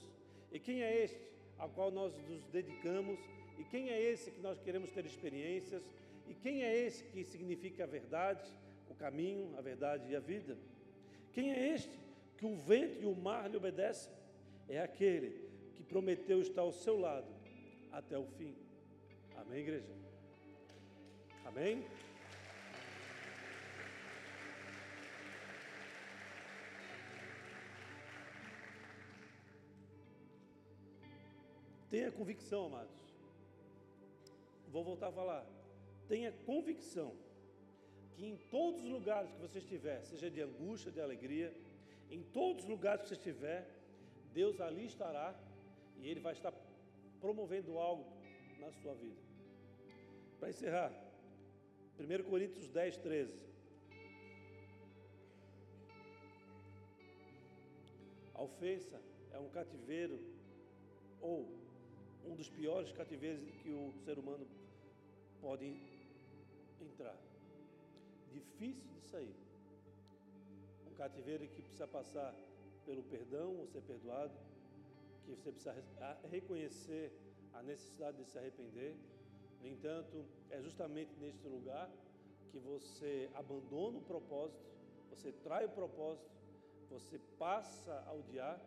E 0.51 0.59
quem 0.59 0.83
é 0.83 1.03
este 1.03 1.19
ao 1.57 1.69
qual 1.69 1.89
nós 1.89 2.13
nos 2.29 2.43
dedicamos? 2.45 3.19
E 3.57 3.63
quem 3.63 3.89
é 3.89 4.01
esse 4.01 4.29
que 4.29 4.41
nós 4.41 4.59
queremos 4.59 4.91
ter 4.91 5.05
experiências? 5.05 5.83
E 6.27 6.33
quem 6.33 6.63
é 6.63 6.75
esse 6.75 7.03
que 7.05 7.23
significa 7.23 7.83
a 7.83 7.87
verdade, 7.87 8.47
o 8.89 8.95
caminho, 8.95 9.55
a 9.57 9.61
verdade 9.61 10.11
e 10.11 10.15
a 10.15 10.19
vida? 10.19 10.57
Quem 11.35 11.51
é 11.51 11.73
este 11.73 11.99
que 12.37 12.45
o 12.45 12.55
vento 12.55 13.01
e 13.01 13.05
o 13.05 13.13
mar 13.13 13.49
lhe 13.49 13.57
obedecem? 13.57 14.09
É 14.69 14.79
aquele 14.79 15.31
que 15.75 15.83
prometeu 15.83 16.39
estar 16.39 16.61
ao 16.61 16.71
seu 16.71 16.97
lado 16.97 17.27
até 17.91 18.17
o 18.17 18.25
fim. 18.25 18.55
Amém, 19.35 19.59
igreja? 19.59 19.93
Amém? 21.43 21.85
Tenha 31.89 32.11
convicção, 32.13 32.67
amados. 32.67 32.95
Vou 34.69 34.85
voltar 34.85 35.09
a 35.09 35.11
falar. 35.11 35.45
Tenha 36.07 36.31
convicção 36.45 37.24
que 38.15 38.25
em 38.25 38.37
todos 38.49 38.81
os 38.81 38.89
lugares 38.89 39.29
que 39.31 39.39
você 39.39 39.59
estiver, 39.59 40.01
seja 40.03 40.29
de 40.29 40.41
angústia, 40.41 40.91
de 40.91 41.01
alegria, 41.01 41.53
em 42.09 42.23
todos 42.23 42.63
os 42.63 42.69
lugares 42.69 43.01
que 43.01 43.09
você 43.09 43.15
estiver, 43.15 43.67
Deus 44.33 44.59
ali 44.61 44.85
estará 44.85 45.37
e 45.97 46.07
Ele 46.07 46.19
vai 46.19 46.33
estar 46.33 46.53
promovendo 47.19 47.77
algo 47.77 48.05
na 48.59 48.71
sua 48.71 48.93
vida. 48.95 49.21
Para 50.39 50.49
encerrar, 50.49 50.91
1 51.99 52.23
Coríntios 52.29 52.69
10, 52.69 52.97
13. 52.97 53.33
A 58.33 58.43
ofensa 58.43 59.01
é 59.33 59.39
um 59.39 59.49
cativeiro 59.49 60.19
ou 61.21 61.47
um 62.25 62.35
dos 62.35 62.49
piores 62.49 62.91
cativeiros 62.91 63.49
que 63.61 63.71
o 63.71 63.93
ser 64.03 64.19
humano 64.19 64.45
pode 65.41 65.73
entrar. 66.81 67.24
Difícil 68.35 68.89
de 68.95 69.01
sair. 69.11 69.35
Um 70.89 70.93
cativeiro 70.95 71.47
que 71.47 71.61
precisa 71.61 71.87
passar 71.87 72.35
pelo 72.85 73.03
perdão 73.03 73.49
ou 73.59 73.67
ser 73.67 73.81
perdoado, 73.81 74.33
que 75.23 75.31
você 75.31 75.51
precisa 75.51 75.73
reconhecer 76.29 77.11
a 77.53 77.63
necessidade 77.63 78.17
de 78.17 78.25
se 78.25 78.37
arrepender. 78.37 78.93
No 79.61 79.67
entanto, 79.67 80.25
é 80.49 80.61
justamente 80.61 81.11
neste 81.17 81.47
lugar 81.47 81.89
que 82.51 82.59
você 82.59 83.29
abandona 83.33 83.97
o 83.99 84.01
propósito, 84.01 84.65
você 85.09 85.31
trai 85.31 85.65
o 85.65 85.69
propósito, 85.69 86.29
você 86.89 87.17
passa 87.39 88.03
a 88.07 88.13
odiar, 88.13 88.59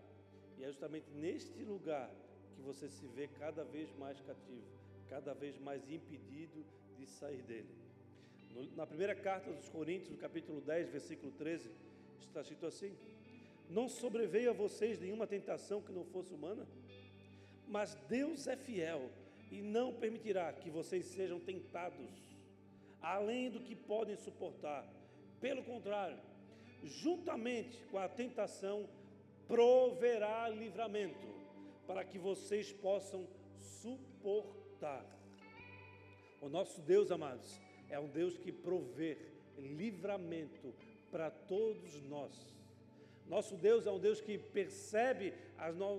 e 0.57 0.65
é 0.65 0.69
justamente 0.69 1.11
neste 1.11 1.63
lugar 1.63 2.11
que 2.57 2.63
você 2.63 2.89
se 2.89 3.07
vê 3.09 3.29
cada 3.29 3.65
vez 3.65 3.95
mais 3.99 4.19
cativo, 4.21 4.67
cada 5.09 5.35
vez 5.35 5.59
mais 5.59 5.89
impedido 5.91 6.65
de 6.97 7.07
sair 7.07 7.43
dele. 7.43 7.88
Na 8.75 8.87
primeira 8.87 9.15
carta 9.15 9.53
dos 9.53 9.69
Coríntios, 9.69 10.11
no 10.11 10.17
capítulo 10.17 10.61
10, 10.61 10.91
versículo 10.91 11.31
13, 11.33 11.71
está 12.21 12.41
escrito 12.41 12.67
assim: 12.67 12.97
Não 13.71 13.89
sobreveio 13.89 14.51
a 14.51 14.53
vocês 14.53 14.99
nenhuma 14.99 15.27
tentação 15.27 15.81
que 15.81 15.93
não 15.93 16.05
fosse 16.05 16.35
humana, 16.35 16.67
mas 17.69 17.95
Deus 18.09 18.47
é 18.49 18.57
fiel 18.57 19.11
e 19.51 19.63
não 19.63 19.93
permitirá 19.93 20.53
que 20.53 20.71
vocês 20.71 21.05
sejam 21.07 21.39
tentados 21.39 22.11
além 23.01 23.49
do 23.49 23.61
que 23.61 23.77
podem 23.77 24.17
suportar. 24.17 24.85
Pelo 25.41 25.63
contrário, 25.63 26.19
juntamente 26.83 27.79
com 27.91 27.99
a 27.99 28.09
tentação, 28.09 28.89
proverá 29.47 30.49
livramento 30.49 31.27
para 31.87 32.05
que 32.05 32.19
vocês 32.19 32.73
possam 32.73 33.27
suportar. 33.57 35.05
O 36.41 36.49
nosso 36.49 36.81
Deus, 36.81 37.11
amados, 37.11 37.61
é 37.89 37.99
um 37.99 38.09
Deus 38.09 38.37
que 38.37 38.53
provê 38.53 39.17
livramento 39.59 40.75
para 41.11 41.31
todos 41.31 42.01
nós. 42.03 42.33
Nosso 43.27 43.57
Deus 43.57 43.87
é 43.87 43.91
um 43.91 43.99
Deus 43.99 44.21
que 44.21 44.39
percebe 44.39 45.35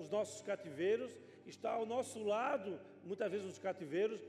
os 0.02 0.10
nossos 0.10 0.42
cativeiros, 0.42 1.12
está 1.46 1.72
ao 1.72 1.86
nosso 1.86 2.24
lado, 2.24 2.80
muitas 3.04 3.30
vezes 3.32 3.46
nos 3.46 3.60
cativeiros, 3.60 4.22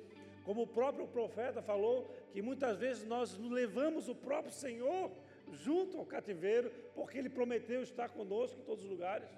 como 0.44 0.62
o 0.62 0.66
próprio 0.66 1.06
profeta 1.06 1.62
falou, 1.62 2.14
que 2.32 2.42
muitas 2.42 2.78
vezes 2.78 3.06
nós 3.06 3.38
levamos 3.38 4.08
o 4.08 4.14
próprio 4.14 4.52
Senhor 4.52 5.10
junto 5.52 5.98
ao 5.98 6.06
cativeiro, 6.06 6.70
porque 6.94 7.18
Ele 7.18 7.28
prometeu 7.28 7.82
estar 7.82 8.08
conosco 8.10 8.58
em 8.60 8.64
todos 8.64 8.84
os 8.84 8.90
lugares. 8.90 9.28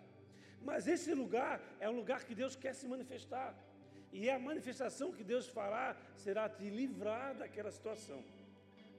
Mas 0.63 0.87
esse 0.87 1.13
lugar 1.13 1.61
é 1.81 1.89
um 1.89 1.97
lugar 1.97 2.25
que 2.25 2.35
Deus 2.35 2.55
quer 2.55 2.75
se 2.75 2.87
manifestar. 2.87 3.57
E 4.13 4.29
a 4.29 4.39
manifestação 4.39 5.13
que 5.13 5.25
Deus 5.25 5.47
fará 5.49 5.97
será 6.17 6.49
te 6.49 6.69
livrar 6.69 7.35
daquela 7.35 7.71
situação. 7.71 8.23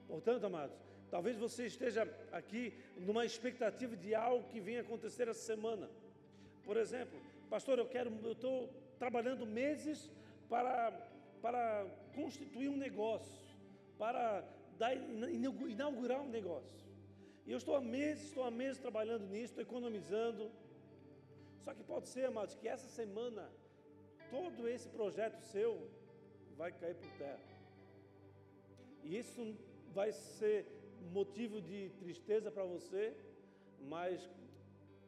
Portanto, 0.08 0.44
amados, 0.44 0.76
talvez 1.10 1.36
você 1.36 1.66
esteja 1.66 2.02
aqui 2.32 2.74
numa 2.96 3.24
expectativa 3.24 3.96
de 3.96 4.14
algo 4.14 4.48
que 4.48 4.60
venha 4.60 4.80
acontecer 4.80 5.28
essa 5.28 5.40
semana. 5.40 5.88
Por 6.64 6.76
exemplo, 6.76 7.18
pastor, 7.48 7.78
eu 7.78 7.86
quero, 7.86 8.12
eu 8.24 8.32
estou 8.32 8.68
trabalhando 8.98 9.46
meses 9.46 10.10
para, 10.48 10.90
para 11.40 11.86
constituir 12.14 12.68
um 12.68 12.76
negócio, 12.76 13.40
para 13.96 14.44
dar, 14.78 14.94
inaugurar 15.70 16.20
um 16.20 16.28
negócio. 16.28 16.84
E 17.46 17.52
eu 17.52 17.58
estou 17.58 17.76
há 17.76 17.80
meses, 17.80 18.24
estou 18.24 18.42
há 18.42 18.50
meses 18.50 18.78
trabalhando 18.78 19.26
nisso, 19.28 19.52
estou 19.52 19.62
economizando 19.62 20.50
só 21.64 21.72
que 21.72 21.82
pode 21.82 22.08
ser, 22.08 22.26
amados, 22.26 22.54
que 22.54 22.68
essa 22.68 22.86
semana 22.88 23.50
todo 24.30 24.68
esse 24.68 24.88
projeto 24.88 25.38
seu 25.40 25.88
vai 26.56 26.72
cair 26.72 26.94
por 26.94 27.10
terra. 27.18 27.40
E 29.02 29.18
isso 29.18 29.56
vai 29.92 30.12
ser 30.12 30.66
motivo 31.12 31.60
de 31.60 31.90
tristeza 31.98 32.50
para 32.50 32.64
você, 32.64 33.14
mas 33.80 34.28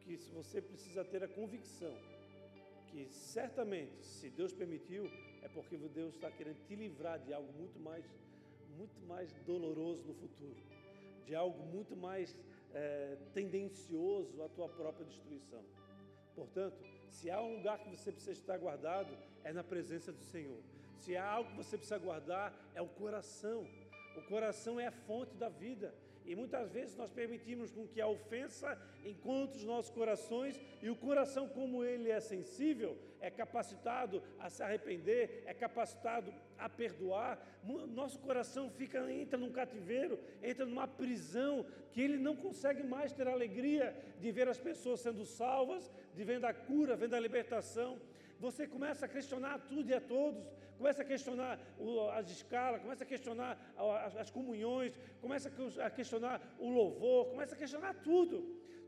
que 0.00 0.16
você 0.32 0.60
precisa 0.60 1.04
ter 1.04 1.22
a 1.24 1.28
convicção 1.28 1.94
que 2.86 3.06
certamente, 3.12 4.04
se 4.04 4.30
Deus 4.30 4.52
permitiu, 4.52 5.10
é 5.42 5.48
porque 5.48 5.76
Deus 5.76 6.14
está 6.14 6.30
querendo 6.30 6.64
te 6.66 6.74
livrar 6.74 7.18
de 7.18 7.32
algo 7.32 7.52
muito 7.52 7.78
mais, 7.78 8.04
muito 8.76 8.98
mais 9.06 9.32
doloroso 9.44 10.02
no 10.04 10.14
futuro, 10.14 10.56
de 11.26 11.34
algo 11.34 11.62
muito 11.66 11.94
mais 11.96 12.34
é, 12.72 13.16
tendencioso 13.34 14.42
à 14.42 14.48
tua 14.48 14.68
própria 14.68 15.04
destruição. 15.04 15.62
Portanto, 16.34 16.76
se 17.16 17.30
há 17.30 17.40
um 17.40 17.56
lugar 17.56 17.78
que 17.78 17.88
você 17.88 18.12
precisa 18.12 18.32
estar 18.32 18.58
guardado, 18.58 19.16
é 19.42 19.50
na 19.50 19.64
presença 19.64 20.12
do 20.12 20.22
Senhor. 20.22 20.60
Se 20.98 21.16
há 21.16 21.26
algo 21.26 21.50
que 21.50 21.56
você 21.56 21.76
precisa 21.78 21.98
guardar, 21.98 22.52
é 22.74 22.82
o 22.82 22.88
coração. 22.88 23.66
O 24.16 24.22
coração 24.28 24.78
é 24.78 24.86
a 24.86 24.92
fonte 24.92 25.34
da 25.34 25.48
vida. 25.48 25.94
E 26.26 26.34
muitas 26.34 26.72
vezes 26.72 26.96
nós 26.96 27.10
permitimos 27.10 27.70
com 27.70 27.86
que 27.86 28.00
a 28.00 28.08
ofensa 28.08 28.76
encontre 29.04 29.58
os 29.58 29.64
nossos 29.64 29.90
corações 29.90 30.60
e 30.82 30.90
o 30.90 30.96
coração, 30.96 31.48
como 31.48 31.84
ele 31.84 32.10
é 32.10 32.18
sensível, 32.18 32.98
é 33.20 33.30
capacitado 33.30 34.22
a 34.38 34.50
se 34.50 34.62
arrepender, 34.62 35.44
é 35.46 35.54
capacitado 35.54 36.34
a 36.58 36.68
perdoar. 36.68 37.38
Nosso 37.94 38.18
coração 38.18 38.68
fica 38.70 39.10
entra 39.10 39.38
num 39.38 39.52
cativeiro, 39.52 40.18
entra 40.42 40.66
numa 40.66 40.88
prisão 40.88 41.64
que 41.92 42.00
ele 42.00 42.18
não 42.18 42.34
consegue 42.34 42.82
mais 42.82 43.12
ter 43.12 43.28
alegria 43.28 43.96
de 44.20 44.30
ver 44.32 44.48
as 44.48 44.58
pessoas 44.58 45.00
sendo 45.00 45.24
salvas, 45.24 45.90
de 46.14 46.24
ver 46.24 46.44
a 46.44 46.52
cura, 46.52 46.96
vendo 46.96 47.14
a 47.14 47.20
libertação. 47.20 48.00
Você 48.38 48.66
começa 48.66 49.06
a 49.06 49.08
questionar 49.08 49.58
tudo 49.60 49.88
e 49.88 49.94
a 49.94 50.00
todos 50.00 50.44
começa 50.78 51.02
a 51.02 51.04
questionar 51.04 51.58
as 52.14 52.30
escalas, 52.30 52.82
começa 52.82 53.04
a 53.04 53.06
questionar 53.06 53.52
as 54.18 54.30
comunhões, 54.30 54.98
começa 55.20 55.50
a 55.82 55.90
questionar 55.90 56.40
o 56.58 56.68
louvor, 56.68 57.26
começa 57.26 57.54
a 57.54 57.58
questionar 57.58 57.94
tudo. 57.94 58.36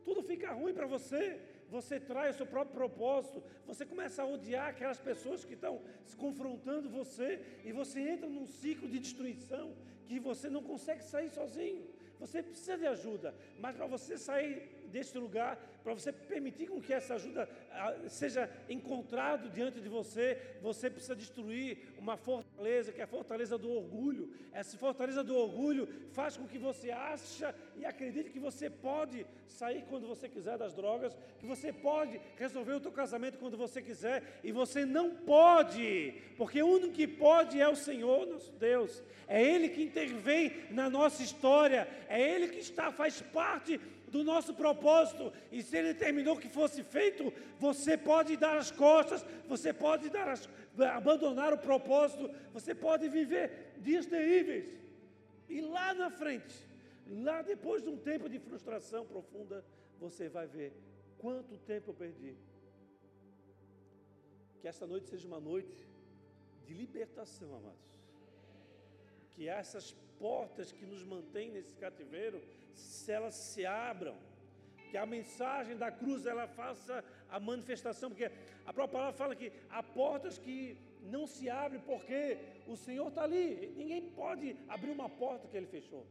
Tudo 0.04 0.22
fica 0.22 0.52
ruim 0.52 0.72
para 0.72 0.86
você. 0.86 1.40
Você 1.70 2.00
traz 2.00 2.34
o 2.34 2.38
seu 2.38 2.46
próprio 2.46 2.74
propósito, 2.74 3.42
você 3.66 3.84
começa 3.84 4.22
a 4.22 4.26
odiar 4.26 4.68
aquelas 4.68 4.98
pessoas 4.98 5.44
que 5.44 5.52
estão 5.52 5.82
se 6.06 6.16
confrontando 6.16 6.88
você, 6.88 7.44
e 7.62 7.72
você 7.72 8.00
entra 8.00 8.26
num 8.26 8.46
ciclo 8.46 8.88
de 8.88 8.98
destruição 8.98 9.76
que 10.06 10.18
você 10.18 10.48
não 10.48 10.62
consegue 10.62 11.04
sair 11.04 11.28
sozinho. 11.28 11.86
Você 12.18 12.42
precisa 12.42 12.78
de 12.78 12.86
ajuda, 12.86 13.34
mas 13.60 13.76
para 13.76 13.86
você 13.86 14.16
sair 14.16 14.66
deste 14.88 15.18
lugar, 15.18 15.58
para 15.82 15.94
você 15.94 16.12
permitir 16.12 16.66
com 16.66 16.80
que 16.80 16.92
essa 16.92 17.14
ajuda 17.14 17.48
ah, 17.72 17.94
seja 18.08 18.50
encontrado 18.68 19.48
diante 19.48 19.80
de 19.80 19.88
você, 19.88 20.38
você 20.60 20.90
precisa 20.90 21.16
destruir 21.16 21.78
uma 21.98 22.16
fortaleza, 22.16 22.92
que 22.92 23.00
é 23.00 23.04
a 23.04 23.06
fortaleza 23.06 23.56
do 23.56 23.70
orgulho. 23.70 24.30
Essa 24.52 24.76
fortaleza 24.76 25.24
do 25.24 25.36
orgulho 25.36 25.88
faz 26.12 26.36
com 26.36 26.46
que 26.46 26.58
você 26.58 26.90
acha 26.90 27.54
e 27.76 27.86
acredite 27.86 28.30
que 28.30 28.38
você 28.38 28.68
pode 28.68 29.24
sair 29.46 29.84
quando 29.88 30.06
você 30.06 30.28
quiser 30.28 30.58
das 30.58 30.74
drogas, 30.74 31.16
que 31.38 31.46
você 31.46 31.72
pode 31.72 32.20
resolver 32.36 32.74
o 32.74 32.80
teu 32.80 32.92
casamento 32.92 33.38
quando 33.38 33.56
você 33.56 33.80
quiser, 33.80 34.40
e 34.44 34.52
você 34.52 34.84
não 34.84 35.14
pode, 35.14 36.14
porque 36.36 36.62
o 36.62 36.66
único 36.66 36.92
que 36.92 37.06
pode 37.06 37.60
é 37.60 37.68
o 37.68 37.76
Senhor, 37.76 38.26
nosso 38.26 38.52
Deus. 38.52 39.02
É 39.26 39.42
Ele 39.42 39.68
que 39.68 39.82
intervém 39.82 40.52
na 40.70 40.90
nossa 40.90 41.22
história, 41.22 41.88
é 42.08 42.20
Ele 42.20 42.48
que 42.48 42.58
está, 42.58 42.90
faz 42.90 43.20
parte 43.20 43.80
do 44.10 44.24
nosso 44.24 44.54
propósito, 44.54 45.32
e 45.52 45.62
se 45.62 45.76
ele 45.76 45.94
terminou 45.94 46.36
que 46.36 46.48
fosse 46.48 46.82
feito, 46.82 47.32
você 47.58 47.96
pode 47.96 48.36
dar 48.36 48.56
as 48.56 48.70
costas, 48.70 49.24
você 49.46 49.72
pode 49.72 50.08
dar 50.08 50.28
as, 50.28 50.48
abandonar 50.96 51.52
o 51.52 51.58
propósito, 51.58 52.30
você 52.52 52.74
pode 52.74 53.08
viver 53.08 53.74
dias 53.78 54.06
terríveis. 54.06 54.68
E 55.48 55.60
lá 55.60 55.94
na 55.94 56.10
frente, 56.10 56.54
lá 57.08 57.42
depois 57.42 57.82
de 57.82 57.88
um 57.88 57.96
tempo 57.96 58.28
de 58.28 58.38
frustração 58.38 59.06
profunda, 59.06 59.64
você 59.98 60.28
vai 60.28 60.46
ver 60.46 60.72
quanto 61.18 61.56
tempo 61.58 61.90
eu 61.90 61.94
perdi. 61.94 62.34
Que 64.60 64.68
esta 64.68 64.86
noite 64.86 65.08
seja 65.08 65.26
uma 65.26 65.40
noite 65.40 65.86
de 66.66 66.74
libertação, 66.74 67.54
amados. 67.54 67.88
Que 69.34 69.48
essas 69.48 69.94
portas 70.18 70.72
que 70.72 70.84
nos 70.84 71.02
mantêm 71.04 71.50
nesse 71.50 71.74
cativeiro, 71.76 72.42
se 72.78 73.12
elas 73.12 73.34
se 73.34 73.66
abram, 73.66 74.16
que 74.90 74.96
a 74.96 75.04
mensagem 75.04 75.76
da 75.76 75.90
cruz 75.90 76.24
ela 76.24 76.46
faça 76.46 77.04
a 77.28 77.38
manifestação, 77.38 78.10
porque 78.10 78.30
a 78.64 78.72
própria 78.72 78.98
palavra 78.98 79.12
fala 79.12 79.36
que 79.36 79.52
há 79.68 79.82
portas 79.82 80.38
que 80.38 80.78
não 81.02 81.26
se 81.26 81.48
abrem 81.48 81.80
porque 81.82 82.38
o 82.66 82.76
Senhor 82.76 83.08
está 83.08 83.22
ali. 83.24 83.74
Ninguém 83.76 84.02
pode 84.10 84.56
abrir 84.68 84.90
uma 84.90 85.08
porta 85.08 85.46
que 85.48 85.56
Ele 85.56 85.66
fechou, 85.66 86.06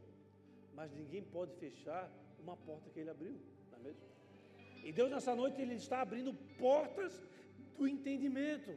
mas 0.74 0.92
ninguém 0.92 1.22
pode 1.22 1.52
fechar 1.56 2.10
uma 2.40 2.56
porta 2.56 2.88
que 2.90 3.00
Ele 3.00 3.10
abriu, 3.10 3.36
não 3.70 3.78
é 3.78 3.82
mesmo? 3.82 4.02
E 4.84 4.92
Deus 4.92 5.10
nessa 5.10 5.34
noite 5.34 5.60
Ele 5.60 5.74
está 5.74 6.00
abrindo 6.00 6.32
portas 6.58 7.20
do 7.76 7.86
entendimento, 7.86 8.76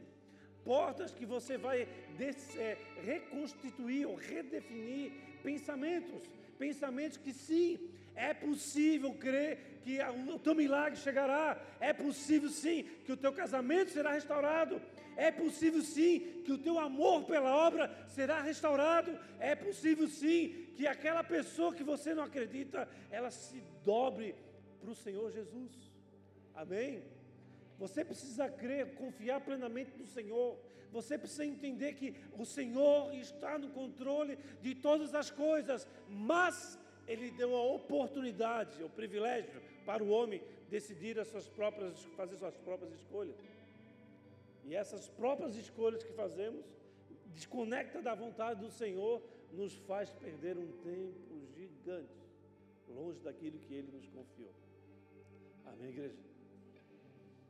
portas 0.64 1.14
que 1.14 1.26
você 1.26 1.56
vai 1.56 1.82
é, 1.82 2.78
reconstituir 3.02 4.06
ou 4.06 4.14
redefinir 4.14 5.12
pensamentos, 5.42 6.28
pensamentos 6.58 7.18
que 7.18 7.32
sim, 7.32 7.78
é 8.14 8.34
possível 8.34 9.12
crer 9.14 9.80
que 9.82 9.98
o 10.32 10.38
teu 10.38 10.54
milagre 10.54 10.98
chegará. 10.98 11.60
É 11.80 11.92
possível 11.92 12.50
sim 12.50 12.84
que 13.04 13.12
o 13.12 13.16
teu 13.16 13.32
casamento 13.32 13.90
será 13.90 14.12
restaurado. 14.12 14.80
É 15.16 15.30
possível 15.30 15.82
sim 15.82 16.42
que 16.44 16.52
o 16.52 16.58
teu 16.58 16.78
amor 16.78 17.24
pela 17.24 17.54
obra 17.54 17.90
será 18.08 18.40
restaurado. 18.40 19.18
É 19.38 19.54
possível 19.54 20.08
sim 20.08 20.66
que 20.76 20.86
aquela 20.86 21.24
pessoa 21.24 21.74
que 21.74 21.82
você 21.82 22.14
não 22.14 22.24
acredita, 22.24 22.88
ela 23.10 23.30
se 23.30 23.62
dobre 23.84 24.34
para 24.80 24.90
o 24.90 24.94
Senhor 24.94 25.30
Jesus. 25.30 25.72
Amém? 26.54 27.02
Você 27.82 28.04
precisa 28.04 28.48
crer, 28.48 28.94
confiar 28.94 29.40
plenamente 29.40 29.90
no 29.98 30.06
Senhor. 30.06 30.56
Você 30.92 31.18
precisa 31.18 31.44
entender 31.44 31.94
que 31.94 32.14
o 32.38 32.44
Senhor 32.44 33.12
está 33.12 33.58
no 33.58 33.70
controle 33.70 34.38
de 34.60 34.72
todas 34.72 35.12
as 35.16 35.32
coisas, 35.32 35.88
mas 36.08 36.78
Ele 37.08 37.32
deu 37.32 37.56
a 37.56 37.64
oportunidade, 37.64 38.80
o 38.84 38.88
privilégio 38.88 39.60
para 39.84 40.00
o 40.04 40.10
homem 40.10 40.40
decidir 40.70 41.18
as 41.18 41.26
suas 41.26 41.48
próprias, 41.48 42.04
fazer 42.16 42.36
suas 42.36 42.56
próprias 42.56 42.92
escolhas. 42.92 43.34
E 44.64 44.76
essas 44.76 45.08
próprias 45.08 45.56
escolhas 45.56 46.04
que 46.04 46.12
fazemos, 46.12 46.64
desconecta 47.34 48.00
da 48.00 48.14
vontade 48.14 48.60
do 48.60 48.70
Senhor, 48.70 49.20
nos 49.52 49.74
faz 49.88 50.08
perder 50.12 50.56
um 50.56 50.70
tempo 50.84 51.34
gigante, 51.56 52.14
longe 52.88 53.18
daquilo 53.18 53.58
que 53.58 53.74
Ele 53.74 53.90
nos 53.90 54.06
confiou. 54.06 54.54
Amém, 55.66 55.88
igreja? 55.88 56.31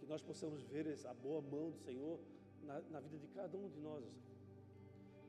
Que 0.03 0.09
nós 0.09 0.21
possamos 0.21 0.61
ver 0.65 0.89
essa 0.89 1.15
boa 1.15 1.41
mão 1.41 1.71
do 1.71 1.79
Senhor 1.79 2.19
na, 2.65 2.81
na 2.91 2.99
vida 2.99 3.17
de 3.19 3.29
cada 3.29 3.57
um 3.57 3.69
de 3.69 3.79
nós. 3.79 4.05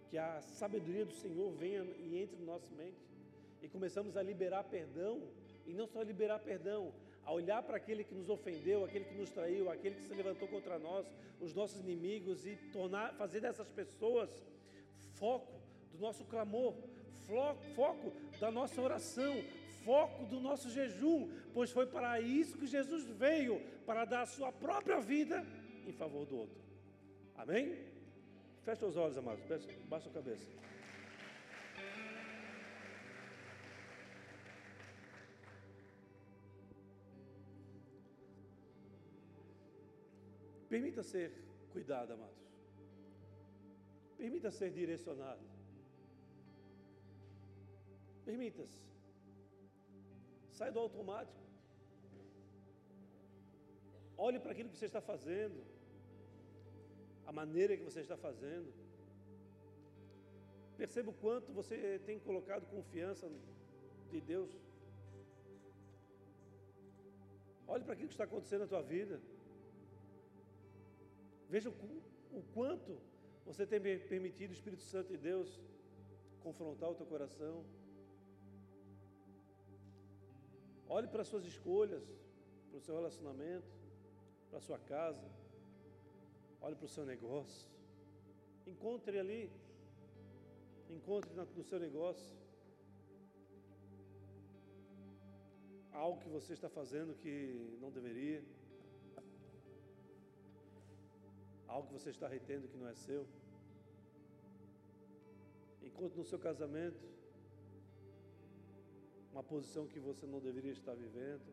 Que 0.09 0.17
a 0.17 0.41
sabedoria 0.41 1.05
do 1.05 1.13
Senhor 1.13 1.51
venha 1.51 1.83
e 1.99 2.17
entre 2.17 2.37
na 2.37 2.53
nossa 2.53 2.73
mente. 2.75 2.97
E 3.61 3.69
começamos 3.69 4.17
a 4.17 4.23
liberar 4.23 4.63
perdão. 4.63 5.21
E 5.67 5.73
não 5.73 5.85
só 5.85 6.01
liberar 6.01 6.39
perdão, 6.39 6.91
a 7.23 7.31
olhar 7.31 7.61
para 7.61 7.77
aquele 7.77 8.03
que 8.03 8.15
nos 8.15 8.29
ofendeu, 8.29 8.83
aquele 8.83 9.05
que 9.05 9.13
nos 9.13 9.29
traiu, 9.29 9.69
aquele 9.69 9.93
que 9.93 10.07
se 10.07 10.13
levantou 10.15 10.47
contra 10.47 10.79
nós, 10.79 11.05
os 11.39 11.53
nossos 11.53 11.79
inimigos 11.79 12.43
e 12.47 12.55
tornar, 12.73 13.13
fazer 13.13 13.41
dessas 13.41 13.69
pessoas 13.69 14.43
foco 15.13 15.53
do 15.93 15.99
nosso 15.99 16.25
clamor, 16.25 16.73
foco 17.75 18.11
da 18.39 18.49
nossa 18.49 18.81
oração, 18.81 19.35
foco 19.85 20.25
do 20.25 20.39
nosso 20.39 20.69
jejum, 20.69 21.29
pois 21.53 21.71
foi 21.71 21.85
para 21.85 22.19
isso 22.19 22.57
que 22.57 22.67
Jesus 22.67 23.03
veio, 23.23 23.61
para 23.85 24.05
dar 24.05 24.21
a 24.23 24.25
sua 24.25 24.51
própria 24.51 24.99
vida 24.99 25.45
em 25.85 25.93
favor 25.93 26.25
do 26.25 26.37
outro. 26.37 26.61
Amém? 27.35 27.77
Feche 28.63 28.85
os 28.85 28.95
olhos, 28.95 29.17
amados, 29.17 29.43
baixa 29.89 30.09
a 30.09 30.13
cabeça. 30.13 30.63
Permita 40.69 41.03
ser 41.03 41.31
cuidado, 41.71 42.13
amados. 42.13 42.43
Permita 44.17 44.49
ser 44.49 44.71
direcionado. 44.71 45.43
Permita-se. 48.25 48.92
Sai 50.59 50.71
do 50.71 50.79
automático. 50.79 51.41
Olhe 54.25 54.39
para 54.39 54.51
aquilo 54.53 54.69
que 54.69 54.77
você 54.77 54.85
está 54.91 55.01
fazendo. 55.01 55.59
A 57.25 57.31
maneira 57.31 57.77
que 57.77 57.83
você 57.83 58.01
está 58.01 58.17
fazendo. 58.27 58.71
Perceba 60.77 61.09
o 61.09 61.19
quanto 61.25 61.51
você 61.59 61.99
tem 62.05 62.19
colocado 62.19 62.69
confiança 62.75 63.29
de 64.11 64.21
Deus. 64.21 64.51
Olhe 67.67 67.83
para 67.83 67.93
aquilo 67.93 68.09
que 68.09 68.13
está 68.13 68.25
acontecendo 68.25 68.61
na 68.61 68.67
tua 68.67 68.83
vida. 68.95 69.19
Veja 71.49 71.69
o, 71.69 71.73
o 72.39 72.43
quanto 72.53 72.99
você 73.45 73.65
tem 73.65 73.79
permitido 73.81 74.51
o 74.51 74.53
Espírito 74.53 74.83
Santo 74.83 75.09
de 75.09 75.17
Deus 75.17 75.59
confrontar 76.41 76.89
o 76.91 76.95
teu 76.95 77.05
coração. 77.05 77.65
Olhe 80.95 81.07
para 81.13 81.21
as 81.23 81.29
suas 81.31 81.45
escolhas, 81.53 82.03
para 82.69 82.77
o 82.77 82.83
seu 82.85 82.93
relacionamento, 82.99 83.71
para 84.49 84.59
a 84.59 84.65
sua 84.67 84.79
casa. 84.93 85.27
Olhe 86.61 86.75
para 86.75 86.85
o 86.85 86.93
seu 86.95 87.05
negócio. 87.13 87.67
Encontre 88.71 89.17
ali, 89.23 89.43
encontre 90.97 91.31
no 91.59 91.63
seu 91.71 91.79
negócio 91.87 92.31
algo 95.91 96.19
que 96.23 96.29
você 96.37 96.53
está 96.53 96.69
fazendo 96.79 97.15
que 97.23 97.35
não 97.81 97.91
deveria. 97.99 98.43
algo 101.73 101.87
que 101.87 101.93
você 101.99 102.11
está 102.11 102.27
retendo 102.27 102.67
que 102.67 102.77
não 102.77 102.87
é 102.87 102.93
seu. 102.93 103.25
Enquanto 105.81 106.15
no 106.15 106.25
seu 106.31 106.37
casamento, 106.37 107.12
uma 109.33 109.43
posição 109.43 109.87
que 109.87 109.99
você 109.99 110.27
não 110.27 110.39
deveria 110.39 110.71
estar 110.71 110.93
vivendo. 110.93 111.47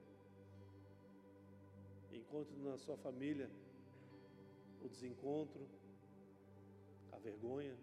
Enquanto 2.12 2.50
na 2.58 2.76
sua 2.76 2.96
família, 2.98 3.48
o 4.84 4.88
desencontro, 4.88 5.66
a 7.10 7.18
vergonha. 7.18 7.74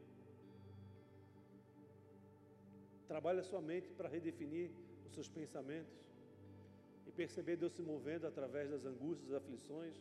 Trabalhe 3.08 3.40
a 3.40 3.44
sua 3.44 3.62
mente 3.62 3.90
para 3.94 4.08
redefinir 4.08 4.70
os 5.06 5.14
seus 5.14 5.28
pensamentos 5.28 5.98
e 7.08 7.12
perceber 7.12 7.56
Deus 7.58 7.74
se 7.74 7.82
movendo 7.82 8.28
através 8.28 8.70
das 8.70 8.86
angústias, 8.86 9.30
das 9.30 9.42
aflições 9.42 9.96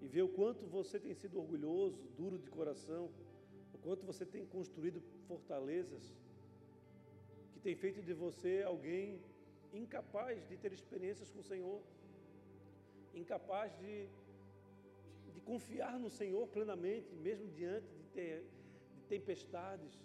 e 0.00 0.06
ver 0.06 0.22
o 0.22 0.28
quanto 0.28 0.64
você 0.66 1.00
tem 1.00 1.14
sido 1.14 1.38
orgulhoso, 1.40 2.06
duro 2.16 2.38
de 2.38 2.48
coração, 2.48 3.10
o 3.74 3.78
quanto 3.78 4.06
você 4.06 4.24
tem 4.24 4.46
construído 4.46 5.00
fortalezas 5.26 6.04
que 7.58 7.64
tem 7.64 7.74
feito 7.74 8.00
de 8.08 8.14
você 8.14 8.62
alguém 8.72 9.20
incapaz 9.72 10.46
de 10.48 10.56
ter 10.56 10.72
experiências 10.72 11.28
com 11.32 11.40
o 11.40 11.48
Senhor, 11.52 11.82
incapaz 13.12 13.76
de, 13.80 14.08
de 15.34 15.40
confiar 15.40 15.98
no 15.98 16.08
Senhor 16.08 16.46
plenamente, 16.56 17.12
mesmo 17.16 17.48
diante 17.60 17.88
de, 17.98 18.04
ter, 18.16 18.44
de 18.94 19.02
tempestades, 19.14 19.98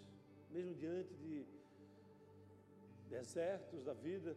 mesmo 0.50 0.74
diante 0.74 1.14
de 1.14 1.46
desertos 3.08 3.84
da 3.84 3.94
vida. 3.94 4.36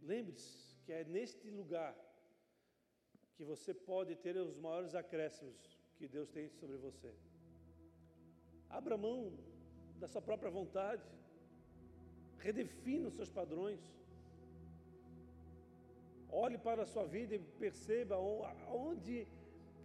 Lembre-se 0.00 0.78
que 0.84 0.92
é 0.92 1.04
neste 1.04 1.50
lugar 1.50 1.94
que 3.34 3.44
você 3.44 3.74
pode 3.74 4.16
ter 4.16 4.34
os 4.38 4.58
maiores 4.58 4.94
acréscimos 4.94 5.78
que 5.98 6.08
Deus 6.08 6.30
tem 6.30 6.48
sobre 6.48 6.78
você. 6.78 7.12
Abra 8.70 8.96
mão 8.96 9.18
da 10.00 10.06
sua 10.06 10.22
própria 10.22 10.50
vontade, 10.50 11.02
redefina 12.38 13.08
os 13.08 13.14
seus 13.14 13.30
padrões. 13.30 13.80
Olhe 16.30 16.58
para 16.58 16.82
a 16.82 16.86
sua 16.86 17.06
vida 17.06 17.34
e 17.34 17.38
perceba 17.38 18.16
onde 18.88 19.26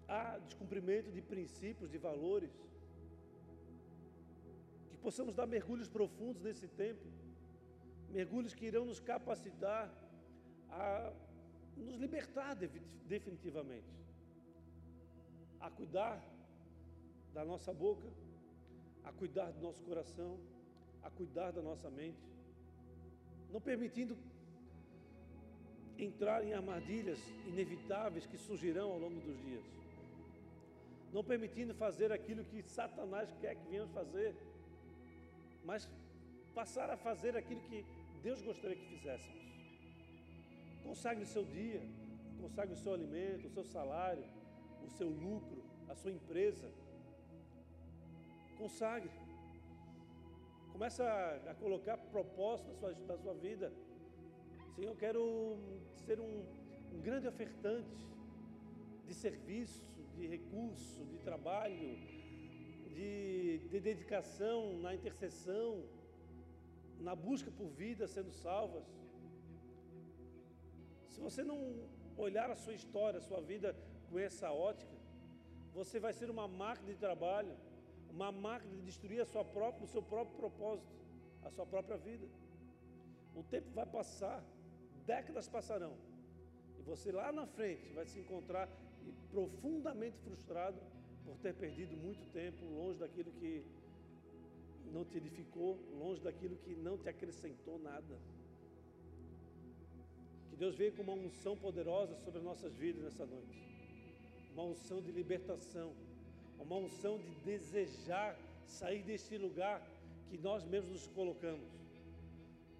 há 0.08 0.38
descumprimento 0.40 1.10
de 1.12 1.22
princípios, 1.22 1.90
de 1.90 1.98
valores. 1.98 2.52
Que 4.90 4.98
possamos 4.98 5.34
dar 5.34 5.48
mergulhos 5.48 5.88
profundos 5.88 6.42
nesse 6.44 6.68
tempo, 6.68 7.06
mergulhos 8.10 8.54
que 8.54 8.66
irão 8.66 8.86
nos 8.86 9.00
capacitar 9.00 9.90
a 10.70 11.14
nos 11.78 11.96
libertar 11.96 12.56
definitivamente, 13.08 13.94
a 15.60 15.70
cuidar 15.70 16.22
da 17.34 17.46
nossa 17.46 17.74
boca, 17.74 18.08
a 19.04 19.12
cuidar 19.12 19.52
do 19.52 19.62
nosso 19.62 19.82
coração, 19.84 20.38
a 21.04 21.10
cuidar 21.10 21.52
da 21.52 21.62
nossa 21.62 21.90
mente, 21.90 22.22
não 23.52 23.60
permitindo 23.60 24.18
entrar 25.98 26.44
em 26.44 26.54
armadilhas 26.54 27.20
inevitáveis 27.46 28.26
que 28.26 28.38
surgirão 28.38 28.92
ao 28.92 29.00
longo 29.00 29.20
dos 29.22 29.38
dias, 29.42 29.64
não 31.14 31.24
permitindo 31.24 31.74
fazer 31.74 32.12
aquilo 32.12 32.44
que 32.46 32.64
Satanás 32.64 33.34
quer 33.42 33.56
que 33.56 33.70
venhamos 33.70 33.94
fazer, 33.94 34.36
mas 35.64 35.88
passar 36.56 36.90
a 36.90 36.98
fazer 36.98 37.36
aquilo 37.36 37.62
que 37.62 37.86
Deus 38.24 38.42
gostaria 38.42 38.76
que 38.76 38.98
fizéssemos. 38.98 39.42
Consagre 40.84 41.24
o 41.24 41.28
seu 41.28 41.44
dia, 41.44 41.82
consagre 42.40 42.74
o 42.74 42.78
seu 42.78 42.94
alimento, 42.94 43.48
o 43.48 43.50
seu 43.52 43.64
salário, 43.64 44.24
o 44.84 44.90
seu 44.90 45.10
lucro, 45.10 45.64
a 45.88 45.96
sua 45.96 46.12
empresa. 46.12 46.70
Consagre. 48.62 49.10
Começa 50.72 51.04
a, 51.50 51.56
colocar 51.56 51.98
propósito 51.98 52.68
na 52.70 52.76
sua, 52.76 52.92
na 53.08 53.18
sua 53.18 53.34
vida. 53.34 53.74
Senhor, 54.76 54.92
eu 54.92 54.96
quero 54.96 55.58
ser 56.06 56.20
um, 56.20 56.46
um 56.94 57.02
grande 57.02 57.28
ofertante 57.28 57.98
de 59.08 59.16
serviço, 59.16 59.84
de 60.16 60.28
recurso, 60.28 61.04
de 61.06 61.18
trabalho, 61.18 61.76
de, 62.96 63.62
de 63.72 63.80
dedicação 63.80 64.78
na 64.78 64.94
intercessão, 64.94 65.84
na 67.00 67.16
busca 67.16 67.50
por 67.50 67.68
vidas 67.68 68.12
sendo 68.12 68.32
salvas. 68.32 68.86
Se 71.08 71.20
você 71.20 71.44
não 71.44 71.60
olhar 72.16 72.52
a 72.52 72.56
sua 72.56 72.76
história, 72.76 73.18
a 73.18 73.28
sua 73.30 73.42
vida 73.42 73.76
com 74.08 74.20
essa 74.20 74.52
ótica, 74.52 74.96
você 75.74 76.00
vai 76.00 76.14
ser 76.14 76.30
uma 76.30 76.48
máquina 76.48 76.94
de 76.94 77.00
trabalho, 77.00 77.58
uma 78.12 78.32
máquina 78.32 78.76
de 78.76 78.82
destruir 78.84 79.22
a 79.22 79.26
sua 79.26 79.44
própria, 79.44 79.86
o 79.86 79.88
seu 79.88 80.04
próprio 80.04 80.38
propósito, 80.38 80.92
a 81.44 81.50
sua 81.50 81.66
própria 81.66 81.98
vida. 81.98 82.28
O 83.36 83.44
tempo 83.44 83.70
vai 83.72 83.86
passar, 83.86 84.44
décadas 85.06 85.48
passarão, 85.48 85.94
e 86.78 86.82
você 86.84 87.12
lá 87.12 87.32
na 87.32 87.46
frente 87.46 87.88
vai 87.94 88.06
se 88.06 88.20
encontrar 88.20 88.68
profundamente 89.32 90.18
frustrado 90.20 90.80
por 91.26 91.38
ter 91.38 91.54
perdido 91.54 91.96
muito 91.96 92.26
tempo 92.32 92.66
longe 92.66 93.00
daquilo 93.00 93.32
que 93.32 93.64
não 94.92 95.06
te 95.06 95.18
edificou, 95.18 95.80
longe 95.98 96.22
daquilo 96.22 96.58
que 96.58 96.76
não 96.76 96.98
te 96.98 97.08
acrescentou 97.08 97.80
nada. 97.80 98.18
Que 100.50 100.56
Deus 100.58 100.76
veio 100.76 100.92
com 100.94 101.04
uma 101.04 101.14
unção 101.14 101.56
poderosa 101.56 102.16
sobre 102.18 102.40
as 102.40 102.44
nossas 102.44 102.76
vidas 102.76 103.02
nessa 103.04 103.26
noite. 103.26 103.62
Uma 104.54 104.64
unção 104.64 105.02
de 105.02 105.12
libertação, 105.12 105.94
uma 106.62 106.78
unção 106.78 107.18
de 107.18 107.32
desejar 107.46 108.38
sair 108.66 109.04
deste 109.04 109.38
lugar 109.38 109.82
que 110.30 110.38
nós 110.38 110.64
mesmos 110.64 110.94
nos 110.94 111.08
colocamos. 111.08 111.70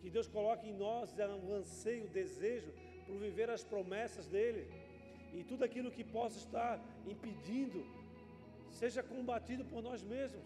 Que 0.02 0.10
Deus 0.10 0.28
coloque 0.28 0.68
em 0.68 0.74
nós 0.74 1.14
um 1.46 1.54
anseio, 1.54 2.06
um 2.06 2.08
desejo 2.08 2.72
por 3.06 3.18
viver 3.18 3.50
as 3.50 3.64
promessas 3.64 4.28
dele 4.28 4.68
e 5.34 5.44
tudo 5.44 5.64
aquilo 5.64 5.92
que 5.92 6.04
possa 6.04 6.38
estar 6.38 6.80
impedindo 7.06 7.86
seja 8.72 9.04
combatido 9.04 9.64
por 9.66 9.82
nós 9.82 10.02
mesmos. 10.02 10.46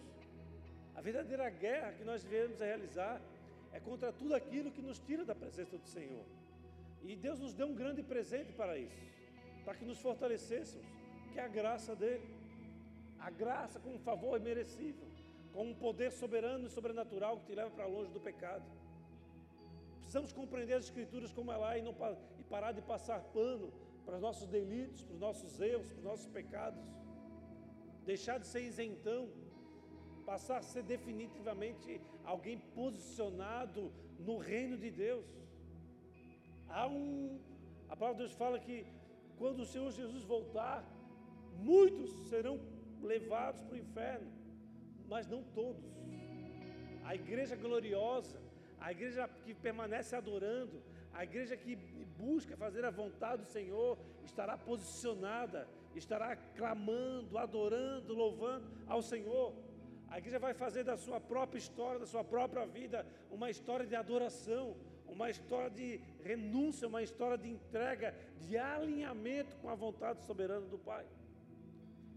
A 0.94 1.00
verdadeira 1.00 1.48
guerra 1.48 1.92
que 1.92 2.04
nós 2.04 2.22
devemos 2.22 2.58
realizar 2.58 3.20
é 3.72 3.80
contra 3.80 4.12
tudo 4.12 4.34
aquilo 4.34 4.70
que 4.70 4.82
nos 4.82 4.98
tira 4.98 5.24
da 5.24 5.34
presença 5.34 5.76
do 5.76 5.86
Senhor. 5.86 6.24
E 7.02 7.14
Deus 7.14 7.38
nos 7.38 7.54
deu 7.54 7.68
um 7.68 7.74
grande 7.74 8.02
presente 8.02 8.52
para 8.52 8.76
isso, 8.78 9.02
para 9.64 9.74
que 9.74 9.84
nos 9.84 10.00
fortalecêssemos, 10.00 10.86
que 11.32 11.38
é 11.38 11.42
a 11.42 11.48
graça 11.48 11.94
dele. 11.94 12.35
A 13.18 13.30
graça 13.30 13.80
com 13.80 13.94
um 13.94 13.98
favor 13.98 14.40
imerecível, 14.40 15.06
com 15.52 15.70
um 15.70 15.74
poder 15.74 16.10
soberano 16.12 16.66
e 16.66 16.70
sobrenatural 16.70 17.38
que 17.38 17.46
te 17.46 17.54
leva 17.54 17.70
para 17.70 17.86
longe 17.86 18.10
do 18.12 18.20
pecado. 18.20 18.64
Precisamos 20.00 20.32
compreender 20.32 20.74
as 20.74 20.84
Escrituras 20.84 21.32
como 21.32 21.50
ela 21.50 21.74
é 21.74 21.78
e, 21.78 21.82
não, 21.82 21.94
e 22.38 22.44
parar 22.44 22.72
de 22.72 22.82
passar 22.82 23.20
pano 23.32 23.72
para 24.04 24.16
os 24.16 24.22
nossos 24.22 24.46
delitos, 24.46 25.02
para 25.02 25.14
os 25.14 25.20
nossos 25.20 25.60
erros, 25.60 25.88
para 25.88 25.98
os 25.98 26.04
nossos 26.04 26.26
pecados. 26.26 26.80
Deixar 28.04 28.38
de 28.38 28.46
ser 28.46 28.62
isentão, 28.62 29.28
passar 30.24 30.58
a 30.58 30.62
ser 30.62 30.84
definitivamente 30.84 32.00
alguém 32.24 32.58
posicionado 32.80 33.92
no 34.18 34.36
reino 34.38 34.76
de 34.76 34.90
Deus. 34.90 35.26
Há 36.68 36.86
um. 36.86 37.40
A 37.88 37.96
palavra 37.96 38.22
de 38.22 38.24
Deus 38.24 38.38
fala 38.38 38.58
que 38.58 38.86
quando 39.38 39.60
o 39.60 39.66
Senhor 39.66 39.90
Jesus 39.90 40.22
voltar, 40.22 40.84
muitos 41.58 42.10
serão 42.28 42.60
levados 43.06 43.62
para 43.62 43.74
o 43.74 43.78
inferno, 43.78 44.30
mas 45.08 45.26
não 45.26 45.42
todos. 45.42 45.84
A 47.04 47.14
igreja 47.14 47.54
gloriosa, 47.54 48.38
a 48.80 48.90
igreja 48.90 49.28
que 49.44 49.54
permanece 49.54 50.14
adorando, 50.14 50.82
a 51.12 51.24
igreja 51.24 51.56
que 51.56 51.76
busca 52.18 52.56
fazer 52.56 52.84
a 52.84 52.90
vontade 52.90 53.42
do 53.42 53.48
Senhor, 53.48 53.96
estará 54.24 54.56
posicionada, 54.58 55.66
estará 55.94 56.36
clamando, 56.36 57.38
adorando, 57.38 58.12
louvando 58.14 58.66
ao 58.86 59.00
Senhor. 59.00 59.54
A 60.08 60.18
igreja 60.18 60.38
vai 60.38 60.54
fazer 60.54 60.84
da 60.84 60.96
sua 60.96 61.20
própria 61.20 61.58
história, 61.58 62.00
da 62.00 62.06
sua 62.06 62.24
própria 62.24 62.66
vida, 62.66 63.06
uma 63.30 63.50
história 63.50 63.86
de 63.86 63.96
adoração, 63.96 64.76
uma 65.08 65.30
história 65.30 65.70
de 65.70 66.00
renúncia, 66.22 66.86
uma 66.86 67.02
história 67.02 67.38
de 67.38 67.48
entrega, 67.48 68.14
de 68.40 68.56
alinhamento 68.58 69.56
com 69.56 69.68
a 69.70 69.74
vontade 69.74 70.22
soberana 70.22 70.66
do 70.66 70.78
Pai. 70.78 71.06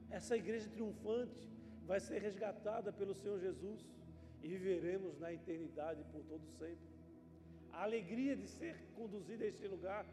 Essa 0.10 0.36
igreja 0.36 0.68
triunfante 0.70 1.48
vai 1.86 2.00
ser 2.00 2.20
resgatada 2.20 2.92
pelo 2.92 3.14
Senhor 3.14 3.40
Jesus 3.40 3.80
e 4.42 4.48
viveremos 4.48 5.18
na 5.20 5.32
eternidade 5.34 6.04
por 6.12 6.24
todo 6.24 6.46
sempre. 6.58 6.90
A 7.72 7.84
alegria 7.84 8.36
de 8.36 8.48
ser 8.48 8.76
conduzido 8.96 9.44
a 9.44 9.48
este 9.48 9.68
lugar 9.68 10.06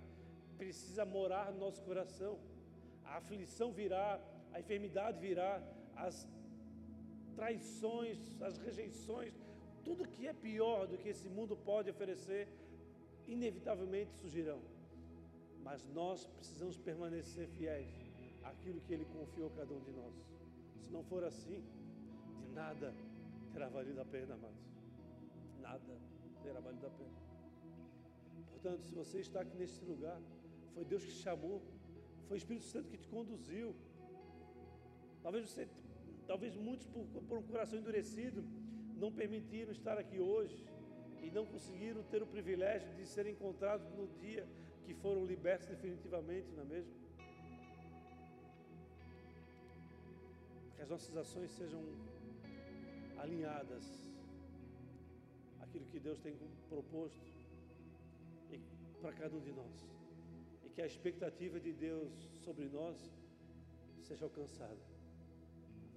precisa 0.59 1.05
morar 1.05 1.53
no 1.53 1.59
nosso 1.59 1.83
coração. 1.83 2.39
A 3.05 3.17
aflição 3.17 3.73
virá, 3.73 4.21
a 4.53 4.61
enfermidade 4.61 5.19
virá, 5.19 5.63
as 5.95 6.29
traições, 7.35 8.19
as 8.41 8.59
rejeições, 8.59 9.35
tudo 9.85 10.09
que 10.09 10.27
é 10.27 10.33
pior 10.33 10.87
do 10.87 10.99
que 10.99 11.09
esse 11.09 11.29
mundo 11.29 11.57
pode 11.57 11.91
oferecer 11.91 12.49
inevitavelmente 13.27 14.13
surgirão. 14.15 14.61
Mas 15.63 15.87
nós 15.89 16.27
precisamos 16.27 16.77
permanecer 16.79 17.49
fiéis 17.49 18.06
àquilo 18.67 18.81
que 18.81 18.93
Ele 18.93 19.05
confiou 19.05 19.47
a 19.47 19.51
cada 19.51 19.73
um 19.73 19.81
de 19.81 19.93
nós. 19.93 20.15
Se 20.83 20.91
não 20.91 21.03
for 21.05 21.23
assim, 21.23 21.63
de 22.41 22.49
nada 22.53 22.93
terá 23.53 23.69
valido 23.69 24.01
a 24.01 24.05
pena, 24.05 24.35
amados. 24.35 24.67
Nada 25.61 25.99
terá 26.43 26.59
valido 26.61 26.87
a 26.87 26.91
pena. 26.91 27.17
Portanto, 28.51 28.83
se 28.83 28.93
você 28.93 29.21
está 29.21 29.41
aqui 29.41 29.57
neste 29.57 29.85
lugar, 29.85 30.21
foi 30.75 30.85
Deus 30.85 31.05
que 31.05 31.13
te 31.13 31.19
chamou, 31.19 31.63
foi 32.27 32.37
o 32.37 32.43
Espírito 32.43 32.65
Santo 32.65 32.89
que 32.89 32.99
te 32.99 33.09
conduziu. 33.09 33.75
Talvez 35.23 35.49
você, 35.49 35.69
talvez 36.27 36.57
muitos 36.57 36.87
por, 36.89 37.05
por 37.29 37.39
um 37.39 37.43
coração 37.43 37.79
endurecido, 37.79 38.45
não 38.97 39.13
permitiram 39.13 39.71
estar 39.71 39.97
aqui 39.97 40.19
hoje 40.19 40.67
e 41.23 41.31
não 41.31 41.47
conseguiram 41.47 42.03
ter 42.05 42.21
o 42.21 42.27
privilégio 42.27 42.93
de 42.95 43.07
serem 43.07 43.33
encontrados 43.33 43.89
no 43.93 44.09
dia 44.09 44.45
que 44.85 44.95
foram 44.95 45.25
libertos 45.25 45.69
definitivamente, 45.69 46.49
não 46.53 46.63
é 46.63 46.67
mesmo? 46.67 47.06
As 50.87 50.91
nossas 50.91 51.17
ações 51.17 51.51
sejam 51.51 51.81
alinhadas 53.19 53.85
àquilo 55.61 55.85
que 55.87 55.99
Deus 55.99 56.21
tem 56.21 56.35
proposto 56.69 57.27
para 59.01 59.13
cada 59.13 59.35
um 59.35 59.41
de 59.41 59.53
nós 59.53 59.77
e 60.65 60.69
que 60.69 60.81
a 60.81 60.87
expectativa 60.87 61.59
de 61.59 61.73
Deus 61.73 62.13
sobre 62.45 62.67
nós 62.69 62.97
seja 64.01 64.27
alcançada. 64.27 64.79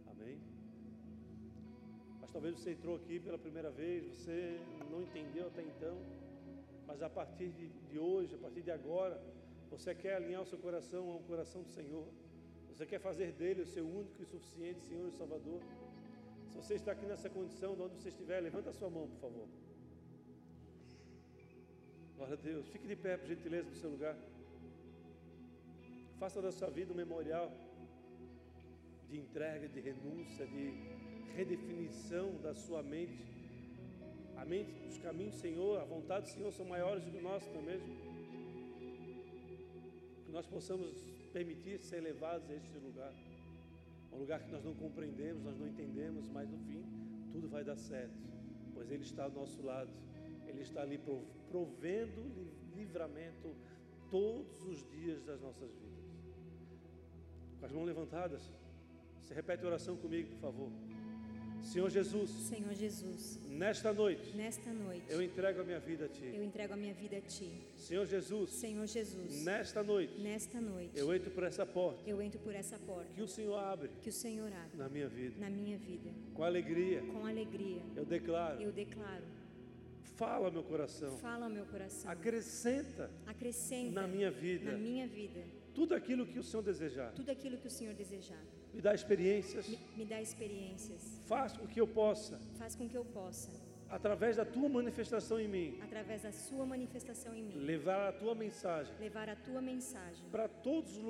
Amém? 0.07 0.39
Mas 2.19 2.31
talvez 2.31 2.55
você 2.55 2.71
entrou 2.71 2.95
aqui 2.95 3.19
pela 3.19 3.37
primeira 3.37 3.69
vez, 3.69 4.07
você 4.07 4.59
não 4.89 5.03
entendeu 5.03 5.45
até 5.49 5.61
então, 5.61 5.97
mas 6.87 7.03
a 7.03 7.09
partir 7.11 7.49
de, 7.49 7.67
de 7.91 7.99
hoje, 7.99 8.33
a 8.33 8.39
partir 8.39 8.63
de 8.63 8.71
agora, 8.71 9.21
você 9.69 9.93
quer 9.93 10.15
alinhar 10.15 10.41
o 10.41 10.47
seu 10.47 10.57
coração 10.57 11.11
ao 11.11 11.19
coração 11.19 11.61
do 11.61 11.69
Senhor, 11.69 12.07
você 12.79 12.85
quer 12.85 12.99
fazer 13.01 13.33
dele 13.33 13.63
o 13.63 13.65
seu 13.65 13.85
único 13.85 14.21
e 14.23 14.25
suficiente 14.25 14.79
Senhor 14.85 15.09
e 15.09 15.11
Salvador. 15.11 15.61
Se 16.49 16.55
você 16.55 16.75
está 16.75 16.93
aqui 16.93 17.05
nessa 17.05 17.29
condição, 17.29 17.75
de 17.75 17.81
onde 17.81 17.95
você 17.95 18.07
estiver, 18.07 18.39
levanta 18.39 18.69
a 18.69 18.73
sua 18.73 18.89
mão, 18.89 19.05
por 19.05 19.19
favor. 19.19 19.47
Glória 22.15 22.35
a 22.35 22.37
Deus. 22.37 22.69
Fique 22.69 22.87
de 22.87 22.95
pé, 22.95 23.17
por 23.17 23.27
gentileza, 23.27 23.69
no 23.69 23.75
seu 23.75 23.89
lugar. 23.89 24.15
Faça 26.21 26.41
da 26.41 26.53
sua 26.53 26.69
vida 26.69 26.93
um 26.93 26.95
memorial 26.95 27.51
de 29.09 29.19
entrega, 29.19 29.67
de 29.67 29.81
renúncia, 29.81 30.47
de 30.47 30.71
redefinição 31.35 32.37
da 32.41 32.55
sua 32.55 32.81
mente. 32.81 33.25
A 34.37 34.45
mente, 34.45 34.71
os 34.87 34.97
caminhos 34.99 35.35
do 35.35 35.41
Senhor, 35.41 35.81
a 35.81 35.83
vontade 35.83 36.27
do 36.27 36.31
Senhor 36.31 36.53
são 36.53 36.65
maiores 36.65 37.03
do 37.03 37.11
que 37.11 37.17
o 37.17 37.21
nosso, 37.21 37.49
não 37.49 37.59
é 37.59 37.65
mesmo? 37.73 37.93
Que 40.23 40.31
nós 40.31 40.47
possamos 40.47 41.08
permitir 41.29 41.79
ser 41.79 42.01
levados 42.01 42.49
a 42.49 42.55
este 42.55 42.77
lugar. 42.77 43.13
Um 44.11 44.17
lugar 44.17 44.41
que 44.43 44.51
nós 44.51 44.63
não 44.63 44.73
compreendemos, 44.73 45.43
nós 45.43 45.57
não 45.57 45.67
entendemos, 45.67 46.27
mas 46.29 46.49
no 46.49 46.57
fim 46.59 46.83
tudo 47.31 47.47
vai 47.47 47.63
dar 47.63 47.77
certo, 47.77 48.17
pois 48.73 48.89
Ele 48.89 49.03
está 49.03 49.23
ao 49.25 49.31
nosso 49.31 49.61
lado, 49.61 49.91
Ele 50.47 50.61
está 50.61 50.81
ali 50.81 50.99
provendo 51.49 52.21
livramento 52.75 53.55
todos 54.09 54.63
os 54.63 54.83
dias 54.89 55.23
das 55.23 55.39
nossas 55.39 55.71
vidas. 55.75 55.99
Com 57.59 57.65
as 57.65 57.71
mãos 57.71 57.85
levantadas, 57.85 58.41
você 59.21 59.33
repete 59.33 59.63
a 59.63 59.67
oração 59.67 59.95
comigo, 59.97 60.29
por 60.29 60.39
favor. 60.39 60.71
Senhor 61.63 61.89
Jesus. 61.89 62.29
Senhor 62.29 62.73
Jesus. 62.73 63.39
Nesta 63.49 63.93
noite. 63.93 64.35
Nesta 64.35 64.71
noite. 64.71 65.03
Eu 65.09 65.21
entrego 65.21 65.61
a 65.61 65.63
minha 65.63 65.79
vida 65.79 66.05
a 66.05 66.07
ti. 66.07 66.31
Eu 66.33 66.43
entrego 66.43 66.73
a 66.73 66.77
minha 66.77 66.93
vida 66.93 67.17
a 67.17 67.21
ti. 67.21 67.51
Senhor 67.77 68.05
Jesus. 68.05 68.51
Senhor 68.51 68.87
Jesus. 68.87 69.43
Nesta 69.43 69.83
noite. 69.83 70.19
Nesta 70.19 70.61
noite. 70.61 70.91
Eu 70.97 71.13
entro 71.13 71.31
por 71.31 71.43
essa 71.43 71.65
porta. 71.65 72.09
Eu 72.09 72.21
entro 72.21 72.39
por 72.39 72.55
essa 72.55 72.77
porta. 72.79 73.11
Que 73.13 73.21
o 73.21 73.27
Senhor 73.27 73.57
abre. 73.57 73.89
Que 74.01 74.09
o 74.09 74.13
Senhor 74.13 74.51
abre. 74.51 74.77
Na 74.77 74.89
minha 74.89 75.07
vida. 75.07 75.35
Na 75.39 75.49
minha 75.49 75.77
vida. 75.77 76.09
Com 76.33 76.43
alegria. 76.43 77.01
Com 77.01 77.25
alegria. 77.25 77.81
Eu 77.95 78.05
declaro. 78.05 78.61
Eu 78.61 78.71
declaro. 78.71 79.23
Fala 80.15 80.51
meu 80.51 80.63
coração. 80.63 81.17
Fala 81.17 81.47
meu 81.47 81.65
coração. 81.65 82.11
Acrescenta. 82.11 83.09
Acrescenta. 83.25 84.01
Na 84.01 84.07
minha 84.07 84.29
vida. 84.29 84.71
Na 84.71 84.77
minha 84.77 85.07
vida. 85.07 85.58
Tudo 85.79 85.95
aquilo 85.95 86.25
que 86.31 86.37
o 86.37 86.43
Senhor 86.43 86.61
desejar. 86.61 87.11
Tudo 87.13 87.31
aquilo 87.31 87.57
que 87.57 87.67
o 87.67 87.71
Senhor 87.71 87.93
desejar. 87.93 88.43
Me 88.73 88.81
dá 88.81 88.93
experiências. 88.93 89.65
Me, 89.69 89.79
me 89.99 90.05
dá 90.05 90.21
experiências. 90.21 91.01
Faz 91.25 91.53
com 91.55 91.65
que 91.65 91.79
eu 91.79 91.87
possa. 91.87 92.37
Faz 92.57 92.75
com 92.75 92.85
que 92.89 92.97
eu 92.97 93.05
possa. 93.05 93.49
Através 93.89 94.35
da 94.35 94.45
tua 94.45 94.69
manifestação 94.69 95.39
em 95.39 95.47
mim. 95.47 95.77
Através 95.81 96.21
da 96.21 96.31
sua 96.31 96.65
manifestação 96.65 97.35
em 97.35 97.43
mim. 97.43 97.55
Levar 97.55 98.09
a 98.09 98.11
tua 98.11 98.35
mensagem. 98.35 98.93
Levar 98.99 99.27
a 99.29 99.35
tua 99.35 99.61
mensagem. 99.61 100.23
Para 100.31 100.47
todos 100.47 100.95
os 100.95 101.03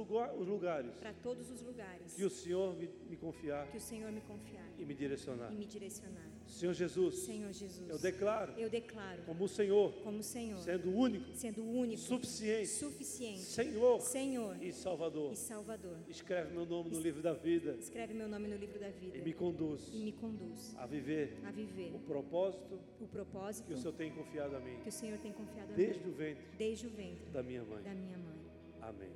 lugares. 0.48 0.96
Para 0.96 1.14
todos 1.14 1.52
os 1.52 1.62
lugares. 1.62 2.14
Que 2.14 2.24
o 2.24 2.30
Senhor 2.30 2.76
me, 2.76 2.90
me 3.10 3.18
confiar. 3.18 3.68
Que 3.68 3.78
o 3.78 3.82
Senhor 3.82 4.12
me 4.12 4.22
confiar. 4.22 4.66
E 4.78 4.86
me 4.86 4.94
direcionar. 4.94 5.52
E 5.52 5.56
me 5.56 5.66
direcionar. 5.66 6.26
Senhor 6.48 6.74
Jesus. 6.74 7.16
Senhor 7.20 7.52
Jesus. 7.52 7.90
Eu 7.90 8.00
declaro. 8.00 8.54
Eu 8.58 8.70
declaro. 8.70 9.24
Como 9.24 9.44
o 9.44 9.48
Senhor. 9.50 9.92
Como 10.02 10.20
o 10.20 10.24
Senhor. 10.24 10.60
Sendo 10.60 10.90
único. 10.90 11.36
Sendo 11.36 11.64
único. 11.64 12.02
Suficiente. 12.02 12.68
Suficiente. 12.68 13.42
Senhor. 13.42 14.00
Senhor. 14.02 14.64
E 14.64 14.72
Salvador. 14.72 15.34
E 15.34 15.36
Salvador. 15.36 15.98
Escreve 16.08 16.54
meu 16.54 16.66
nome 16.66 16.92
no 16.92 17.00
livro 17.00 17.22
da 17.22 17.34
vida. 17.34 17.76
Escreve 17.78 18.14
meu 18.14 18.30
nome 18.30 18.48
no 18.48 18.56
livro 18.56 18.80
da 18.80 18.90
vida. 18.90 19.18
E 19.18 19.22
me 19.22 19.34
conduz. 19.34 19.90
E 19.94 20.00
me 20.00 20.14
conduz. 20.14 20.76
A 20.78 20.86
viver. 20.86 21.38
A 21.46 21.52
viver. 21.52 21.94
O 21.94 22.00
propósito. 22.00 22.69
O 23.00 23.08
propósito. 23.08 23.68
Que 23.68 23.74
o 23.74 23.78
Senhor 23.78 23.94
tem 23.94 24.12
confiado 24.12 24.56
a 24.56 24.60
mim. 24.60 24.80
Que 24.84 24.90
o 24.90 24.92
Senhor 24.92 25.18
tem 25.20 25.32
confiado 25.32 25.74
a 25.74 25.76
Desde 25.76 26.04
mim. 26.04 26.12
o 26.12 26.14
ventre. 26.14 26.46
Desde 26.58 26.88
o 26.88 26.90
ventre. 26.90 27.26
Da 27.32 27.44
minha 27.44 27.64
mãe. 27.64 27.84
Da 27.84 27.94
minha 27.94 28.18
mãe. 28.18 28.40
Amém. 28.82 29.12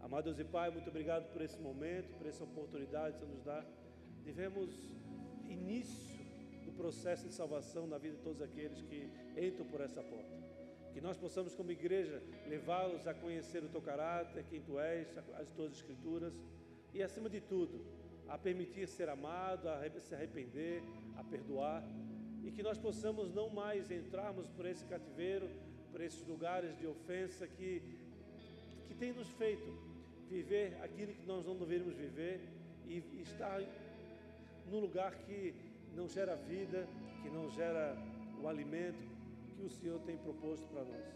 Amado 0.00 0.24
Deus 0.24 0.38
e 0.38 0.44
Pai, 0.44 0.70
muito 0.70 0.88
obrigado 0.88 1.30
por 1.32 1.42
esse 1.42 1.58
momento, 1.58 2.16
por 2.16 2.26
essa 2.26 2.44
oportunidade 2.44 3.18
que 3.18 3.24
você 3.24 3.32
nos 3.32 3.42
dá. 3.42 3.64
Tivemos 4.22 4.70
início 5.48 6.16
do 6.64 6.72
processo 6.72 7.26
de 7.26 7.32
salvação 7.32 7.86
na 7.86 7.98
vida 7.98 8.16
de 8.16 8.22
todos 8.22 8.40
aqueles 8.40 8.80
que 8.82 9.10
entram 9.36 9.66
por 9.66 9.80
essa 9.80 10.02
porta. 10.02 10.38
Que 10.92 11.00
nós 11.00 11.16
possamos, 11.16 11.54
como 11.54 11.70
igreja, 11.72 12.22
levá-los 12.46 13.06
a 13.06 13.14
conhecer 13.14 13.62
o 13.62 13.68
teu 13.68 13.82
caráter, 13.82 14.44
quem 14.48 14.60
tu 14.60 14.78
és, 14.78 15.08
as 15.34 15.50
tuas 15.50 15.72
escrituras 15.72 16.32
e, 16.94 17.02
acima 17.02 17.28
de 17.28 17.40
tudo, 17.40 17.84
a 18.28 18.38
permitir 18.38 18.86
ser 18.88 19.08
amado, 19.08 19.68
a 19.68 19.80
se 20.00 20.14
arrepender, 20.14 20.82
a 21.16 21.24
perdoar 21.24 21.82
e 22.48 22.50
que 22.50 22.62
nós 22.62 22.78
possamos 22.78 23.30
não 23.38 23.50
mais 23.50 23.90
entrarmos 23.90 24.48
por 24.48 24.64
esse 24.64 24.82
cativeiro, 24.86 25.50
por 25.92 26.00
esses 26.00 26.26
lugares 26.26 26.74
de 26.78 26.86
ofensa 26.86 27.46
que, 27.46 27.82
que 28.86 28.94
tem 28.94 29.12
nos 29.12 29.28
feito 29.32 29.70
viver 30.30 30.74
aquilo 30.82 31.12
que 31.12 31.26
nós 31.26 31.44
não 31.44 31.54
deveríamos 31.58 31.94
viver 31.94 32.40
e 32.86 33.04
estar 33.20 33.60
num 34.70 34.80
lugar 34.80 35.14
que 35.26 35.54
não 35.94 36.08
gera 36.08 36.36
vida, 36.36 36.88
que 37.22 37.28
não 37.28 37.50
gera 37.50 37.94
o 38.42 38.48
alimento 38.48 39.04
que 39.54 39.62
o 39.62 39.68
Senhor 39.68 40.00
tem 40.06 40.16
proposto 40.16 40.66
para 40.68 40.84
nós. 40.84 41.06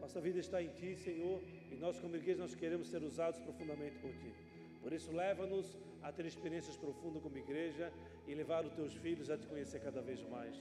Nossa 0.00 0.22
vida 0.22 0.38
está 0.38 0.62
em 0.62 0.68
Ti, 0.68 0.96
Senhor, 0.96 1.42
e 1.70 1.76
nós 1.76 2.00
como 2.00 2.16
igreja 2.16 2.40
nós 2.40 2.54
queremos 2.54 2.88
ser 2.88 3.02
usados 3.02 3.38
profundamente 3.40 3.98
por 3.98 4.10
Ti. 4.12 4.32
Por 4.80 4.90
isso, 4.90 5.12
leva-nos 5.12 5.76
a 6.02 6.10
ter 6.10 6.24
experiências 6.24 6.78
profundas 6.78 7.22
como 7.22 7.36
igreja 7.36 7.92
e 8.30 8.34
levar 8.34 8.64
os 8.64 8.72
Teus 8.72 8.94
filhos 8.94 9.28
a 9.28 9.36
Te 9.36 9.46
conhecer 9.46 9.80
cada 9.80 10.00
vez 10.00 10.22
mais. 10.28 10.54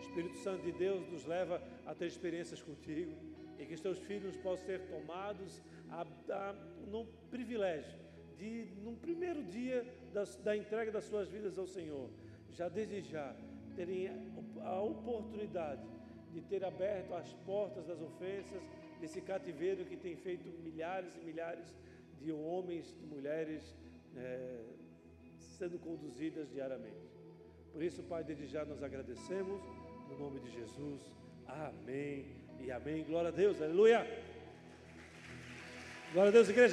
Espírito 0.00 0.36
Santo 0.38 0.62
de 0.62 0.72
Deus 0.72 1.08
nos 1.08 1.24
leva 1.24 1.62
a 1.86 1.94
ter 1.94 2.06
experiências 2.06 2.60
contigo 2.60 3.12
e 3.58 3.64
que 3.64 3.74
os 3.74 3.80
Teus 3.80 3.98
filhos 3.98 4.36
possam 4.36 4.66
ser 4.66 4.80
tomados 4.82 5.62
a, 5.90 6.02
a, 6.02 6.52
no 6.86 7.06
privilégio 7.30 7.98
de, 8.36 8.68
num 8.84 8.94
primeiro 8.94 9.42
dia 9.44 9.84
da, 10.12 10.24
da 10.44 10.56
entrega 10.56 10.92
das 10.92 11.04
suas 11.04 11.28
vidas 11.28 11.58
ao 11.58 11.66
Senhor, 11.66 12.10
já 12.52 12.68
desde 12.68 13.00
já 13.00 13.34
terem 13.74 14.10
a 14.62 14.80
oportunidade 14.80 15.82
de 16.32 16.42
ter 16.42 16.64
aberto 16.64 17.14
as 17.14 17.32
portas 17.46 17.86
das 17.86 18.00
ofensas, 18.00 18.62
desse 19.00 19.20
cativeiro 19.20 19.84
que 19.84 19.96
tem 19.96 20.16
feito 20.16 20.48
milhares 20.62 21.14
e 21.16 21.20
milhares 21.20 21.74
de 22.20 22.32
homens, 22.32 22.94
de 22.98 23.06
mulheres 23.06 23.74
é, 24.14 24.60
sendo 25.38 25.78
conduzidas 25.78 26.50
diariamente. 26.50 27.05
Por 27.76 27.82
isso, 27.82 28.02
Pai, 28.04 28.24
desde 28.24 28.46
já 28.46 28.64
nós 28.64 28.82
agradecemos, 28.82 29.60
no 30.08 30.18
nome 30.18 30.40
de 30.40 30.50
Jesus. 30.50 30.98
Amém 31.46 32.34
e 32.58 32.72
amém. 32.72 33.04
Glória 33.04 33.28
a 33.28 33.30
Deus, 33.30 33.60
aleluia. 33.60 34.00
Glória 36.10 36.30
a 36.30 36.32
Deus, 36.32 36.48
igreja. 36.48 36.64